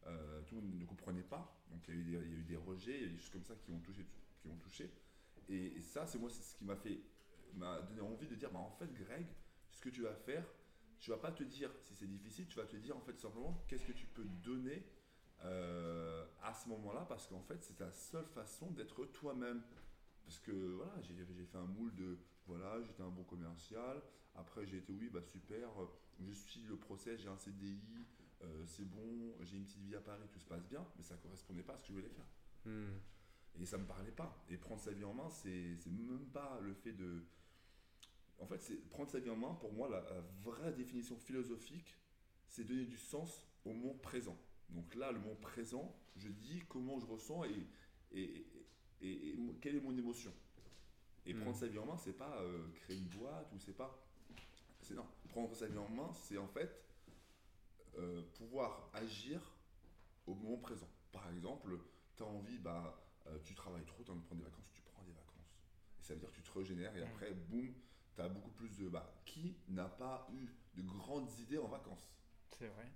euh, 0.08 0.42
tout 0.44 0.56
le 0.56 0.62
monde 0.62 0.80
ne 0.80 0.86
comprenait 0.86 1.24
pas. 1.24 1.58
Donc 1.72 1.88
il 1.88 2.12
y, 2.12 2.18
a 2.18 2.20
eu 2.20 2.44
des, 2.44 2.58
rejets, 2.58 2.98
il 2.98 3.04
y 3.04 3.06
a 3.06 3.10
des 3.10 3.18
choses 3.18 3.30
comme 3.30 3.46
ça 3.46 3.56
qui 3.56 3.72
ont 3.72 3.80
touché. 3.80 4.06
Touché. 4.60 4.92
Et, 5.50 5.82
ça, 5.82 6.08
c'est 6.08 6.18
moi, 6.18 6.30
c'est 6.30 6.42
ce 6.42 6.56
qui 6.56 6.66
m'a 6.66 6.76
fait, 6.76 7.00
m'a 7.54 7.80
donné 7.82 8.02
envie 8.02 8.28
de 8.28 8.36
dire, 8.36 8.50
bah, 8.52 8.60
en 8.60 8.72
fait, 8.72 8.92
Greg, 8.94 9.28
ce 9.72 9.82
que 9.82 9.90
tu 9.90 10.02
vas 10.02 10.16
faire, 10.16 10.46
tu 11.02 11.12
vas 11.12 11.18
pas 11.18 11.32
te 11.32 11.44
dire 11.44 11.70
si 11.82 11.94
c'est 11.96 12.08
difficile, 12.08 12.48
tu 12.48 12.58
vas 12.58 12.66
te 12.66 12.78
dire 12.78 12.96
en 12.96 13.02
fait 13.02 13.20
simplement 13.20 13.66
qu'est-ce 13.68 13.86
que 13.86 13.92
tu 13.92 14.08
peux 14.08 14.24
donner 14.24 14.86
à 16.44 16.54
ce 16.54 16.70
moment-là, 16.70 17.06
parce 17.10 17.26
qu'en 17.26 17.42
fait, 17.42 17.64
c'est 17.64 17.78
ta 17.78 17.92
seule 17.92 18.28
façon 18.28 18.70
d'être 18.72 19.06
toi-même. 19.08 19.64
Parce 20.24 20.38
que 20.40 20.52
voilà, 20.52 20.94
j'ai 21.02 21.16
fait 21.46 21.58
un 21.58 21.66
moule 21.66 21.94
de 21.96 22.20
voilà, 22.46 22.80
j'étais 22.84 23.02
un 23.02 23.10
bon 23.10 23.24
commercial, 23.24 24.02
après, 24.36 24.66
j'ai 24.66 24.78
été, 24.78 24.94
oui, 24.94 25.10
bah 25.10 25.22
super, 25.22 25.70
je 26.20 26.32
suis 26.32 26.62
le 26.62 26.78
procès, 26.78 27.18
j'ai 27.18 27.28
un 27.28 27.38
CDI, 27.38 27.80
euh, 28.44 28.64
c'est 28.66 28.86
bon, 28.86 29.36
j'ai 29.42 29.58
une 29.58 29.66
petite 29.66 29.84
vie 29.84 29.96
à 29.96 30.02
Paris, 30.02 30.24
tout 30.32 30.40
se 30.40 30.46
passe 30.46 30.66
bien, 30.68 30.86
mais 30.98 31.04
ça 31.04 31.16
correspondait 31.18 31.64
pas 31.64 31.74
à 31.74 31.78
ce 31.78 31.84
que 31.84 31.88
je 31.90 31.94
voulais 31.94 32.10
faire. 32.10 32.26
Hmm. 32.66 33.00
Et 33.60 33.66
ça 33.66 33.78
me 33.78 33.86
parlait 33.86 34.12
pas. 34.12 34.44
Et 34.50 34.58
prendre 34.58 34.82
sa 34.82 34.92
vie 34.92 35.04
en 35.04 35.14
main, 35.14 35.30
c'est 35.30 35.78
même 35.88 36.30
pas 36.32 36.60
le 36.62 36.74
fait 36.74 36.94
de. 36.94 37.26
En 38.42 38.48
fait, 38.48 38.62
c'est 38.62 38.76
prendre 38.90 39.10
sa 39.10 39.20
vie 39.20 39.30
en 39.30 39.36
main, 39.36 39.54
pour 39.56 39.72
moi, 39.72 39.88
la, 39.90 40.04
vraie 40.44 40.74
définition 40.74 41.16
philosophique, 41.16 41.96
c'est 42.48 42.64
donner 42.64 42.86
du 42.86 42.98
sens 42.98 43.46
au 43.66 43.74
moment 43.74 43.94
présent. 43.94 44.38
Donc 44.70 44.96
là, 44.96 45.12
le 45.12 45.20
moment 45.20 45.36
présent, 45.36 45.96
je 46.16 46.30
dis 46.30 46.62
comment 46.68 47.00
je 47.00 47.06
ressens 47.06 47.44
et, 47.46 47.68
et, 48.12 48.46
et, 49.02 49.38
quelle 49.62 49.76
est 49.76 49.82
mon 49.82 49.96
émotion. 49.96 50.34
Et 51.26 51.34
prendre 51.34 51.56
hmm. 51.56 51.60
sa 51.60 51.68
vie 51.68 51.78
en 51.78 51.86
main, 51.86 51.98
c'est 51.98 52.18
pas 52.18 52.42
euh, 52.42 52.68
créer 52.74 52.98
une 52.98 53.08
boîte 53.08 53.52
ou 53.54 53.60
c'est 53.60 53.76
pas 53.76 54.04
c'est 54.82 54.96
non. 54.96 55.06
Prendre 55.30 55.54
sa 55.56 55.68
vie 55.68 55.78
en 55.78 55.90
main, 55.90 56.12
c'est 56.14 56.38
en 56.38 56.48
fait 56.48 56.84
euh, 57.98 58.22
pouvoir 58.34 58.90
agir 58.94 59.40
au 60.28 60.34
moment 60.34 60.58
présent. 60.58 60.90
Par 61.12 61.30
exemple, 61.30 61.78
tu 62.16 62.24
as 62.24 62.26
envie, 62.26 62.58
bah, 62.58 63.00
euh, 63.28 63.38
tu 63.44 63.54
travailles 63.54 63.86
trop, 63.86 64.04
tu 64.04 64.12
as 64.12 64.14
envie 64.14 64.22
de 64.22 64.26
prendre 64.26 64.42
des 64.42 64.50
vacances, 64.50 64.72
tu 64.74 64.82
prends 64.82 65.04
des 65.04 65.14
vacances. 65.14 65.56
Et 66.00 66.04
ça 66.04 66.14
veut 66.14 66.20
dire 66.20 66.32
que 66.32 66.36
tu 66.36 66.42
te 66.42 66.58
régénères 66.58 66.96
et 66.96 67.04
après, 67.04 67.32
boum, 67.32 67.74
tu 68.22 68.26
as 68.26 68.30
beaucoup 68.30 68.52
plus 68.52 68.78
de. 68.78 68.88
Bah, 68.90 69.14
qui 69.26 69.56
n'a 69.70 69.86
pas 69.86 70.28
eu 70.34 70.48
de 70.76 70.82
grandes 70.88 71.30
idées 71.40 71.58
en 71.58 71.68
vacances 71.68 72.08
C'est 72.58 72.68
vrai. 72.68 72.92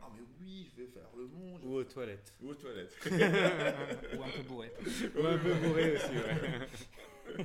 Ah 0.00 0.08
mais 0.14 0.22
oui, 0.40 0.70
je 0.70 0.82
vais 0.82 0.88
faire 0.88 1.08
le 1.16 1.26
monde. 1.26 1.62
Ou 1.64 1.74
aux 1.74 1.84
toilettes. 1.84 2.34
Ou 2.40 2.48
aux 2.48 2.54
toilettes. 2.54 2.96
Ou 3.06 4.22
un 4.22 4.30
peu 4.30 4.42
bourré. 4.42 4.72
Ou 5.16 5.26
un 5.26 5.38
peu 5.38 5.54
bourré 5.54 5.96
aussi, 5.96 6.12
ouais. 6.12 7.44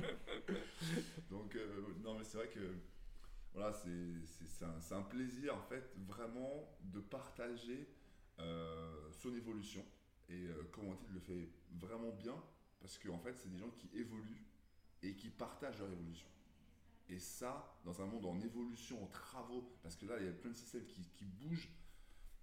Donc, 1.30 1.54
euh, 1.56 1.94
non 2.02 2.18
mais 2.18 2.24
c'est 2.24 2.38
vrai 2.38 2.48
que 2.48 2.74
voilà, 3.52 3.72
c'est 3.72 4.64
un, 4.64 4.96
un, 4.96 5.02
plaisir 5.02 5.54
en 5.54 5.62
fait 5.62 5.94
vraiment 6.06 6.78
de 6.80 7.00
partager 7.00 7.88
euh, 8.38 9.10
son 9.12 9.34
évolution. 9.34 9.84
Et 10.30 10.46
euh, 10.46 10.68
comment 10.72 10.96
il 11.08 11.14
le 11.14 11.20
fait 11.20 11.50
vraiment 11.78 12.12
bien 12.12 12.42
parce 12.80 12.98
qu'en 12.98 13.14
en 13.14 13.18
fait, 13.18 13.34
c'est 13.34 13.50
des 13.50 13.58
gens 13.58 13.70
qui 13.70 13.90
évoluent 13.94 14.46
et 15.02 15.14
qui 15.14 15.30
partagent 15.30 15.78
leur 15.78 15.90
évolution. 15.90 16.28
Et 17.08 17.18
ça, 17.18 17.80
dans 17.84 18.02
un 18.02 18.06
monde 18.06 18.26
en 18.26 18.38
évolution, 18.40 19.02
en 19.02 19.06
travaux, 19.06 19.72
parce 19.82 19.96
que 19.96 20.06
là, 20.06 20.16
il 20.20 20.26
y 20.26 20.28
a 20.28 20.32
plein 20.32 20.50
de 20.50 20.56
systèmes 20.56 20.86
qui, 20.86 21.08
qui 21.14 21.24
bougent. 21.24 21.70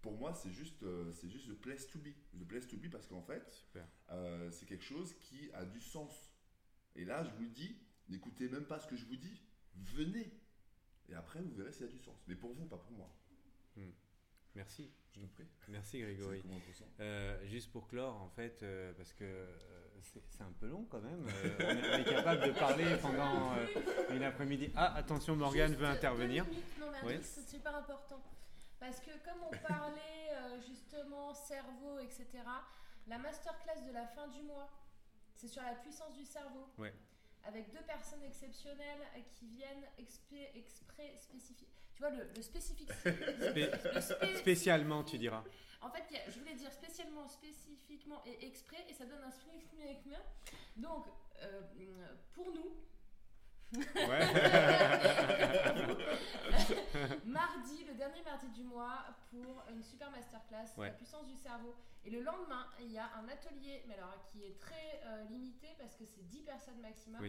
Pour 0.01 0.17
moi, 0.17 0.33
c'est 0.33 0.51
juste, 0.51 0.83
euh, 0.83 1.11
c'est 1.13 1.29
juste 1.29 1.47
le 1.47 1.55
place 1.55 1.87
to 1.87 1.99
be. 1.99 2.09
Le 2.33 2.45
place 2.45 2.67
to 2.67 2.77
be 2.77 2.89
parce 2.89 3.07
qu'en 3.07 3.21
fait, 3.21 3.67
euh, 4.09 4.51
c'est 4.51 4.65
quelque 4.65 4.83
chose 4.83 5.13
qui 5.19 5.51
a 5.53 5.65
du 5.65 5.81
sens. 5.81 6.31
Et 6.95 7.05
là, 7.05 7.23
je 7.23 7.31
vous 7.31 7.47
dis, 7.47 7.77
n'écoutez 8.09 8.47
même 8.49 8.65
pas 8.65 8.79
ce 8.79 8.87
que 8.87 8.95
je 8.95 9.05
vous 9.05 9.17
dis. 9.17 9.41
Venez, 9.75 10.31
et 11.09 11.15
après, 11.15 11.41
vous 11.41 11.53
verrez 11.53 11.71
s'il 11.71 11.85
y 11.85 11.89
a 11.89 11.91
du 11.91 11.99
sens. 11.99 12.23
Mais 12.27 12.35
pour 12.35 12.53
vous, 12.53 12.65
pas 12.65 12.77
pour 12.77 12.91
moi. 12.91 13.15
Hmm. 13.75 13.91
Merci. 14.55 14.91
Je 15.13 15.21
te 15.21 15.25
prie. 15.27 15.45
Merci 15.69 15.99
Grégory. 15.99 16.43
Euh, 16.99 17.45
juste 17.47 17.71
pour 17.71 17.87
clore, 17.87 18.15
en 18.21 18.29
fait, 18.29 18.63
euh, 18.63 18.93
parce 18.93 19.13
que 19.13 19.23
euh, 19.23 19.84
c'est 20.01 20.41
un 20.41 20.51
peu 20.59 20.67
long 20.67 20.85
quand 20.89 21.01
même. 21.01 21.25
on, 21.59 21.99
est, 21.99 22.03
capable 22.03 22.47
de 22.47 22.51
parler 22.51 22.97
pendant 23.01 23.53
une 24.09 24.23
après-midi. 24.23 24.71
Ah, 24.75 24.95
attention, 24.95 25.35
Morgane 25.35 25.73
veut 25.75 25.85
intervenir. 25.85 26.45
Non, 26.79 26.87
mais 27.05 27.21
c'est 27.21 27.47
super 27.47 27.75
important. 27.75 28.21
Parce 28.79 28.99
que 28.99 29.11
comme 29.23 29.41
on 29.47 29.67
parlait 29.67 30.31
justement 30.67 31.33
cerveau, 31.33 31.99
etc., 31.99 32.27
la 33.07 33.17
masterclass 33.17 33.81
de 33.87 33.93
la 33.93 34.05
fin 34.07 34.27
du 34.27 34.41
mois, 34.43 34.69
c'est 35.33 35.47
sur 35.47 35.61
la 35.61 35.75
puissance 35.75 36.13
du 36.15 36.25
cerveau. 36.25 36.67
Ouais 36.77 36.93
avec 37.45 37.71
deux 37.71 37.83
personnes 37.85 38.23
exceptionnelles 38.23 39.07
qui 39.33 39.47
viennent 39.47 39.85
exprès, 39.97 41.15
spécifier. 41.17 41.67
Tu 41.95 42.01
vois, 42.01 42.11
le, 42.11 42.27
le 42.35 42.41
spécifique. 42.41 42.91
spécialement, 44.37 45.03
tu 45.03 45.17
diras. 45.17 45.43
En 45.81 45.89
fait, 45.89 46.03
je 46.27 46.39
voulais 46.39 46.55
dire 46.55 46.71
spécialement, 46.71 47.27
spécifiquement 47.27 48.21
et 48.25 48.45
exprès, 48.45 48.85
et 48.89 48.93
ça 48.93 49.05
donne 49.05 49.23
un 49.23 49.31
spécifiquement. 49.31 50.17
Donc, 50.75 51.05
euh, 51.41 51.61
pour 52.33 52.51
nous, 52.51 52.75
Ouais. 53.73 53.81
mardi, 57.25 57.83
le 57.87 57.93
dernier 57.95 58.21
mardi 58.23 58.47
du 58.49 58.63
mois, 58.63 59.05
pour 59.31 59.63
une 59.69 59.83
super 59.83 60.11
masterclass, 60.11 60.67
la 60.77 60.91
puissance 60.91 61.27
du 61.27 61.35
cerveau. 61.35 61.75
Et 62.03 62.09
le 62.09 62.21
lendemain, 62.21 62.67
il 62.79 62.91
y 62.91 62.97
a 62.97 63.09
un 63.17 63.27
atelier, 63.27 63.83
mais 63.87 63.95
alors 63.95 64.17
qui 64.31 64.43
est 64.43 64.59
très 64.59 65.01
euh, 65.05 65.23
limité 65.25 65.67
parce 65.77 65.95
que 65.95 66.05
c'est 66.05 66.27
10 66.29 66.43
personnes 66.43 66.79
maximum, 66.81 67.21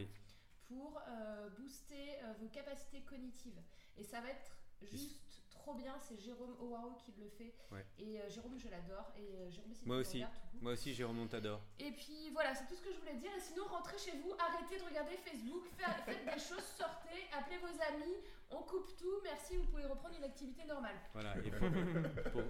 pour 0.69 1.01
euh, 1.09 1.49
booster 1.59 2.17
euh, 2.23 2.33
vos 2.41 2.49
capacités 2.49 3.03
cognitives. 3.03 3.61
Et 3.99 4.05
ça 4.05 4.20
va 4.20 4.30
être 4.30 4.57
juste 4.82 5.26
trop 5.66 5.74
bien, 5.74 5.99
c'est 5.99 6.16
Jérôme 6.16 6.55
Owaro 6.61 6.92
qui 7.05 7.12
le 7.18 7.28
fait. 7.28 7.53
Et 7.99 8.20
euh, 8.20 8.28
Jérôme, 8.28 8.57
je 8.57 8.68
l'adore. 8.68 9.12
Et 9.16 9.34
euh, 9.34 9.51
Jérôme, 9.51 9.72
Moi 9.84 9.97
aussi. 9.97 10.22
Moi 10.61 10.72
aussi, 10.72 10.94
Jérôme, 10.94 11.18
on 11.18 11.26
t'adore. 11.26 11.61
Et 11.80 11.90
puis 11.90 12.30
voilà, 12.32 12.55
c'est 12.55 12.66
tout 12.66 12.76
ce 12.76 12.82
que 12.82 12.92
je 12.92 12.99
voulais 13.01 13.16
dire. 13.16 13.32
Et 13.36 13.40
sinon, 13.40 13.64
rentrez 13.66 13.99
chez 13.99 14.12
vous, 14.18 14.32
arrêtez 14.38 14.78
de 14.78 14.84
regarder 14.84 15.16
Facebook, 15.16 15.64
faites 16.07 16.24
des 16.24 16.40
choses, 16.40 16.64
sortez, 16.78 17.26
appelez 17.36 17.59
vos 17.59 17.66
amis, 17.66 18.14
on 18.51 18.62
coupe 18.62 18.97
tout. 18.97 19.20
Merci, 19.24 19.57
vous 19.57 19.64
pouvez 19.64 19.86
reprendre 19.86 20.14
une 20.16 20.24
activité 20.24 20.64
normale. 20.66 20.97
Voilà, 21.12 21.36
et 21.38 21.51
pour, 22.30 22.42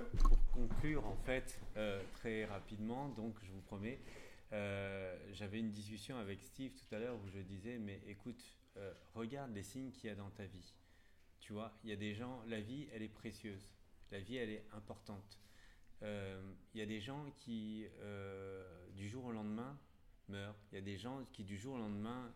conclure, 0.53 1.07
en 1.07 1.17
fait, 1.17 1.59
euh, 1.79 2.03
très 2.13 2.45
rapidement, 2.45 3.09
donc 3.09 3.35
je 3.43 3.51
vous 3.51 3.63
promets, 3.63 3.99
j'avais 5.33 5.59
une 5.59 5.71
discussion 5.71 6.19
avec 6.19 6.43
Steve 6.43 6.73
tout 6.73 6.95
à 6.95 6.99
l'heure 6.99 7.17
où 7.17 7.29
je 7.29 7.41
disais, 7.41 7.79
mais 7.79 8.01
écoute, 8.07 8.43
regarde 9.15 9.53
les 9.55 9.63
signes 9.63 9.91
qu'il 9.91 10.11
y 10.11 10.13
a 10.13 10.17
dans 10.17 10.31
ta 10.31 10.45
vie. 10.45 10.75
Tu 11.47 11.53
vois, 11.53 11.73
il 11.85 11.91
y 11.91 11.93
a 11.93 11.97
des 11.97 12.13
gens, 12.13 12.43
la 12.49 12.61
vie, 12.61 12.89
elle 12.93 13.03
est 13.03 13.09
précieuse. 13.09 13.73
La 14.11 14.19
vie, 14.19 14.35
elle 14.35 14.51
est 14.51 14.65
importante. 14.73 15.39
Euh, 16.03 16.43
il 16.75 16.81
y 16.81 16.83
a 16.83 16.87
des 16.87 17.01
gens 17.01 17.25
qui, 17.37 17.87
euh, 18.01 18.89
du 18.97 19.09
jour 19.09 19.27
au 19.27 19.31
lendemain, 19.31 19.79
meurent. 20.29 20.57
Il 20.73 20.75
y 20.75 20.79
a 20.79 20.81
des 20.81 20.99
gens 20.99 21.25
qui, 21.33 21.45
du 21.45 21.57
jour 21.57 21.77
au 21.77 21.79
lendemain, 21.79 22.35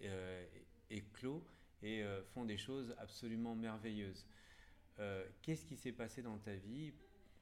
euh, 0.00 0.46
éclosent 0.88 1.52
et 1.82 2.02
font 2.32 2.46
des 2.46 2.56
choses 2.56 2.94
absolument 2.96 3.54
merveilleuses. 3.54 4.26
Qu'est-ce 5.42 5.66
qui 5.66 5.76
s'est 5.76 5.92
passé 5.92 6.22
dans 6.22 6.38
ta 6.38 6.54
vie? 6.54 6.94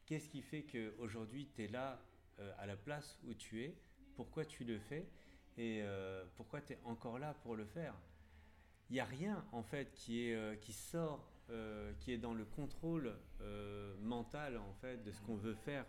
Qu'est-ce 0.06 0.28
qui 0.28 0.42
fait 0.42 0.64
qu'aujourd'hui, 0.64 1.48
tu 1.54 1.62
es 1.62 1.68
là, 1.68 2.04
à 2.58 2.66
la 2.66 2.76
place 2.76 3.20
où 3.22 3.34
tu 3.34 3.62
es? 3.62 3.76
Pourquoi 4.16 4.44
tu 4.44 4.64
le 4.64 4.80
fais? 4.80 5.06
Et 5.58 5.84
pourquoi 6.34 6.60
tu 6.60 6.72
es 6.72 6.78
encore 6.82 7.20
là 7.20 7.34
pour 7.44 7.54
le 7.54 7.66
faire? 7.66 7.94
Il 8.90 8.94
n'y 8.94 9.00
a 9.00 9.04
rien 9.04 9.44
en 9.52 9.62
fait 9.62 9.92
qui, 9.94 10.28
est, 10.28 10.34
euh, 10.34 10.56
qui 10.56 10.72
sort, 10.72 11.26
euh, 11.50 11.92
qui 12.00 12.12
est 12.12 12.18
dans 12.18 12.34
le 12.34 12.44
contrôle 12.44 13.14
euh, 13.40 13.96
mental 14.00 14.58
en 14.58 14.72
fait 14.74 15.02
de 15.02 15.10
ce 15.10 15.20
qu'on 15.22 15.36
veut 15.36 15.54
faire 15.54 15.86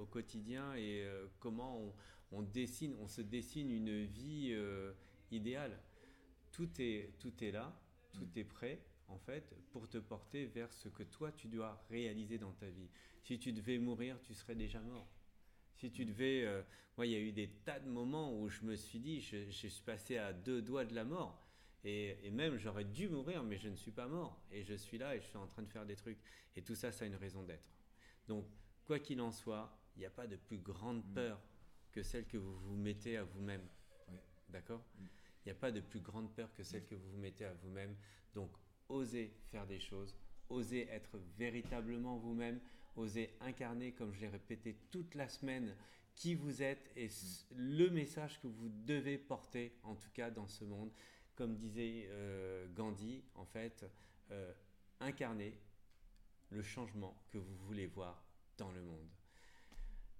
au 0.00 0.06
quotidien 0.06 0.72
et 0.76 1.04
comment 1.40 1.92
on, 2.30 2.42
dessine, 2.42 2.94
on 3.00 3.08
se 3.08 3.20
dessine 3.20 3.72
une 3.72 4.04
vie 4.04 4.56
idéale. 5.32 5.76
Tout 6.52 6.70
est, 6.78 7.12
tout 7.18 7.32
est 7.42 7.50
là, 7.50 7.76
tout 8.12 8.28
est 8.36 8.44
prêt 8.44 8.80
en 9.08 9.18
fait 9.18 9.52
pour 9.72 9.88
te 9.88 9.98
porter 9.98 10.46
vers 10.46 10.72
ce 10.72 10.88
que 10.88 11.02
toi 11.02 11.32
tu 11.32 11.48
dois 11.48 11.84
réaliser 11.90 12.38
dans 12.38 12.52
ta 12.52 12.68
vie. 12.68 12.88
Si 13.24 13.40
tu 13.40 13.52
devais 13.52 13.78
mourir, 13.78 14.16
tu 14.22 14.32
serais 14.32 14.54
déjà 14.54 14.80
mort. 14.80 15.08
Si 15.74 15.90
tu 15.90 16.04
devais, 16.04 16.46
moi 16.96 17.04
il 17.04 17.12
y 17.12 17.16
a 17.16 17.20
eu 17.20 17.32
des 17.32 17.48
tas 17.48 17.80
de 17.80 17.88
moments 17.88 18.38
où 18.38 18.48
je 18.48 18.62
me 18.62 18.76
suis 18.76 19.00
dit, 19.00 19.20
je, 19.20 19.50
je 19.50 19.66
suis 19.66 19.82
passé 19.82 20.18
à 20.18 20.32
deux 20.32 20.62
doigts 20.62 20.84
de 20.84 20.94
la 20.94 21.04
mort. 21.04 21.41
Et, 21.84 22.30
même, 22.30 22.58
j'aurais 22.58 22.84
dû 22.84 23.08
mourir, 23.08 23.42
mais 23.42 23.58
je 23.58 23.68
ne 23.68 23.74
suis 23.74 23.90
pas 23.90 24.06
mort. 24.06 24.40
Et 24.50 24.62
je 24.62 24.74
suis 24.74 24.98
là 24.98 25.16
et 25.16 25.20
je 25.20 25.26
suis 25.26 25.36
en 25.36 25.46
train 25.46 25.62
de 25.62 25.68
faire 25.68 25.84
des 25.84 25.96
trucs. 25.96 26.18
Et 26.54 26.62
tout 26.62 26.74
ça, 26.74 26.92
ça 26.92 27.04
a 27.04 27.08
une 27.08 27.16
raison 27.16 27.42
d'être. 27.42 27.68
Donc, 28.28 28.46
quoi 28.84 28.98
qu'il 28.98 29.20
en 29.20 29.32
soit, 29.32 29.76
il 29.96 30.00
n'y 30.00 30.06
a 30.06 30.10
pas 30.10 30.26
de 30.26 30.36
plus 30.36 30.58
grande 30.58 31.04
mm. 31.04 31.14
peur 31.14 31.40
que 31.90 32.02
celle 32.02 32.26
que 32.26 32.36
vous 32.36 32.56
vous 32.60 32.76
mettez 32.76 33.16
à 33.16 33.24
vous-même. 33.24 33.66
D'accord 34.48 34.84
mm. 34.98 35.06
Il 35.44 35.48
n'y 35.48 35.52
a 35.52 35.60
pas 35.60 35.72
de 35.72 35.80
plus 35.80 36.00
grande 36.00 36.32
peur 36.32 36.52
que 36.54 36.62
celle 36.62 36.86
que 36.86 36.94
vous 36.94 37.10
vous 37.10 37.18
mettez 37.18 37.44
à 37.44 37.54
vous-même. 37.54 37.96
Donc, 38.32 38.52
osez 38.88 39.34
faire 39.50 39.66
des 39.66 39.80
choses. 39.80 40.16
Osez 40.48 40.88
être 40.88 41.18
véritablement 41.36 42.16
vous-même. 42.16 42.60
Osez 42.94 43.36
incarner, 43.40 43.92
comme 43.92 44.12
je 44.12 44.20
l'ai 44.20 44.28
répété 44.28 44.76
toute 44.90 45.16
la 45.16 45.28
semaine, 45.28 45.74
qui 46.14 46.34
vous 46.34 46.62
êtes 46.62 46.92
et 46.94 47.08
mm. 47.08 47.10
le 47.56 47.90
message 47.90 48.40
que 48.40 48.46
vous 48.46 48.68
devez 48.68 49.18
porter, 49.18 49.76
en 49.82 49.96
tout 49.96 50.10
cas 50.10 50.30
dans 50.30 50.46
ce 50.46 50.64
monde 50.64 50.92
comme 51.34 51.56
disait 51.56 52.06
euh, 52.08 52.66
Gandhi, 52.74 53.22
en 53.34 53.44
fait, 53.44 53.84
euh, 54.30 54.52
incarner 55.00 55.58
le 56.50 56.62
changement 56.62 57.16
que 57.30 57.38
vous 57.38 57.56
voulez 57.66 57.86
voir 57.86 58.24
dans 58.58 58.70
le 58.70 58.82
monde. 58.82 59.08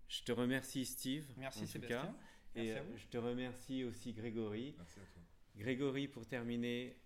Je 0.08 0.22
te 0.22 0.32
remercie 0.32 0.84
Steve. 0.84 1.26
Merci 1.36 1.64
en 1.64 1.80
tout 1.80 1.86
cas. 1.86 2.14
Et 2.54 2.72
euh, 2.72 2.96
je 2.96 3.06
te 3.06 3.16
remercie 3.16 3.84
aussi 3.84 4.12
Grégory. 4.12 4.74
Merci 4.76 5.00
à 5.00 5.04
toi. 5.04 5.22
Grégory, 5.56 6.08
pour 6.08 6.26
terminer, 6.26 6.96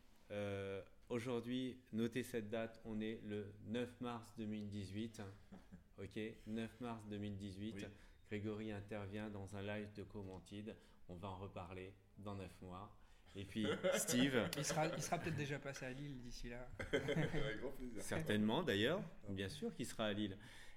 aujourd'hui, 1.09 1.79
notez 1.93 2.23
cette 2.23 2.49
date, 2.49 2.81
on 2.85 3.01
est 3.01 3.21
le 3.25 3.53
9 3.67 4.01
mars 4.01 4.35
2018. 4.39 5.23
ok, 5.99 6.21
9 6.47 6.81
mars 6.81 7.07
2018. 7.09 7.87
Grégory 8.29 8.73
intervient 8.73 9.31
dans 9.31 9.57
un 9.57 9.63
live 9.63 9.93
de 9.95 10.03
Commentide. 10.03 10.75
On 11.09 11.15
va 11.15 11.29
en 11.29 11.39
reparler 11.39 11.93
dans 12.19 12.35
9 12.35 12.63
mois. 12.63 12.97
Et 13.37 13.45
puis 13.45 13.67
Steve. 13.95 14.49
Il 14.57 14.65
sera, 14.65 14.87
il 14.87 15.03
sera 15.03 15.19
peut-être 15.19 15.37
déjà 15.37 15.59
passé 15.59 15.85
à 15.85 15.91
Lille 15.91 16.19
d'ici 16.21 16.49
là. 16.49 16.69
Certainement 18.01 18.63
d'ailleurs, 18.63 19.03
bien 19.29 19.49
sûr 19.49 19.75
qu'il 19.75 19.87
sera 19.87 20.07
à 20.07 20.13
Lille. 20.13 20.37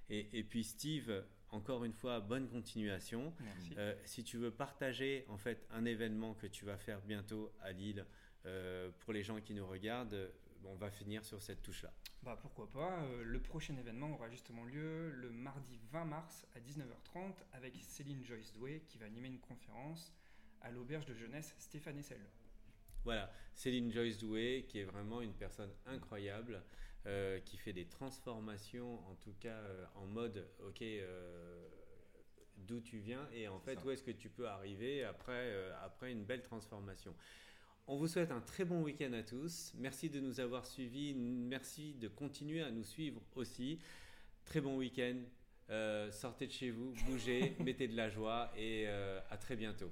Et, 0.10 0.28
et, 0.34 0.44
puis 0.44 0.64
Steve, 0.64 1.24
encore 1.52 1.84
une 1.84 1.94
fois, 1.94 2.20
bonne 2.20 2.48
continuation. 2.48 3.34
Euh, 3.78 3.96
si 4.06 4.24
tu 4.24 4.38
veux 4.38 4.52
partager 4.52 5.26
en 5.30 5.38
fait 5.38 5.66
un 5.72 5.86
événement 5.86 6.34
que 6.34 6.48
tu 6.48 6.66
vas 6.66 6.78
faire 6.78 7.02
bientôt 7.02 7.52
à 7.62 7.72
Lille 7.72 8.06
euh, 8.46 8.90
pour 9.00 9.14
les 9.14 9.24
gens 9.24 9.40
qui 9.40 9.54
nous 9.54 9.68
regardent, 9.68 10.32
on 10.66 10.76
va 10.76 10.92
finir 10.92 11.24
sur 11.24 11.42
cette 11.42 11.62
touche-là. 11.62 11.94
Bah 12.24 12.38
pourquoi 12.42 12.70
pas. 12.70 13.02
Euh, 13.04 13.24
le 13.24 13.40
prochain 13.40 13.76
événement 13.78 14.12
aura 14.12 14.30
justement 14.30 14.66
lieu 14.66 15.10
le 15.12 15.30
mardi 15.30 15.80
20 15.92 16.06
mars 16.06 16.46
à 16.56 16.60
19h30 16.60 17.34
avec 17.54 17.76
Céline 17.82 18.24
Joyce 18.26 18.52
Doué 18.54 18.84
qui 18.88 18.98
va 18.98 19.06
animer 19.06 19.30
une 19.30 19.40
conférence 19.40 20.14
à 20.62 20.72
l'auberge 20.72 21.06
de 21.06 21.14
jeunesse 21.14 21.56
Stéphane 21.58 21.98
Essel. 21.98 22.20
Voilà, 23.04 23.32
Céline 23.54 23.92
Joyce 23.92 24.18
Doué, 24.18 24.66
qui 24.68 24.80
est 24.80 24.84
vraiment 24.84 25.22
une 25.22 25.34
personne 25.34 25.72
incroyable, 25.86 26.62
euh, 27.06 27.40
qui 27.40 27.58
fait 27.58 27.74
des 27.74 27.86
transformations, 27.86 28.96
en 29.10 29.16
tout 29.16 29.34
cas 29.40 29.58
euh, 29.58 29.86
en 29.96 30.06
mode, 30.06 30.46
ok, 30.68 30.82
euh, 30.82 31.66
d'où 32.58 32.82
tu 32.82 32.98
viens 32.98 33.26
et 33.34 33.48
en 33.48 33.60
fait 33.60 33.80
où 33.86 33.90
est-ce 33.90 34.04
que 34.04 34.12
tu 34.12 34.30
peux 34.30 34.48
arriver 34.48 35.04
après, 35.06 35.56
après 35.82 36.12
une 36.12 36.26
belle 36.26 36.44
transformation. 36.44 37.16
On 37.88 37.98
vous 37.98 38.08
souhaite 38.08 38.32
un 38.32 38.42
très 38.42 38.66
bon 38.66 38.84
week-end 38.84 39.14
à 39.14 39.24
tous. 39.24 39.74
Merci 39.78 40.10
de 40.10 40.20
nous 40.20 40.40
avoir 40.40 40.66
suivis. 40.66 41.16
Merci 41.16 41.94
de 41.96 42.08
continuer 42.08 42.62
à 42.62 42.70
nous 42.70 42.84
suivre 42.84 43.22
aussi. 43.36 43.80
Très 44.46 44.62
bon 44.62 44.78
week-end. 44.78 45.22
sortez 46.12 46.48
de 46.48 46.52
chez 46.52 46.70
vous, 46.70 46.94
bougez, 47.08 47.56
mettez 47.60 47.88
de 47.88 47.96
la 47.96 48.10
joie 48.10 48.52
et 48.56 48.88
à 48.88 49.38
très 49.38 49.56
bientôt. 49.56 49.92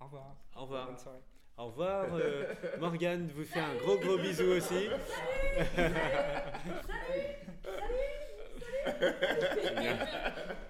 Au 0.00 0.06
revoir. 0.06 0.36
Au 0.56 0.62
revoir. 0.62 0.86
Bonne 0.86 0.98
soirée. 0.98 1.20
Au 1.60 1.66
revoir. 1.66 2.06
Euh, 2.14 2.44
Morgane 2.78 3.28
vous 3.36 3.44
fait 3.44 3.60
un 3.60 3.74
gros 3.74 3.98
gros 3.98 4.16
bisou 4.16 4.44
aussi. 4.52 4.88
Salut, 5.56 5.92
salut, 8.96 9.66
salut, 9.76 9.98
salut 10.10 10.66